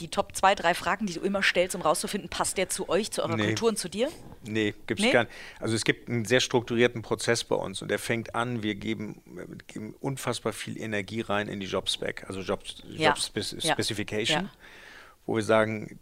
die 0.00 0.08
Top 0.08 0.34
zwei, 0.34 0.54
drei 0.54 0.74
Fragen, 0.74 1.06
die 1.06 1.14
du 1.14 1.20
immer 1.20 1.42
stellst, 1.42 1.74
um 1.74 1.82
rauszufinden, 1.82 2.28
passt 2.28 2.58
der 2.58 2.68
zu 2.68 2.88
euch, 2.88 3.10
zu 3.10 3.22
eurer 3.22 3.36
nee. 3.36 3.46
Kultur 3.46 3.68
und 3.68 3.78
zu 3.78 3.88
dir? 3.88 4.10
Nee, 4.44 4.74
gibt 4.86 5.00
es 5.00 5.06
nee? 5.06 5.12
gar 5.12 5.24
nicht. 5.24 5.34
Also 5.60 5.74
es 5.74 5.84
gibt 5.84 6.08
einen 6.08 6.24
sehr 6.24 6.40
strukturierten 6.40 7.02
Prozess 7.02 7.44
bei 7.44 7.56
uns 7.56 7.82
und 7.82 7.88
der 7.88 7.98
fängt 7.98 8.34
an, 8.34 8.62
wir 8.62 8.74
geben, 8.74 9.22
geben 9.66 9.94
unfassbar 10.00 10.52
viel 10.52 10.80
Energie 10.80 11.20
rein 11.20 11.48
in 11.48 11.60
die 11.60 11.66
Jobspec, 11.66 12.24
also 12.26 12.40
Job, 12.40 12.62
ja. 12.88 13.10
Job 13.10 13.18
Specification. 13.18 14.44
Ja 14.44 14.50
wo 15.26 15.36
wir 15.36 15.42
sagen, 15.42 15.98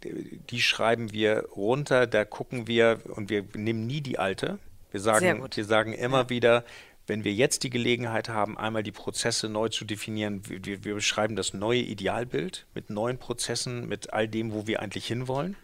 die 0.49 0.61
schreiben 0.61 1.11
wir 1.11 1.45
runter, 1.55 2.07
da 2.07 2.25
gucken 2.25 2.67
wir 2.67 2.99
und 3.09 3.29
wir 3.29 3.45
nehmen 3.55 3.85
nie 3.85 4.01
die 4.01 4.19
alte. 4.19 4.59
Wir 4.91 4.99
sagen, 4.99 5.47
wir 5.53 5.65
sagen 5.65 5.93
immer 5.93 6.23
ja. 6.23 6.29
wieder, 6.29 6.65
wenn 7.07 7.23
wir 7.23 7.33
jetzt 7.33 7.63
die 7.63 7.69
Gelegenheit 7.69 8.29
haben, 8.29 8.57
einmal 8.57 8.83
die 8.83 8.91
Prozesse 8.91 9.49
neu 9.49 9.69
zu 9.69 9.85
definieren, 9.85 10.41
wir, 10.47 10.83
wir 10.83 10.95
beschreiben 10.95 11.35
das 11.35 11.53
neue 11.53 11.81
Idealbild 11.81 12.65
mit 12.73 12.89
neuen 12.89 13.17
Prozessen, 13.17 13.87
mit 13.87 14.13
all 14.13 14.27
dem, 14.27 14.53
wo 14.53 14.67
wir 14.67 14.81
eigentlich 14.81 15.07
hinwollen. 15.07 15.55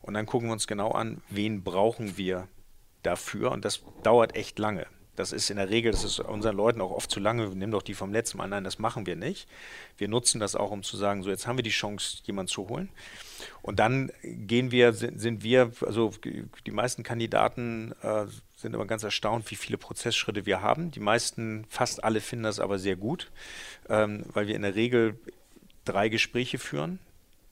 Und 0.00 0.14
dann 0.14 0.26
gucken 0.26 0.48
wir 0.48 0.52
uns 0.52 0.66
genau 0.66 0.90
an, 0.90 1.22
wen 1.30 1.62
brauchen 1.62 2.16
wir 2.16 2.48
dafür. 3.02 3.52
Und 3.52 3.64
das 3.64 3.80
dauert 4.02 4.34
echt 4.34 4.58
lange. 4.58 4.86
Das 5.22 5.30
ist 5.30 5.50
in 5.50 5.56
der 5.56 5.70
Regel, 5.70 5.92
das 5.92 6.02
ist 6.02 6.18
unseren 6.18 6.56
Leuten 6.56 6.80
auch 6.80 6.90
oft 6.90 7.08
zu 7.08 7.20
lange, 7.20 7.46
nimm 7.54 7.70
doch 7.70 7.82
die 7.82 7.94
vom 7.94 8.12
letzten 8.12 8.38
Mal. 8.38 8.48
Nein, 8.48 8.64
das 8.64 8.80
machen 8.80 9.06
wir 9.06 9.14
nicht. 9.14 9.48
Wir 9.96 10.08
nutzen 10.08 10.40
das 10.40 10.56
auch, 10.56 10.72
um 10.72 10.82
zu 10.82 10.96
sagen, 10.96 11.22
so 11.22 11.30
jetzt 11.30 11.46
haben 11.46 11.56
wir 11.56 11.62
die 11.62 11.70
Chance, 11.70 12.18
jemanden 12.24 12.48
zu 12.48 12.68
holen. 12.68 12.88
Und 13.62 13.78
dann 13.78 14.10
gehen 14.24 14.72
wir, 14.72 14.92
sind 14.92 15.44
wir, 15.44 15.70
also 15.86 16.12
die 16.66 16.70
meisten 16.72 17.04
Kandidaten 17.04 17.94
äh, 18.02 18.24
sind 18.56 18.74
immer 18.74 18.86
ganz 18.86 19.04
erstaunt, 19.04 19.48
wie 19.52 19.54
viele 19.54 19.78
Prozessschritte 19.78 20.44
wir 20.44 20.60
haben. 20.60 20.90
Die 20.90 20.98
meisten, 20.98 21.66
fast 21.68 22.02
alle 22.02 22.20
finden 22.20 22.42
das 22.42 22.58
aber 22.58 22.80
sehr 22.80 22.96
gut, 22.96 23.30
ähm, 23.88 24.24
weil 24.32 24.48
wir 24.48 24.56
in 24.56 24.62
der 24.62 24.74
Regel 24.74 25.20
drei 25.84 26.08
Gespräche 26.08 26.58
führen, 26.58 26.98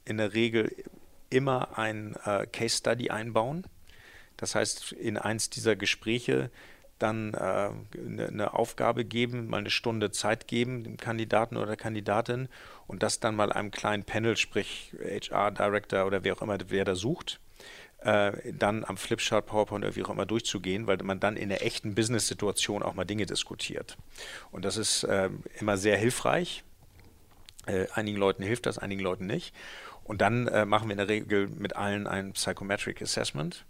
in 0.05 0.17
der 0.17 0.35
Regel 0.35 0.75
immer 1.31 1.79
ein 1.79 2.17
äh, 2.25 2.49
Case 2.49 2.79
Study 2.79 3.11
einbauen. 3.11 3.65
Das 4.37 4.57
heißt, 4.57 4.91
in 4.91 5.19
eins 5.19 5.51
dieser 5.51 5.77
Gespräche 5.77 6.51
dann 7.03 7.35
äh, 7.35 7.37
eine, 7.37 8.29
eine, 8.29 8.55
Aufgabe 8.55 9.05
geben, 9.05 9.49
mal 9.49 9.59
eine 9.59 9.71
Stunde 9.71 10.11
Zeit 10.11 10.47
geben 10.47 10.85
dem 10.85 10.97
Kandidaten 10.97 11.57
oder 11.57 11.77
Kandidatin 11.77 12.49
und 12.87 13.03
das 13.03 13.21
dann 13.21 13.37
mal 13.37 13.53
einem 13.53 13.71
kleinen 13.71 14.05
Panel, 14.05 14.37
sprich 14.37 14.95
HR 15.03 15.51
Director 15.51 16.07
oder 16.07 16.25
wer 16.25 16.35
auch 16.35 16.43
immer, 16.43 16.59
wer 16.69 16.85
da 16.85 16.95
sucht, 16.95 17.41
äh, 18.03 18.33
dann 18.53 18.85
am 18.85 18.97
Flipchart, 18.97 19.47
PowerPoint 19.47 19.85
oder 19.85 19.97
wie 19.97 20.03
auch 20.03 20.11
immer 20.11 20.27
durchzugehen, 20.27 20.87
weil 20.87 20.99
man 21.03 21.21
dann 21.21 21.37
in 21.37 21.49
der 21.49 21.65
echten 21.65 21.95
Business-Situation 21.95 22.83
auch 22.83 22.95
mal 22.95 23.05
Dinge 23.05 23.27
diskutiert. 23.27 23.97
Und 24.51 24.65
das 24.65 24.77
ist 24.77 25.05
äh, 25.05 25.31
immer 25.59 25.77
sehr 25.77 25.97
hilfreich. 25.97 26.65
Äh, 27.67 27.87
einigen 27.95 28.19
Leuten 28.19 28.43
hilft 28.43 28.67
das, 28.67 28.79
einigen 28.79 29.03
Leuten 29.03 29.27
nicht. 29.27 29.55
Und 30.05 30.23
dann 30.23 30.49
äh, 30.49 30.65
machen 30.65 30.89
wir 30.89 30.93
in 30.93 30.99
der 30.99 31.09
Regel 31.09 31.49
mit 31.49 31.77
allen 31.77 32.07
ein 32.07 32.33
Psychometric 32.33 33.03
Assessment 33.03 33.65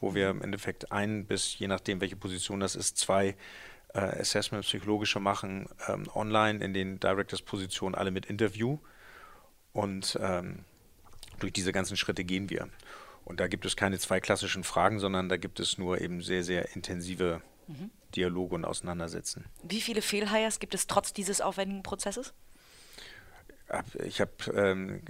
wo 0.00 0.14
wir 0.14 0.30
im 0.30 0.42
Endeffekt 0.42 0.92
ein 0.92 1.26
bis, 1.26 1.58
je 1.58 1.68
nachdem 1.68 2.00
welche 2.00 2.16
Position 2.16 2.60
das 2.60 2.76
ist, 2.76 2.98
zwei 2.98 3.36
äh, 3.94 4.00
Assessment 4.00 4.64
psychologische 4.64 5.20
machen, 5.20 5.68
ähm, 5.88 6.08
online 6.14 6.64
in 6.64 6.74
den 6.74 7.00
Directors-Positionen 7.00 7.94
alle 7.94 8.10
mit 8.10 8.26
Interview. 8.26 8.78
Und 9.72 10.18
ähm, 10.20 10.64
durch 11.38 11.52
diese 11.52 11.72
ganzen 11.72 11.96
Schritte 11.96 12.24
gehen 12.24 12.50
wir. 12.50 12.68
Und 13.24 13.40
da 13.40 13.46
gibt 13.46 13.66
es 13.66 13.76
keine 13.76 13.98
zwei 13.98 14.20
klassischen 14.20 14.64
Fragen, 14.64 14.98
sondern 14.98 15.28
da 15.28 15.36
gibt 15.36 15.60
es 15.60 15.78
nur 15.78 16.00
eben 16.00 16.22
sehr, 16.22 16.42
sehr 16.42 16.74
intensive 16.74 17.42
mhm. 17.66 17.90
Dialoge 18.16 18.54
und 18.54 18.64
Auseinandersetzen. 18.64 19.44
Wie 19.62 19.80
viele 19.80 20.02
Fehlhires 20.02 20.60
gibt 20.60 20.74
es 20.74 20.86
trotz 20.86 21.12
dieses 21.12 21.40
aufwendigen 21.40 21.82
Prozesses? 21.82 22.32
Ich 24.04 24.20
habe 24.20 24.32
ähm, 24.54 25.02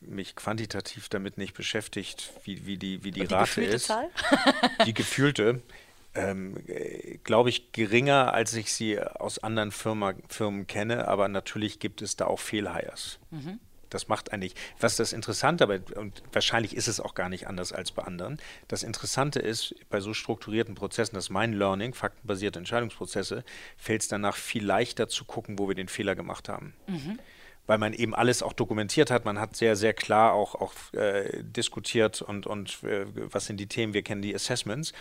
mich 0.00 0.34
quantitativ 0.34 1.08
damit 1.08 1.36
nicht 1.36 1.54
beschäftigt, 1.54 2.32
wie, 2.44 2.66
wie 2.66 2.78
die, 2.78 3.04
wie 3.04 3.10
die, 3.10 3.26
die 3.26 3.34
Rate 3.34 3.62
ist. 3.62 3.86
Zahl? 3.86 4.08
die 4.86 4.94
gefühlte, 4.94 5.62
ähm, 6.14 6.56
glaube 7.24 7.50
ich, 7.50 7.72
geringer, 7.72 8.32
als 8.32 8.54
ich 8.54 8.72
sie 8.72 8.98
aus 9.00 9.38
anderen 9.38 9.70
Firma, 9.70 10.14
Firmen 10.28 10.66
kenne, 10.66 11.08
aber 11.08 11.28
natürlich 11.28 11.78
gibt 11.78 12.00
es 12.00 12.16
da 12.16 12.26
auch 12.26 12.40
Fehlhires. 12.40 13.18
Mhm 13.30 13.60
das 13.90 14.08
macht 14.08 14.32
eigentlich, 14.32 14.54
was 14.78 14.96
das 14.96 15.12
Interessante, 15.12 15.64
aber 15.64 15.80
und 15.96 16.22
wahrscheinlich 16.32 16.74
ist 16.74 16.88
es 16.88 17.00
auch 17.00 17.14
gar 17.14 17.28
nicht 17.28 17.48
anders 17.48 17.72
als 17.72 17.92
bei 17.92 18.02
anderen. 18.04 18.40
Das 18.68 18.82
Interessante 18.82 19.40
ist, 19.40 19.74
bei 19.90 20.00
so 20.00 20.14
strukturierten 20.14 20.74
Prozessen, 20.74 21.16
das 21.16 21.24
ist 21.24 21.30
mein 21.30 21.52
Learning, 21.52 21.92
faktenbasierte 21.92 22.58
Entscheidungsprozesse, 22.58 23.44
fällt 23.76 24.02
es 24.02 24.08
danach 24.08 24.36
viel 24.36 24.64
leichter 24.64 25.08
zu 25.08 25.24
gucken, 25.24 25.58
wo 25.58 25.68
wir 25.68 25.74
den 25.74 25.88
Fehler 25.88 26.14
gemacht 26.14 26.48
haben. 26.48 26.74
Mhm. 26.86 27.18
Weil 27.70 27.78
man 27.78 27.92
eben 27.92 28.16
alles 28.16 28.42
auch 28.42 28.52
dokumentiert 28.52 29.12
hat, 29.12 29.24
man 29.24 29.38
hat 29.38 29.54
sehr, 29.54 29.76
sehr 29.76 29.94
klar 29.94 30.32
auch, 30.32 30.56
auch 30.56 30.72
äh, 30.92 31.44
diskutiert 31.44 32.20
und, 32.20 32.44
und 32.44 32.82
äh, 32.82 33.06
was 33.14 33.46
sind 33.46 33.60
die 33.60 33.68
Themen, 33.68 33.94
wir 33.94 34.02
kennen 34.02 34.22
die 34.22 34.34
Assessments 34.34 34.92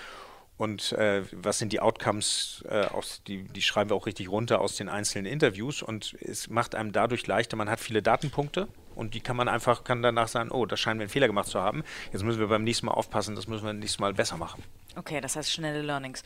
und 0.60 0.91
äh, 0.91 1.24
was 1.32 1.58
sind 1.58 1.72
die 1.72 1.80
Outcomes, 1.80 2.65
äh, 2.69 2.82
aus, 2.88 3.24
die, 3.26 3.43
die 3.43 3.62
schreiben 3.62 3.89
wir 3.89 3.95
auch 3.95 4.06
richtig 4.06 4.30
runter 4.30 4.60
aus 4.60 4.76
den 4.76 4.89
einzelnen 4.89 5.26
Interviews 5.26 5.82
und 5.82 6.17
es 6.19 6.50
macht 6.50 6.76
einem 6.76 6.91
dadurch 6.91 7.26
leichter, 7.26 7.56
man 7.56 7.69
hat 7.69 7.80
viele 7.80 8.02
Datenpunkte 8.02 8.67
und 8.93 9.13
die 9.13 9.22
kann 9.22 9.38
man 9.38 9.48
einfach, 9.48 9.86
kann 9.86 10.02
danach 10.02 10.28
sagen, 10.28 10.52
oh, 10.52 10.65
da 10.65 10.76
scheinen 10.76 11.00
wir 11.00 11.06
einen 11.06 11.12
Fehler 11.12 11.28
gemacht 11.28 11.48
zu 11.48 11.62
haben, 11.62 11.86
jetzt 12.12 12.24
müssen 12.24 12.41
wir 12.41 12.48
beim 12.48 12.65
nächsten 12.65 12.88
Mal 12.88 12.91
aufpassen, 12.91 13.38
das 13.38 13.48
müssen 13.48 13.65
wir 13.65 13.72
nächstes 13.72 14.00
Mal 14.00 14.13
besser 14.13 14.36
machen. 14.36 14.62
Okay, 14.98 15.22
das 15.22 15.38
heißt 15.38 15.50
schnelle 15.50 15.82
Learnings. 15.82 16.24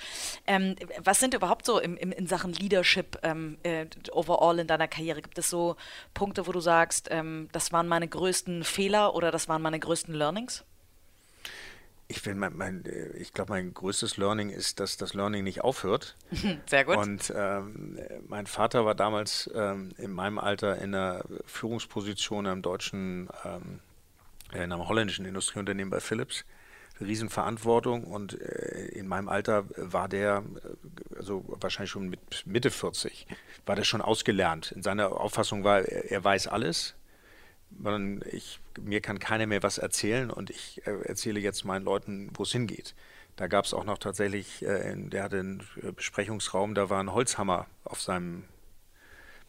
Ähm, 0.48 0.78
was 1.04 1.20
sind 1.20 1.36
überhaupt 1.36 1.68
so 1.68 1.80
im, 1.80 1.96
im, 1.96 2.12
in 2.12 2.26
Sachen 2.26 2.54
Leadership 2.54 3.20
ähm, 3.22 3.60
äh, 3.62 3.86
overall 4.14 4.58
in 4.58 4.66
deiner 4.66 4.88
Karriere? 4.88 5.22
Gibt 5.22 5.38
es 5.38 5.48
so 5.48 5.76
Punkte, 6.16 6.48
wo 6.48 6.52
du 6.52 6.60
sagst, 6.60 7.10
ähm, 7.12 7.50
das 7.52 7.72
waren 7.72 7.88
meine 7.88 8.08
größten 8.08 8.64
Fehler 8.64 9.14
oder 9.14 9.30
das 9.30 9.48
waren 9.48 9.62
meine 9.62 9.80
größten 9.80 10.16
Learnings? 10.16 10.66
Ich, 12.08 12.26
mein, 12.26 12.56
mein, 12.56 12.86
äh, 12.86 13.18
ich 13.18 13.34
glaube, 13.34 13.52
mein 13.52 13.74
größtes 13.74 14.18
Learning 14.18 14.50
ist, 14.50 14.80
dass 14.80 14.98
das 14.98 15.14
Learning 15.14 15.44
nicht 15.44 15.62
aufhört. 15.64 16.16
Sehr 16.66 16.86
gut. 16.86 16.98
Und 16.98 17.34
ähm, 17.36 18.00
mein 18.28 18.48
Vater 18.48 18.86
war 18.86 18.96
damals 18.96 19.50
ähm, 19.54 19.92
in 19.98 20.12
meinem 20.12 20.40
Alter 20.40 20.78
in 20.78 20.94
einer 20.94 21.24
Führungsposition 21.46 22.46
am 22.48 22.62
deutschen, 22.62 23.30
ähm, 23.46 23.80
in 24.54 24.60
einem 24.60 24.88
holländischen 24.88 25.26
Industrieunternehmen 25.26 25.90
bei 25.90 26.00
Philips. 26.00 26.46
Riesenverantwortung 27.00 28.04
und 28.04 28.40
äh, 28.40 28.86
in 28.94 29.08
meinem 29.08 29.30
Alter 29.30 29.66
war 29.78 30.08
der, 30.08 30.44
äh, 30.64 31.16
also 31.18 31.44
wahrscheinlich 31.48 31.92
schon 31.92 32.10
mit 32.10 32.46
Mitte 32.46 32.72
40, 32.72 33.28
war 33.66 33.76
der 33.76 33.84
schon 33.84 34.02
ausgelernt. 34.02 34.72
In 34.72 34.84
seiner 34.84 35.12
Auffassung 35.20 35.64
war, 35.64 35.82
er, 35.82 36.12
er 36.12 36.24
weiß 36.24 36.48
alles, 36.48 36.96
man, 37.78 38.24
ich, 38.32 38.60
mir 38.80 39.02
kann 39.02 39.20
keiner 39.20 39.46
mehr 39.46 39.64
was 39.64 39.78
erzählen 39.78 40.30
und 40.30 40.50
ich 40.50 40.86
äh, 40.86 40.92
erzähle 41.04 41.40
jetzt 41.40 41.66
meinen 41.66 41.86
Leuten, 41.86 42.30
wo 42.34 42.44
es 42.44 42.52
hingeht. 42.52 42.96
Da 43.36 43.48
gab 43.48 43.66
es 43.66 43.74
auch 43.74 43.84
noch 43.84 43.98
tatsächlich, 43.98 44.64
äh, 44.64 44.96
der 44.96 45.24
hatte 45.24 45.40
einen 45.40 45.64
äh, 45.82 45.92
Besprechungsraum, 45.92 46.76
da 46.76 46.90
war 46.90 47.02
ein 47.02 47.14
Holzhammer 47.14 47.68
auf 47.84 48.02
seinem 48.02 48.44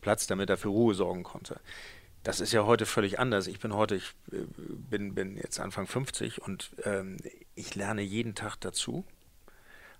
Platz, 0.01 0.27
damit 0.27 0.51
er 0.51 0.57
für 0.57 0.69
Ruhe 0.69 0.95
sorgen 0.95 1.23
konnte. 1.23 1.61
Das 2.23 2.41
ist 2.41 2.53
ja 2.53 2.65
heute 2.65 2.87
völlig 2.87 3.19
anders. 3.19 3.47
Ich 3.47 3.61
bin 3.61 3.75
heute, 3.75 3.97
ich 3.97 4.15
äh, 4.33 4.45
bin, 4.57 5.15
bin 5.15 5.37
jetzt 5.37 5.61
Anfang 5.61 5.87
50 5.87 6.43
und 6.43 6.71
ähm, 6.85 7.19
ich 7.55 7.75
lerne 7.75 8.03
jeden 8.03 8.35
Tag 8.35 8.57
dazu. 8.57 9.05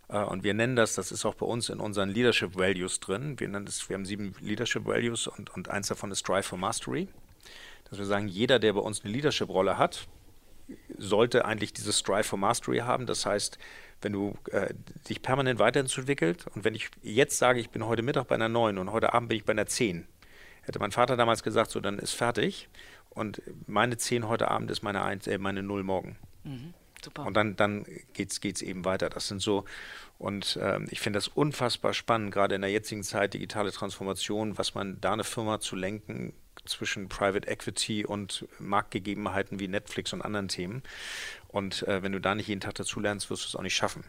Äh, 0.09 0.23
und 0.23 0.45
wir 0.45 0.55
nennen 0.55 0.77
das, 0.77 0.95
das 0.95 1.13
ist 1.13 1.27
auch 1.27 1.35
bei 1.35 1.47
uns 1.47 1.69
in 1.69 1.81
unseren 1.81 2.09
Leadership 2.09 2.57
Values 2.57 3.01
drin. 3.01 3.39
Wir 3.39 3.49
nennen 3.49 3.67
das, 3.67 3.89
wir 3.89 3.95
haben 3.95 4.07
sieben 4.07 4.35
Leadership 4.41 4.87
Values 4.87 5.27
und, 5.27 5.51
und 5.51 5.69
eins 5.69 5.89
davon 5.89 6.11
ist 6.11 6.21
Strive 6.21 6.43
for 6.43 6.59
Mastery 6.59 7.09
dass 7.85 7.99
wir 7.99 8.07
sagen, 8.07 8.29
jeder, 8.29 8.59
der 8.59 8.73
bei 8.73 8.81
uns 8.81 9.05
eine 9.05 9.13
Leadership-Rolle 9.13 9.79
hat, 9.79 10.09
sollte 10.97 11.45
eigentlich 11.45 11.73
dieses 11.73 11.99
Strive 11.99 12.25
for 12.25 12.39
Mastery 12.39 12.79
haben. 12.79 13.07
Das 13.07 13.27
heißt, 13.27 13.59
wenn 14.01 14.13
du 14.13 14.37
äh, 14.51 14.75
dich 15.09 15.23
permanent 15.23 15.59
weiterentwickelt 15.59 16.47
und 16.55 16.65
wenn 16.65 16.75
ich 16.75 16.91
jetzt 17.03 17.39
sage, 17.39 17.61
ich 17.61 17.71
bin 17.71 17.85
heute 17.87 18.03
Mittag 18.03 18.29
bei 18.29 18.35
einer 18.35 18.49
9 18.49 18.79
und 18.79 18.93
heute 18.93 19.13
Abend 19.13 19.29
bin 19.29 19.39
ich 19.39 19.45
bei 19.45 19.53
einer 19.53 19.67
10, 19.67 20.07
hätte 20.63 20.79
mein 20.79 20.93
Vater 20.93 21.17
damals 21.17 21.43
gesagt, 21.43 21.71
so 21.71 21.81
dann 21.81 21.99
ist 21.99 22.13
fertig 22.13 22.69
und 23.11 23.43
meine 23.67 23.97
10 23.97 24.29
heute 24.29 24.51
Abend 24.51 24.71
ist 24.71 24.83
meine 24.83 25.03
1, 25.03 25.27
äh, 25.27 25.39
meine 25.39 25.63
0 25.63 25.83
morgen. 25.83 26.17
Mhm, 26.45 26.75
super. 27.03 27.27
Und 27.27 27.35
dann, 27.35 27.57
dann 27.57 27.85
geht 28.13 28.33
es 28.33 28.63
eben 28.63 28.85
weiter. 28.85 29.09
Das 29.11 29.29
sind 29.29 29.41
so, 29.41 29.65
und 30.19 30.57
äh, 30.57 30.81
ich 30.91 31.01
finde 31.01 31.19
das 31.19 31.29
unfassbar 31.29 31.95
spannend, 31.95 32.33
gerade 32.33 32.55
in 32.55 32.63
der 32.63 32.71
jetzigen 32.71 33.03
Zeit, 33.03 33.35
digitale 33.35 33.73
Transformation, 33.73 34.59
was 34.59 34.75
man 34.75 35.01
da 35.01 35.13
eine 35.13 35.25
Firma 35.25 35.61
zu 35.61 35.77
lenken, 35.77 36.35
zwischen 36.67 37.09
Private 37.09 37.49
Equity 37.49 38.05
und 38.05 38.47
Marktgegebenheiten 38.59 39.61
wie 39.61 39.69
Netflix 39.69 40.13
und 40.13 40.23
anderen 40.23 40.49
Themen. 40.49 40.83
Und 41.49 41.83
äh, 41.89 42.03
wenn 42.03 42.13
du 42.13 42.21
da 42.21 42.35
nicht 42.35 42.49
jeden 42.49 42.61
Tag 42.61 42.75
dazu 42.75 43.01
lernst, 43.01 43.31
wirst 43.31 43.45
du 43.45 43.49
es 43.49 43.57
auch 43.57 43.63
nicht 43.63 43.77
schaffen 43.77 44.05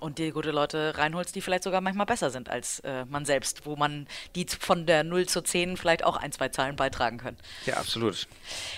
und 0.00 0.18
dir 0.18 0.32
gute 0.32 0.50
Leute 0.50 0.96
reinholst, 0.96 1.34
die 1.34 1.40
vielleicht 1.40 1.64
sogar 1.64 1.80
manchmal 1.80 2.06
besser 2.06 2.30
sind 2.30 2.48
als 2.48 2.80
äh, 2.80 3.04
man 3.06 3.24
selbst, 3.24 3.66
wo 3.66 3.76
man 3.76 4.06
die 4.34 4.46
von 4.46 4.86
der 4.86 5.04
0 5.04 5.26
zu 5.26 5.42
10 5.42 5.76
vielleicht 5.76 6.04
auch 6.04 6.16
ein, 6.16 6.32
zwei 6.32 6.48
Zahlen 6.48 6.76
beitragen 6.76 7.18
können. 7.18 7.36
Ja, 7.66 7.76
absolut. 7.76 8.26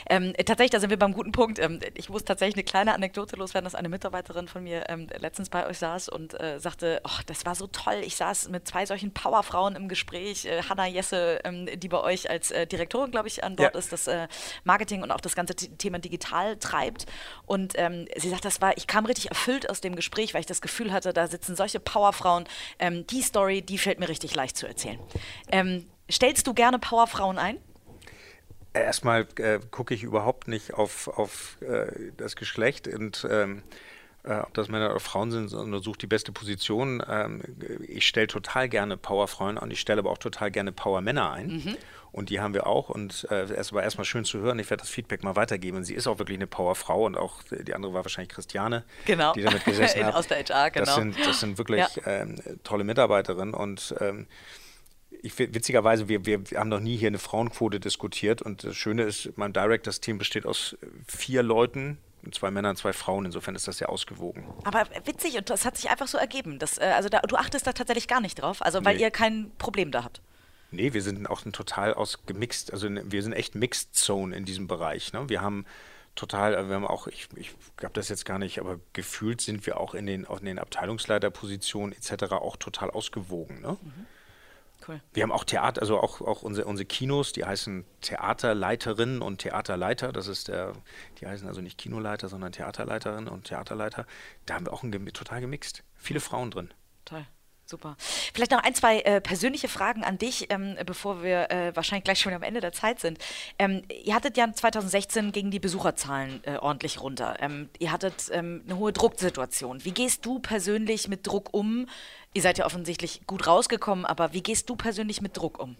Ähm, 0.08 0.34
tatsächlich, 0.36 0.70
da 0.70 0.80
sind 0.80 0.90
wir 0.90 0.98
beim 0.98 1.12
guten 1.12 1.32
Punkt. 1.32 1.58
Ähm, 1.58 1.80
ich 1.94 2.08
muss 2.08 2.24
tatsächlich 2.24 2.56
eine 2.56 2.64
kleine 2.64 2.94
Anekdote 2.94 3.36
loswerden, 3.36 3.64
dass 3.64 3.74
eine 3.74 3.88
Mitarbeiterin 3.88 4.48
von 4.48 4.62
mir 4.62 4.88
ähm, 4.88 5.08
letztens 5.18 5.48
bei 5.48 5.66
euch 5.66 5.78
saß 5.78 6.08
und 6.08 6.38
äh, 6.40 6.58
sagte, 6.58 7.00
oh, 7.04 7.20
das 7.26 7.46
war 7.46 7.54
so 7.54 7.66
toll. 7.66 8.00
Ich 8.04 8.16
saß 8.16 8.48
mit 8.48 8.66
zwei 8.68 8.86
solchen 8.86 9.12
Powerfrauen 9.12 9.76
im 9.76 9.88
Gespräch. 9.88 10.44
Äh, 10.44 10.62
Hanna 10.68 10.86
Jesse, 10.86 11.40
ähm, 11.44 11.66
die 11.74 11.88
bei 11.88 12.00
euch 12.00 12.28
als 12.28 12.50
äh, 12.50 12.66
Direktorin, 12.66 13.10
glaube 13.10 13.28
ich, 13.28 13.44
an 13.44 13.56
Bord 13.56 13.74
ja. 13.74 13.78
ist, 13.78 13.92
das 13.92 14.06
äh, 14.06 14.28
Marketing 14.64 15.02
und 15.02 15.10
auch 15.10 15.20
das 15.20 15.34
ganze 15.34 15.54
Thema 15.54 15.98
digital 15.98 16.56
treibt. 16.56 17.06
Und 17.46 17.74
ähm, 17.76 18.06
sie 18.16 18.28
sagt, 18.28 18.44
das 18.44 18.60
war, 18.60 18.76
ich 18.76 18.86
kam 18.86 19.06
richtig 19.06 19.28
erfüllt 19.28 19.70
aus 19.70 19.80
dem 19.80 19.96
Gespräch, 19.96 20.34
weil 20.34 20.40
ich 20.40 20.46
das 20.46 20.60
Gefühl 20.60 20.92
hatte, 20.92 21.11
da 21.12 21.26
sitzen 21.26 21.56
solche 21.56 21.80
Powerfrauen. 21.80 22.44
Ähm, 22.78 23.06
die 23.06 23.22
Story, 23.22 23.62
die 23.62 23.78
fällt 23.78 24.00
mir 24.00 24.08
richtig 24.08 24.34
leicht 24.34 24.56
zu 24.56 24.66
erzählen. 24.66 24.98
Ähm, 25.50 25.86
stellst 26.10 26.46
du 26.46 26.54
gerne 26.54 26.78
Powerfrauen 26.78 27.38
ein? 27.38 27.58
Erstmal 28.74 29.26
äh, 29.36 29.60
gucke 29.70 29.92
ich 29.92 30.02
überhaupt 30.02 30.48
nicht 30.48 30.72
auf, 30.74 31.08
auf 31.08 31.58
äh, 31.60 32.12
das 32.16 32.36
Geschlecht 32.36 32.88
und 32.88 33.26
ähm, 33.30 33.62
äh, 34.24 34.34
ob 34.34 34.54
das 34.54 34.68
Männer 34.68 34.90
oder 34.90 35.00
Frauen 35.00 35.30
sind, 35.30 35.48
sondern 35.48 35.82
suche 35.82 35.98
die 35.98 36.06
beste 36.06 36.32
Position. 36.32 37.02
Ähm, 37.08 37.42
ich 37.86 38.06
stelle 38.06 38.28
total 38.28 38.68
gerne 38.68 38.96
Powerfrauen 38.96 39.58
an, 39.58 39.70
ich 39.70 39.80
stelle 39.80 40.00
aber 40.00 40.10
auch 40.10 40.18
total 40.18 40.50
gerne 40.50 40.72
Powermänner 40.72 41.32
ein. 41.32 41.46
Mhm. 41.48 41.76
Und 42.12 42.28
die 42.28 42.40
haben 42.40 42.52
wir 42.52 42.66
auch. 42.66 42.90
Und 42.90 43.26
äh, 43.30 43.44
es 43.44 43.72
war 43.72 43.82
erstmal 43.82 44.04
schön 44.04 44.24
zu 44.26 44.38
hören. 44.38 44.58
Ich 44.58 44.68
werde 44.68 44.82
das 44.82 44.90
Feedback 44.90 45.24
mal 45.24 45.34
weitergeben. 45.34 45.78
Und 45.78 45.84
sie 45.84 45.94
ist 45.94 46.06
auch 46.06 46.18
wirklich 46.18 46.36
eine 46.36 46.46
Powerfrau. 46.46 47.06
Und 47.06 47.16
auch 47.16 47.42
die 47.50 47.72
andere 47.74 47.94
war 47.94 48.04
wahrscheinlich 48.04 48.28
Christiane, 48.28 48.84
genau. 49.06 49.32
die 49.32 49.40
damit 49.40 49.64
gesessen 49.64 50.04
hat. 50.04 50.14
Aus 50.14 50.26
der 50.28 50.44
HR, 50.44 50.70
genau. 50.70 50.84
Das 50.84 50.94
sind, 50.94 51.16
das 51.26 51.40
sind 51.40 51.56
wirklich 51.56 51.86
ja. 51.96 52.02
ähm, 52.04 52.38
tolle 52.64 52.84
Mitarbeiterinnen. 52.84 53.54
Und 53.54 53.94
ähm, 53.98 54.26
ich, 55.22 55.38
witzigerweise, 55.38 56.08
wir, 56.08 56.26
wir 56.26 56.42
haben 56.54 56.68
noch 56.68 56.80
nie 56.80 56.98
hier 56.98 57.08
eine 57.08 57.18
Frauenquote 57.18 57.80
diskutiert. 57.80 58.42
Und 58.42 58.62
das 58.62 58.76
Schöne 58.76 59.04
ist, 59.04 59.30
mein 59.36 59.54
Directors-Team 59.54 60.18
besteht 60.18 60.44
aus 60.44 60.76
vier 61.06 61.42
Leuten, 61.42 61.96
zwei 62.30 62.50
Männer 62.50 62.70
und 62.70 62.76
zwei 62.76 62.92
Frauen. 62.92 63.24
Insofern 63.24 63.54
ist 63.54 63.66
das 63.66 63.78
sehr 63.78 63.88
ausgewogen. 63.88 64.44
Aber 64.64 64.86
witzig, 65.04 65.36
und 65.36 65.50
das 65.50 65.64
hat 65.64 65.76
sich 65.76 65.90
einfach 65.90 66.06
so 66.06 66.18
ergeben. 66.18 66.58
Dass, 66.58 66.78
äh, 66.78 66.92
also 66.94 67.08
da, 67.08 67.20
du 67.20 67.36
achtest 67.36 67.66
da 67.66 67.72
tatsächlich 67.72 68.06
gar 68.06 68.20
nicht 68.20 68.40
drauf, 68.40 68.62
also 68.62 68.84
weil 68.84 68.96
nee. 68.96 69.02
ihr 69.02 69.10
kein 69.10 69.50
Problem 69.58 69.90
da 69.90 70.04
habt. 70.04 70.22
Nee, 70.70 70.94
wir 70.94 71.02
sind 71.02 71.28
auch 71.28 71.44
ein 71.44 71.52
total 71.52 71.92
ausgemixt, 71.92 72.72
also 72.72 72.88
wir 72.90 73.22
sind 73.22 73.34
echt 73.34 73.54
Mixed 73.54 73.94
Zone 73.94 74.34
in 74.34 74.46
diesem 74.46 74.68
Bereich. 74.68 75.12
Ne? 75.12 75.28
Wir 75.28 75.42
haben 75.42 75.66
total, 76.14 76.68
wir 76.68 76.74
haben 76.74 76.86
auch, 76.86 77.06
ich, 77.08 77.28
ich 77.36 77.54
glaube 77.76 77.92
das 77.94 78.08
jetzt 78.08 78.24
gar 78.24 78.38
nicht, 78.38 78.58
aber 78.58 78.80
gefühlt 78.94 79.42
sind 79.42 79.66
wir 79.66 79.78
auch 79.78 79.94
in 79.94 80.06
den, 80.06 80.24
in 80.24 80.44
den 80.44 80.58
Abteilungsleiterpositionen 80.58 81.94
etc. 81.94 82.32
auch 82.32 82.56
total 82.56 82.90
ausgewogen. 82.90 83.60
Ne? 83.60 83.76
Mhm. 83.82 84.06
Cool. 84.86 85.00
Wir 85.12 85.22
haben 85.22 85.32
auch 85.32 85.44
Theater, 85.44 85.80
also 85.80 86.00
auch, 86.00 86.20
auch 86.20 86.42
unsere, 86.42 86.66
unsere 86.66 86.86
Kinos, 86.86 87.32
die 87.32 87.44
heißen 87.44 87.84
Theaterleiterinnen 88.00 89.22
und 89.22 89.38
Theaterleiter. 89.38 90.12
Das 90.12 90.26
ist 90.26 90.48
der, 90.48 90.72
die 91.20 91.26
heißen 91.26 91.46
also 91.46 91.60
nicht 91.60 91.78
Kinoleiter, 91.78 92.28
sondern 92.28 92.52
Theaterleiterinnen 92.52 93.28
und 93.28 93.44
Theaterleiter. 93.44 94.06
Da 94.46 94.54
haben 94.54 94.66
wir 94.66 94.72
auch 94.72 94.82
ein, 94.82 94.92
total 95.12 95.40
gemixt. 95.40 95.84
Viele 95.94 96.20
Frauen 96.20 96.50
drin. 96.50 96.72
Toll. 97.04 97.26
Super. 97.72 97.96
Vielleicht 98.34 98.50
noch 98.50 98.62
ein, 98.62 98.74
zwei 98.74 99.00
äh, 99.00 99.22
persönliche 99.22 99.66
Fragen 99.66 100.04
an 100.04 100.18
dich, 100.18 100.48
ähm, 100.50 100.76
bevor 100.84 101.22
wir 101.22 101.50
äh, 101.50 101.74
wahrscheinlich 101.74 102.04
gleich 102.04 102.20
schon 102.20 102.34
am 102.34 102.42
Ende 102.42 102.60
der 102.60 102.72
Zeit 102.72 103.00
sind. 103.00 103.16
Ähm, 103.58 103.80
ihr 104.04 104.14
hattet 104.14 104.36
ja 104.36 104.52
2016 104.52 105.32
gegen 105.32 105.50
die 105.50 105.58
Besucherzahlen 105.58 106.44
äh, 106.44 106.58
ordentlich 106.58 107.00
runter. 107.00 107.38
Ähm, 107.40 107.70
ihr 107.78 107.90
hattet 107.90 108.28
ähm, 108.30 108.60
eine 108.66 108.76
hohe 108.76 108.92
Drucksituation. 108.92 109.86
Wie 109.86 109.92
gehst 109.92 110.26
du 110.26 110.38
persönlich 110.38 111.08
mit 111.08 111.26
Druck 111.26 111.54
um? 111.54 111.86
Ihr 112.34 112.42
seid 112.42 112.58
ja 112.58 112.66
offensichtlich 112.66 113.22
gut 113.26 113.46
rausgekommen, 113.46 114.04
aber 114.06 114.34
wie 114.34 114.42
gehst 114.42 114.68
du 114.68 114.76
persönlich 114.76 115.22
mit 115.22 115.36
Druck 115.36 115.58
um? 115.58 115.76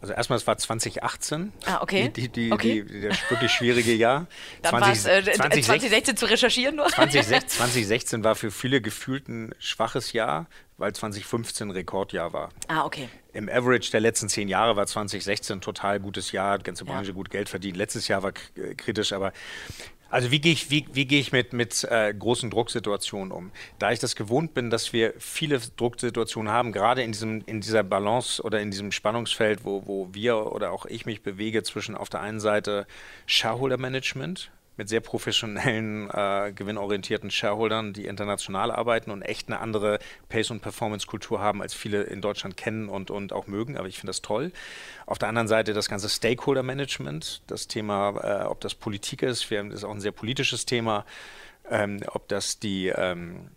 Also 0.00 0.14
erstmal, 0.14 0.38
es 0.38 0.46
war 0.46 0.56
2018. 0.56 1.52
Ah, 1.66 1.82
okay. 1.82 2.08
Die, 2.08 2.28
die, 2.28 2.52
okay. 2.52 2.84
Die, 2.84 3.08
das 3.08 3.18
wirklich 3.28 3.50
schwierige 3.50 3.94
Jahr. 3.94 4.26
Dann 4.62 4.80
20, 4.80 4.80
war 4.80 4.92
es 4.92 5.26
äh, 5.28 5.32
20, 5.34 5.64
2016 5.64 6.16
zu 6.16 6.26
recherchieren 6.26 6.76
nur. 6.76 6.86
2016, 6.88 7.48
2016 7.48 8.24
war 8.24 8.34
für 8.34 8.52
viele 8.52 8.80
gefühlt 8.80 9.28
ein 9.28 9.52
schwaches 9.58 10.12
Jahr, 10.12 10.46
weil 10.78 10.94
2015 10.94 11.70
Rekordjahr 11.70 12.32
war. 12.32 12.50
Ah, 12.68 12.84
okay. 12.84 13.08
Im 13.32 13.48
Average 13.48 13.90
der 13.90 14.00
letzten 14.00 14.28
zehn 14.28 14.48
Jahre 14.48 14.76
war 14.76 14.86
2016 14.86 15.58
ein 15.58 15.60
total 15.60 16.00
gutes 16.00 16.32
Jahr, 16.32 16.58
die 16.58 16.64
ganze 16.64 16.84
Branche 16.84 17.10
ja. 17.10 17.14
gut 17.14 17.30
Geld 17.30 17.48
verdient. 17.48 17.76
Letztes 17.76 18.08
Jahr 18.08 18.22
war 18.22 18.32
kritisch, 18.32 19.12
aber 19.12 19.32
also 20.10 20.30
wie 20.30 20.40
gehe 20.40 20.52
ich, 20.52 20.70
wie, 20.70 20.86
wie 20.92 21.04
gehe 21.04 21.20
ich 21.20 21.32
mit, 21.32 21.52
mit 21.52 21.84
äh, 21.84 22.14
großen 22.14 22.50
Drucksituationen 22.50 23.30
um? 23.30 23.50
Da 23.78 23.92
ich 23.92 23.98
das 23.98 24.16
gewohnt 24.16 24.54
bin, 24.54 24.70
dass 24.70 24.92
wir 24.94 25.12
viele 25.18 25.58
Drucksituationen 25.58 26.50
haben, 26.50 26.72
gerade 26.72 27.02
in, 27.02 27.12
diesem, 27.12 27.42
in 27.44 27.60
dieser 27.60 27.82
Balance 27.82 28.42
oder 28.42 28.60
in 28.60 28.70
diesem 28.70 28.90
Spannungsfeld, 28.90 29.64
wo, 29.64 29.86
wo 29.86 30.08
wir 30.12 30.50
oder 30.52 30.72
auch 30.72 30.86
ich 30.86 31.04
mich 31.04 31.22
bewege 31.22 31.62
zwischen 31.62 31.94
auf 31.94 32.08
der 32.08 32.20
einen 32.20 32.40
Seite 32.40 32.86
Shareholder 33.26 33.76
Management, 33.76 34.50
mit 34.78 34.88
sehr 34.88 35.00
professionellen, 35.00 36.08
äh, 36.08 36.52
gewinnorientierten 36.54 37.30
Shareholdern, 37.30 37.92
die 37.92 38.06
international 38.06 38.70
arbeiten 38.70 39.10
und 39.10 39.22
echt 39.22 39.48
eine 39.48 39.58
andere 39.58 39.98
Pace- 40.28 40.50
und 40.50 40.60
Performance-Kultur 40.60 41.40
haben, 41.40 41.60
als 41.60 41.74
viele 41.74 42.04
in 42.04 42.22
Deutschland 42.22 42.56
kennen 42.56 42.88
und, 42.88 43.10
und 43.10 43.32
auch 43.32 43.48
mögen. 43.48 43.76
Aber 43.76 43.88
ich 43.88 43.96
finde 43.96 44.10
das 44.10 44.22
toll. 44.22 44.52
Auf 45.04 45.18
der 45.18 45.28
anderen 45.28 45.48
Seite 45.48 45.74
das 45.74 45.88
ganze 45.88 46.08
Stakeholder-Management, 46.08 47.42
das 47.48 47.66
Thema, 47.66 48.20
äh, 48.22 48.44
ob 48.46 48.60
das 48.60 48.74
Politik 48.74 49.22
ist, 49.22 49.50
wir, 49.50 49.62
das 49.64 49.74
ist 49.80 49.84
auch 49.84 49.94
ein 49.94 50.00
sehr 50.00 50.12
politisches 50.12 50.64
Thema, 50.64 51.04
ähm, 51.70 52.00
ob 52.12 52.28
das 52.28 52.60
die 52.60 52.86
ähm, 52.86 53.50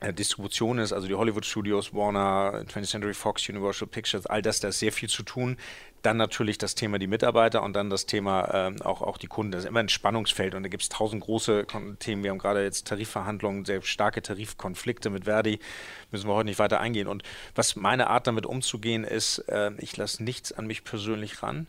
äh, 0.00 0.14
Distribution 0.14 0.78
ist, 0.78 0.92
also 0.92 1.06
die 1.08 1.14
Hollywood 1.14 1.44
Studios, 1.44 1.92
Warner, 1.92 2.64
20th 2.66 2.90
Century 2.90 3.14
Fox, 3.14 3.48
Universal 3.48 3.86
Pictures, 3.86 4.26
all 4.26 4.40
das, 4.40 4.60
da 4.60 4.68
ist 4.68 4.78
sehr 4.78 4.92
viel 4.92 5.08
zu 5.08 5.22
tun. 5.22 5.58
Dann 6.02 6.16
natürlich 6.16 6.58
das 6.58 6.74
Thema 6.74 6.98
die 6.98 7.06
Mitarbeiter 7.06 7.62
und 7.62 7.74
dann 7.74 7.90
das 7.90 8.06
Thema 8.06 8.48
ähm, 8.52 8.82
auch, 8.82 9.02
auch 9.02 9.18
die 9.18 9.26
Kunden. 9.26 9.52
Das 9.52 9.64
ist 9.64 9.68
immer 9.68 9.80
ein 9.80 9.88
Spannungsfeld 9.88 10.54
und 10.54 10.62
da 10.62 10.68
gibt 10.68 10.82
es 10.82 10.88
tausend 10.88 11.22
große 11.22 11.66
Themen. 11.98 12.22
Wir 12.22 12.30
haben 12.30 12.38
gerade 12.38 12.62
jetzt 12.62 12.86
Tarifverhandlungen, 12.86 13.64
sehr 13.64 13.82
starke 13.82 14.22
Tarifkonflikte 14.22 15.10
mit 15.10 15.24
Verdi, 15.24 15.58
müssen 16.10 16.28
wir 16.28 16.34
heute 16.34 16.46
nicht 16.46 16.58
weiter 16.58 16.80
eingehen. 16.80 17.08
Und 17.08 17.22
was 17.54 17.76
meine 17.76 18.08
Art 18.08 18.26
damit 18.26 18.46
umzugehen 18.46 19.04
ist, 19.04 19.38
äh, 19.48 19.72
ich 19.78 19.96
lasse 19.96 20.22
nichts 20.22 20.52
an 20.52 20.66
mich 20.66 20.84
persönlich 20.84 21.42
ran. 21.42 21.66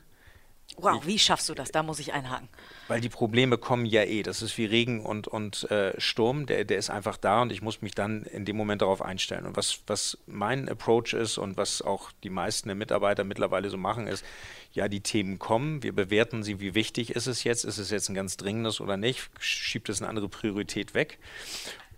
Wow, 0.78 1.06
wie 1.06 1.20
schaffst 1.20 1.50
du 1.50 1.54
das? 1.54 1.72
Da 1.72 1.84
muss 1.84 2.00
ich 2.00 2.14
einhaken. 2.14 2.48
Weil 2.88 3.02
die 3.02 3.10
Probleme 3.10 3.58
kommen 3.58 3.86
ja 3.86 4.04
eh. 4.04 4.24
Das 4.24 4.42
ist 4.42 4.58
wie 4.58 4.66
Regen 4.66 5.06
und, 5.06 5.28
und 5.28 5.70
äh, 5.72 6.00
Sturm, 6.00 6.46
der, 6.46 6.66
der 6.66 6.78
ist 6.78 6.90
einfach 6.90 7.18
da 7.18 7.42
und 7.42 7.52
ich 7.52 7.62
muss 7.62 7.82
mich 7.82 7.94
dann 7.94 8.24
in 8.24 8.46
dem 8.46 8.58
Moment 8.58 8.82
darauf 8.82 9.02
einstellen. 9.02 9.46
Und 9.46 9.58
was, 9.58 9.80
was 9.88 10.18
mein 10.28 10.70
Approach 10.70 11.14
ist 11.14 11.38
und 11.38 11.58
was 11.58 11.82
auch 11.82 12.12
die 12.24 12.30
meisten 12.30 12.70
der 12.70 12.76
Mitarbeiter 12.76 13.24
mittlerweile 13.24 13.70
so 13.70 13.78
machen, 13.78 14.08
ist, 14.08 14.26
ja, 14.74 14.88
die 14.88 15.02
Themen 15.02 15.38
kommen, 15.40 15.84
wir 15.84 15.94
bewerten 15.94 16.44
sie, 16.44 16.60
wie 16.60 16.76
wichtig 16.76 17.16
ist 17.16 17.28
es 17.28 17.44
jetzt, 17.44 17.66
ist 17.66 17.78
es 17.78 17.90
jetzt 17.90 18.10
ein 18.10 18.16
ganz 18.16 18.38
dringendes 18.38 18.80
oder 18.80 18.98
nicht, 18.98 19.30
schiebt 19.40 19.90
es 19.90 20.02
eine 20.02 20.10
andere 20.10 20.30
Priorität 20.30 20.94
weg. 20.94 21.20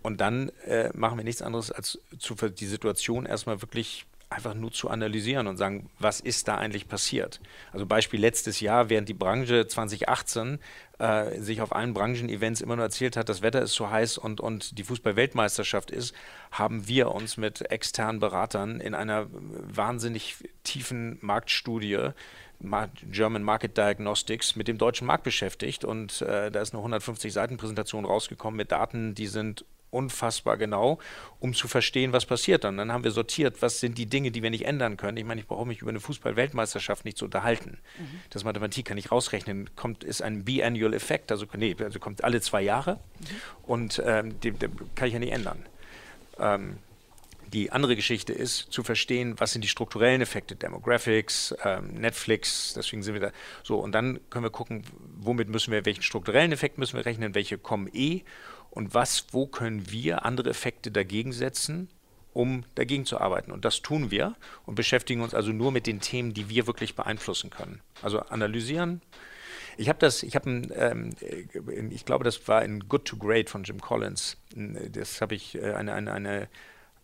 Und 0.02 0.20
dann 0.20 0.50
äh, 0.66 0.90
machen 0.92 1.16
wir 1.16 1.24
nichts 1.24 1.40
anderes, 1.40 1.72
als 1.72 1.98
zu, 2.18 2.34
die 2.34 2.66
Situation 2.66 3.24
erstmal 3.24 3.62
wirklich 3.62 4.04
einfach 4.34 4.54
nur 4.54 4.72
zu 4.72 4.90
analysieren 4.90 5.46
und 5.46 5.56
sagen, 5.56 5.88
was 5.98 6.20
ist 6.20 6.48
da 6.48 6.56
eigentlich 6.56 6.88
passiert? 6.88 7.40
Also 7.72 7.86
Beispiel 7.86 8.20
letztes 8.20 8.60
Jahr, 8.60 8.88
während 8.90 9.08
die 9.08 9.14
Branche 9.14 9.66
2018 9.66 10.58
äh, 10.98 11.40
sich 11.40 11.60
auf 11.60 11.74
allen 11.74 11.94
Branchen-Events 11.94 12.60
immer 12.60 12.76
nur 12.76 12.84
erzählt 12.84 13.16
hat, 13.16 13.28
das 13.28 13.42
Wetter 13.42 13.62
ist 13.62 13.74
so 13.74 13.90
heiß 13.90 14.18
und, 14.18 14.40
und 14.40 14.78
die 14.78 14.84
Fußball-Weltmeisterschaft 14.84 15.90
ist, 15.90 16.14
haben 16.50 16.88
wir 16.88 17.12
uns 17.12 17.36
mit 17.36 17.70
externen 17.70 18.20
Beratern 18.20 18.80
in 18.80 18.94
einer 18.94 19.26
wahnsinnig 19.30 20.36
tiefen 20.64 21.18
Marktstudie 21.20 22.10
German 23.10 23.42
Market 23.42 23.76
Diagnostics 23.76 24.56
mit 24.56 24.68
dem 24.68 24.78
deutschen 24.78 25.06
Markt 25.06 25.24
beschäftigt 25.24 25.84
und 25.84 26.22
äh, 26.22 26.50
da 26.50 26.60
ist 26.60 26.72
eine 26.72 26.80
150 26.80 27.32
Seiten 27.32 27.56
Präsentation 27.56 28.04
rausgekommen 28.04 28.56
mit 28.56 28.72
Daten, 28.72 29.14
die 29.14 29.26
sind 29.26 29.64
unfassbar 29.94 30.56
genau, 30.56 30.98
um 31.40 31.54
zu 31.54 31.68
verstehen, 31.68 32.12
was 32.12 32.26
passiert. 32.26 32.64
Und 32.64 32.76
dann 32.76 32.92
haben 32.92 33.04
wir 33.04 33.10
sortiert, 33.10 33.62
was 33.62 33.80
sind 33.80 33.96
die 33.96 34.06
Dinge, 34.06 34.30
die 34.30 34.42
wir 34.42 34.50
nicht 34.50 34.66
ändern 34.66 34.96
können. 34.96 35.16
Ich 35.16 35.24
meine, 35.24 35.40
ich 35.40 35.46
brauche 35.46 35.66
mich 35.66 35.80
über 35.80 35.90
eine 35.90 36.00
Fußball-Weltmeisterschaft 36.00 37.04
nicht 37.04 37.16
zu 37.16 37.24
unterhalten. 37.24 37.78
Mhm. 37.98 38.20
Das 38.30 38.44
Mathematik 38.44 38.86
kann 38.86 38.98
ich 38.98 39.10
rausrechnen. 39.10 39.70
Kommt, 39.76 40.04
ist 40.04 40.22
ein 40.22 40.44
Biannual 40.44 40.94
Effekt, 40.94 41.30
also, 41.30 41.46
nee, 41.56 41.76
also 41.78 41.98
kommt 41.98 42.24
alle 42.24 42.40
zwei 42.40 42.62
Jahre 42.62 42.94
mhm. 42.94 43.26
und 43.62 44.02
ähm, 44.04 44.40
den, 44.40 44.58
den, 44.58 44.72
kann 44.94 45.08
ich 45.08 45.14
ja 45.14 45.20
nicht 45.20 45.32
ändern. 45.32 45.64
Ähm, 46.38 46.78
die 47.54 47.70
andere 47.70 47.94
Geschichte 47.94 48.32
ist, 48.32 48.72
zu 48.72 48.82
verstehen, 48.82 49.36
was 49.38 49.52
sind 49.52 49.62
die 49.62 49.68
strukturellen 49.68 50.20
Effekte, 50.20 50.56
Demographics, 50.56 51.54
ähm, 51.64 51.94
Netflix, 51.94 52.74
deswegen 52.74 53.02
sind 53.04 53.14
wir 53.14 53.20
da 53.20 53.30
so. 53.62 53.78
Und 53.78 53.92
dann 53.92 54.18
können 54.28 54.44
wir 54.44 54.50
gucken, 54.50 54.82
womit 55.18 55.48
müssen 55.48 55.70
wir, 55.70 55.86
welchen 55.86 56.02
strukturellen 56.02 56.50
Effekt 56.50 56.78
müssen 56.78 56.96
wir 56.96 57.06
rechnen, 57.06 57.34
welche 57.36 57.56
kommen 57.56 57.88
eh 57.94 58.22
und 58.74 58.92
was, 58.92 59.26
wo 59.32 59.46
können 59.46 59.90
wir 59.90 60.24
andere 60.24 60.50
Effekte 60.50 60.90
dagegen 60.90 61.32
setzen, 61.32 61.88
um 62.32 62.64
dagegen 62.74 63.06
zu 63.06 63.20
arbeiten. 63.20 63.52
Und 63.52 63.64
das 63.64 63.82
tun 63.82 64.10
wir 64.10 64.34
und 64.66 64.74
beschäftigen 64.74 65.22
uns 65.22 65.34
also 65.34 65.52
nur 65.52 65.70
mit 65.70 65.86
den 65.86 66.00
Themen, 66.00 66.34
die 66.34 66.48
wir 66.48 66.66
wirklich 66.66 66.96
beeinflussen 66.96 67.50
können. 67.50 67.80
Also 68.02 68.20
analysieren. 68.20 69.00
Ich 69.76 69.88
habe 69.88 69.98
das, 70.00 70.22
ich 70.22 70.34
habe, 70.34 70.50
ähm, 70.50 71.10
ich 71.90 72.04
glaube, 72.04 72.24
das 72.24 72.46
war 72.48 72.64
in 72.64 72.88
Good 72.88 73.04
to 73.04 73.16
Great 73.16 73.48
von 73.48 73.62
Jim 73.62 73.80
Collins. 73.80 74.36
Das 74.54 75.20
habe 75.20 75.34
ich 75.34 75.54
äh, 75.54 75.72
eine, 75.72 75.94
eine, 75.94 76.12
eine 76.12 76.48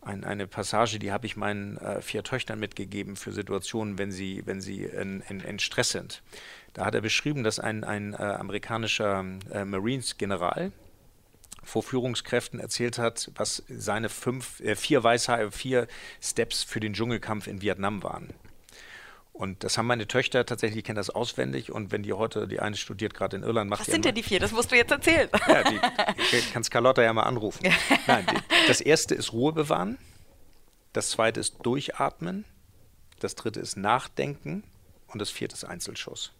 ein, 0.01 0.23
eine 0.23 0.47
Passage, 0.47 0.97
die 0.97 1.11
habe 1.11 1.27
ich 1.27 1.37
meinen 1.37 1.77
äh, 1.77 2.01
vier 2.01 2.23
Töchtern 2.23 2.59
mitgegeben 2.59 3.15
für 3.15 3.31
Situationen, 3.31 3.99
wenn 3.99 4.11
sie, 4.11 4.41
wenn 4.45 4.59
sie 4.59 4.83
in, 4.85 5.21
in, 5.29 5.41
in 5.41 5.59
Stress 5.59 5.91
sind. 5.91 6.23
Da 6.73 6.85
hat 6.85 6.95
er 6.95 7.01
beschrieben, 7.01 7.43
dass 7.43 7.59
ein, 7.59 7.83
ein 7.83 8.13
äh, 8.13 8.17
amerikanischer 8.17 9.23
äh, 9.51 9.63
Marines-General, 9.63 10.71
vor 11.63 11.83
Führungskräften 11.83 12.59
erzählt 12.59 12.97
hat, 12.97 13.31
was 13.35 13.63
seine 13.69 14.09
fünf, 14.09 14.59
äh, 14.61 14.75
vier 14.75 15.03
Weisheit, 15.03 15.53
vier 15.53 15.87
Steps 16.21 16.63
für 16.63 16.79
den 16.79 16.93
Dschungelkampf 16.93 17.47
in 17.47 17.61
Vietnam 17.61 18.03
waren. 18.03 18.33
Und 19.33 19.63
das 19.63 19.77
haben 19.77 19.87
meine 19.87 20.07
Töchter 20.07 20.45
tatsächlich, 20.45 20.79
die 20.79 20.83
kennen 20.83 20.97
das 20.97 21.09
auswendig. 21.09 21.71
Und 21.71 21.91
wenn 21.91 22.03
die 22.03 22.13
heute, 22.13 22.47
die 22.47 22.59
eine 22.59 22.75
studiert 22.75 23.13
gerade 23.13 23.37
in 23.37 23.43
Irland, 23.43 23.69
macht 23.69 23.79
Was 23.79 23.87
sind 23.87 24.05
denn 24.05 24.13
die 24.13 24.23
vier? 24.23 24.39
Das 24.39 24.51
musst 24.51 24.71
du 24.71 24.75
jetzt 24.75 24.91
erzählen. 24.91 25.29
Ja, 25.47 25.63
die, 25.63 25.79
die 26.31 26.41
kannst 26.53 26.69
Carlotta 26.69 27.01
ja 27.01 27.11
mal 27.13 27.23
anrufen. 27.23 27.67
Nein, 28.07 28.25
die, 28.29 28.67
das 28.67 28.81
erste 28.81 29.15
ist 29.15 29.33
Ruhe 29.33 29.51
bewahren. 29.53 29.97
Das 30.93 31.09
zweite 31.09 31.39
ist 31.39 31.57
Durchatmen. 31.63 32.45
Das 33.19 33.35
dritte 33.35 33.59
ist 33.59 33.77
Nachdenken. 33.77 34.63
Und 35.07 35.19
das 35.19 35.29
vierte 35.29 35.55
ist 35.55 35.63
Einzelschuss. 35.63 36.33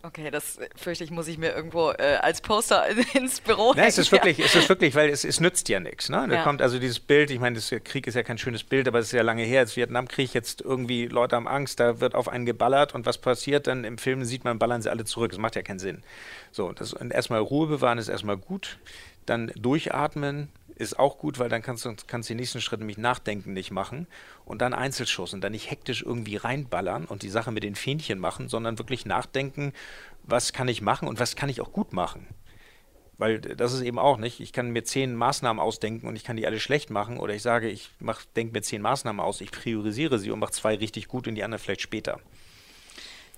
Okay, 0.00 0.30
das 0.30 0.60
fürchte 0.76 1.02
ich, 1.02 1.10
muss 1.10 1.26
ich 1.26 1.38
mir 1.38 1.50
irgendwo 1.52 1.90
äh, 1.90 2.18
als 2.20 2.40
Poster 2.40 2.84
ins 3.14 3.40
Büro 3.40 3.74
hängen. 3.74 3.88
es 3.88 3.98
ist 3.98 4.12
wirklich, 4.12 4.38
es 4.38 4.54
ist 4.54 4.68
wirklich, 4.68 4.94
weil 4.94 5.08
es, 5.10 5.24
es 5.24 5.40
nützt 5.40 5.68
ja 5.68 5.80
nichts. 5.80 6.08
Ne? 6.08 6.24
Da 6.28 6.36
ja. 6.36 6.42
kommt 6.44 6.62
also 6.62 6.78
dieses 6.78 7.00
Bild, 7.00 7.32
ich 7.32 7.40
meine, 7.40 7.58
der 7.58 7.80
Krieg 7.80 8.06
ist 8.06 8.14
ja 8.14 8.22
kein 8.22 8.38
schönes 8.38 8.62
Bild, 8.62 8.86
aber 8.86 9.00
es 9.00 9.06
ist 9.06 9.12
ja 9.12 9.22
lange 9.22 9.42
her, 9.42 9.60
als 9.60 9.76
Vietnamkrieg, 9.76 10.34
jetzt 10.34 10.60
irgendwie 10.60 11.06
Leute 11.06 11.34
haben 11.34 11.48
Angst, 11.48 11.80
da 11.80 12.00
wird 12.00 12.14
auf 12.14 12.28
einen 12.28 12.46
geballert 12.46 12.94
und 12.94 13.06
was 13.06 13.18
passiert 13.18 13.66
dann 13.66 13.82
im 13.82 13.98
Film, 13.98 14.24
sieht 14.24 14.44
man, 14.44 14.60
ballern 14.60 14.82
sie 14.82 14.90
alle 14.90 15.04
zurück. 15.04 15.32
Das 15.32 15.40
macht 15.40 15.56
ja 15.56 15.62
keinen 15.62 15.80
Sinn. 15.80 16.04
So, 16.52 16.72
das, 16.72 16.92
und 16.92 17.12
erstmal 17.12 17.40
Ruhe 17.40 17.66
bewahren 17.66 17.98
ist 17.98 18.08
erstmal 18.08 18.36
gut, 18.36 18.78
dann 19.26 19.50
durchatmen, 19.56 20.48
ist 20.78 20.98
auch 20.98 21.18
gut, 21.18 21.38
weil 21.38 21.48
dann 21.48 21.62
kannst 21.62 21.84
du 21.84 21.94
kannst 22.06 22.28
die 22.28 22.34
nächsten 22.34 22.60
Schritte 22.60 22.82
nämlich 22.82 22.98
nachdenken 22.98 23.52
nicht 23.52 23.70
machen 23.70 24.06
und 24.44 24.62
dann 24.62 24.74
Einzelschuss 24.74 25.34
und 25.34 25.42
dann 25.42 25.52
nicht 25.52 25.70
hektisch 25.70 26.02
irgendwie 26.02 26.36
reinballern 26.36 27.04
und 27.04 27.22
die 27.22 27.28
Sache 27.28 27.52
mit 27.52 27.64
den 27.64 27.74
Fähnchen 27.74 28.18
machen, 28.18 28.48
sondern 28.48 28.78
wirklich 28.78 29.04
nachdenken, 29.04 29.72
was 30.22 30.52
kann 30.52 30.68
ich 30.68 30.80
machen 30.80 31.08
und 31.08 31.20
was 31.20 31.36
kann 31.36 31.48
ich 31.48 31.60
auch 31.60 31.72
gut 31.72 31.92
machen. 31.92 32.26
Weil 33.18 33.40
das 33.40 33.72
ist 33.72 33.82
eben 33.82 33.98
auch 33.98 34.16
nicht, 34.16 34.38
ich 34.38 34.52
kann 34.52 34.70
mir 34.70 34.84
zehn 34.84 35.16
Maßnahmen 35.16 35.60
ausdenken 35.60 36.06
und 36.06 36.14
ich 36.14 36.22
kann 36.22 36.36
die 36.36 36.46
alle 36.46 36.60
schlecht 36.60 36.90
machen 36.90 37.18
oder 37.18 37.34
ich 37.34 37.42
sage, 37.42 37.68
ich 37.68 37.90
denke 38.36 38.52
mir 38.52 38.62
zehn 38.62 38.80
Maßnahmen 38.80 39.20
aus, 39.20 39.40
ich 39.40 39.50
priorisiere 39.50 40.20
sie 40.20 40.30
und 40.30 40.38
mache 40.38 40.52
zwei 40.52 40.76
richtig 40.76 41.08
gut 41.08 41.26
und 41.26 41.34
die 41.34 41.42
anderen 41.42 41.62
vielleicht 41.62 41.82
später. 41.82 42.20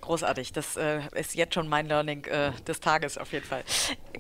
Großartig, 0.01 0.53
das 0.53 0.77
äh, 0.77 1.03
ist 1.15 1.35
jetzt 1.35 1.55
schon 1.55 1.69
mein 1.69 1.87
Learning 1.87 2.25
äh, 2.25 2.53
des 2.67 2.81
Tages 2.81 3.19
auf 3.19 3.33
jeden 3.33 3.47
Fall. 3.47 3.65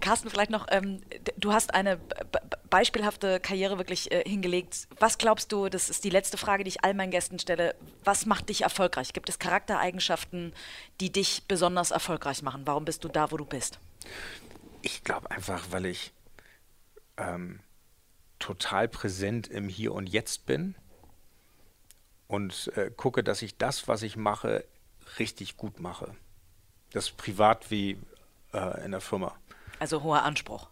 Carsten, 0.00 0.28
vielleicht 0.28 0.50
noch, 0.50 0.66
ähm, 0.70 1.02
du 1.36 1.52
hast 1.52 1.74
eine 1.74 1.98
beispielhafte 2.68 3.40
Karriere 3.40 3.78
wirklich 3.78 4.12
äh, 4.12 4.22
hingelegt. 4.26 4.88
Was 4.98 5.18
glaubst 5.18 5.52
du, 5.52 5.68
das 5.68 5.90
ist 5.90 6.04
die 6.04 6.10
letzte 6.10 6.36
Frage, 6.36 6.64
die 6.64 6.68
ich 6.68 6.84
all 6.84 6.94
meinen 6.94 7.10
Gästen 7.10 7.38
stelle, 7.38 7.74
was 8.04 8.26
macht 8.26 8.48
dich 8.48 8.62
erfolgreich? 8.62 9.12
Gibt 9.12 9.28
es 9.28 9.38
Charaktereigenschaften, 9.38 10.52
die 11.00 11.10
dich 11.10 11.44
besonders 11.48 11.90
erfolgreich 11.90 12.42
machen? 12.42 12.62
Warum 12.66 12.84
bist 12.84 13.04
du 13.04 13.08
da, 13.08 13.30
wo 13.30 13.36
du 13.36 13.44
bist? 13.44 13.78
Ich 14.82 15.02
glaube 15.02 15.30
einfach, 15.30 15.66
weil 15.70 15.86
ich 15.86 16.12
ähm, 17.16 17.60
total 18.38 18.88
präsent 18.88 19.48
im 19.48 19.68
Hier 19.68 19.92
und 19.92 20.08
Jetzt 20.08 20.46
bin 20.46 20.74
und 22.28 22.70
äh, 22.76 22.90
gucke, 22.90 23.24
dass 23.24 23.42
ich 23.42 23.56
das, 23.56 23.88
was 23.88 24.02
ich 24.02 24.16
mache, 24.16 24.64
richtig 25.18 25.56
gut 25.56 25.80
mache. 25.80 26.14
Das 26.92 27.10
privat 27.10 27.70
wie 27.70 27.98
äh, 28.52 28.84
in 28.84 28.92
der 28.92 29.00
Firma. 29.00 29.36
Also 29.78 30.02
hoher 30.02 30.22
Anspruch. 30.22 30.68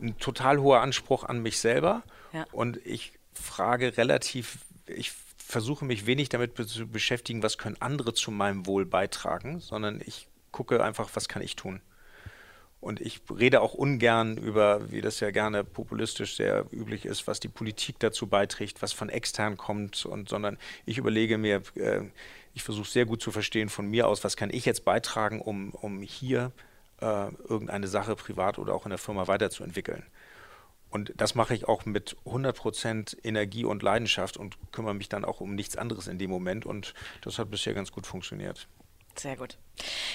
Ein 0.00 0.18
total 0.18 0.60
hoher 0.60 0.80
Anspruch 0.80 1.24
an 1.24 1.40
mich 1.40 1.58
selber. 1.58 2.02
Ja. 2.32 2.46
Und 2.52 2.78
ich 2.84 3.12
frage 3.32 3.96
relativ, 3.96 4.58
ich 4.86 5.12
versuche 5.36 5.84
mich 5.84 6.06
wenig 6.06 6.28
damit 6.28 6.54
be 6.54 6.66
zu 6.66 6.86
beschäftigen, 6.86 7.42
was 7.42 7.58
können 7.58 7.76
andere 7.80 8.14
zu 8.14 8.30
meinem 8.30 8.66
Wohl 8.66 8.84
beitragen, 8.84 9.60
sondern 9.60 10.00
ich 10.04 10.28
gucke 10.50 10.82
einfach, 10.82 11.10
was 11.14 11.28
kann 11.28 11.42
ich 11.42 11.56
tun. 11.56 11.80
Und 12.86 13.00
ich 13.00 13.20
rede 13.36 13.62
auch 13.62 13.74
ungern 13.74 14.36
über, 14.36 14.92
wie 14.92 15.00
das 15.00 15.18
ja 15.18 15.32
gerne 15.32 15.64
populistisch 15.64 16.36
sehr 16.36 16.66
üblich 16.70 17.04
ist, 17.04 17.26
was 17.26 17.40
die 17.40 17.48
Politik 17.48 17.98
dazu 17.98 18.28
beiträgt, 18.28 18.80
was 18.80 18.92
von 18.92 19.08
extern 19.08 19.56
kommt, 19.56 20.06
und, 20.06 20.28
sondern 20.28 20.56
ich 20.84 20.96
überlege 20.96 21.36
mir, 21.36 21.62
äh, 21.74 22.02
ich 22.54 22.62
versuche 22.62 22.88
sehr 22.88 23.04
gut 23.04 23.20
zu 23.20 23.32
verstehen 23.32 23.70
von 23.70 23.88
mir 23.88 24.06
aus, 24.06 24.22
was 24.22 24.36
kann 24.36 24.50
ich 24.50 24.64
jetzt 24.64 24.84
beitragen, 24.84 25.40
um, 25.40 25.70
um 25.70 26.00
hier 26.00 26.52
äh, 27.00 27.28
irgendeine 27.48 27.88
Sache 27.88 28.14
privat 28.14 28.56
oder 28.56 28.72
auch 28.72 28.86
in 28.86 28.90
der 28.90 28.98
Firma 28.98 29.26
weiterzuentwickeln. 29.26 30.04
Und 30.88 31.12
das 31.16 31.34
mache 31.34 31.54
ich 31.54 31.66
auch 31.66 31.86
mit 31.86 32.16
100% 32.24 33.16
Energie 33.24 33.64
und 33.64 33.82
Leidenschaft 33.82 34.36
und 34.36 34.56
kümmere 34.70 34.94
mich 34.94 35.08
dann 35.08 35.24
auch 35.24 35.40
um 35.40 35.56
nichts 35.56 35.76
anderes 35.76 36.06
in 36.06 36.18
dem 36.18 36.30
Moment. 36.30 36.64
Und 36.64 36.94
das 37.22 37.40
hat 37.40 37.50
bisher 37.50 37.74
ganz 37.74 37.90
gut 37.90 38.06
funktioniert. 38.06 38.68
Sehr 39.18 39.36
gut. 39.36 39.56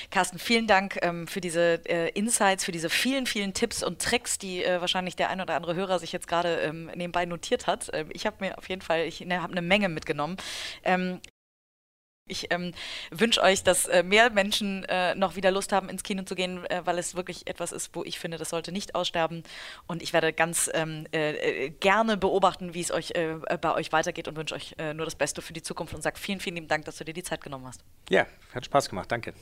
Carsten, 0.10 0.40
vielen 0.40 0.68
Dank 0.68 0.98
ähm, 1.02 1.28
für 1.28 1.42
diese 1.42 1.82
äh, 1.86 2.10
Insights, 2.10 2.66
für 2.66 2.72
diese 2.72 2.90
vielen, 2.90 3.26
vielen 3.26 3.54
Tipps 3.54 3.84
und 3.84 4.02
Tricks, 4.02 4.38
die 4.38 4.64
äh, 4.64 4.82
wahrscheinlich 4.82 5.16
der 5.16 5.30
ein 5.30 5.42
oder 5.42 5.56
andere 5.56 5.76
Hörer 5.76 6.00
sich 6.00 6.12
jetzt 6.12 6.28
gerade 6.28 6.62
ähm, 6.62 6.90
nebenbei 6.96 7.26
notiert 7.26 7.68
hat. 7.68 7.90
Ähm, 7.94 8.10
ich 8.14 8.26
habe 8.26 8.38
mir 8.40 8.58
auf 8.58 8.70
jeden 8.70 8.82
Fall, 8.82 9.02
ich 9.02 9.22
ne, 9.22 9.42
habe 9.42 9.52
eine 9.52 9.62
Menge 9.62 9.90
mitgenommen. 9.90 10.38
Ich 12.32 12.48
ähm, 12.50 12.72
wünsche 13.12 13.42
euch, 13.42 13.62
dass 13.62 13.86
äh, 13.86 14.04
mehr 14.04 14.30
Menschen 14.30 14.86
äh, 14.86 15.14
noch 15.16 15.36
wieder 15.36 15.52
Lust 15.52 15.74
haben, 15.74 15.90
ins 15.90 16.02
Kino 16.02 16.24
zu 16.24 16.34
gehen, 16.34 16.66
äh, 16.68 16.82
weil 16.86 16.98
es 16.98 17.14
wirklich 17.14 17.46
etwas 17.48 17.74
ist, 17.74 17.94
wo 17.94 18.06
ich 18.06 18.20
finde, 18.20 18.38
das 18.38 18.50
sollte 18.50 18.72
nicht 18.72 18.96
aussterben. 18.96 19.44
Und 19.86 20.02
ich 20.02 20.14
werde 20.14 20.32
ganz 20.32 20.70
ähm, 20.74 21.06
äh, 21.12 21.66
äh, 21.66 21.70
gerne 21.72 22.16
beobachten, 22.16 22.74
wie 22.74 22.80
es 22.80 22.92
euch 22.92 23.12
äh, 23.12 23.36
bei 23.60 23.74
euch 23.74 23.92
weitergeht 23.92 24.30
und 24.30 24.38
wünsche 24.38 24.56
euch 24.56 24.76
nur 24.96 25.06
das 25.06 25.16
Beste 25.16 25.42
für 25.42 25.54
die 25.54 25.62
Zukunft 25.62 25.94
und 25.94 26.02
sage 26.02 26.18
vielen, 26.18 26.40
vielen 26.40 26.56
lieben 26.56 26.68
Dank, 26.68 26.86
dass 26.86 26.98
du 26.98 27.04
dir 27.04 27.14
die 27.14 27.24
Zeit 27.24 27.42
genommen 27.42 27.68
hast. 27.68 27.84
Ja, 28.10 28.26
hat 28.54 28.66
Spaß 28.66 28.90
gemacht. 28.90 29.12
Danke. 29.12 29.34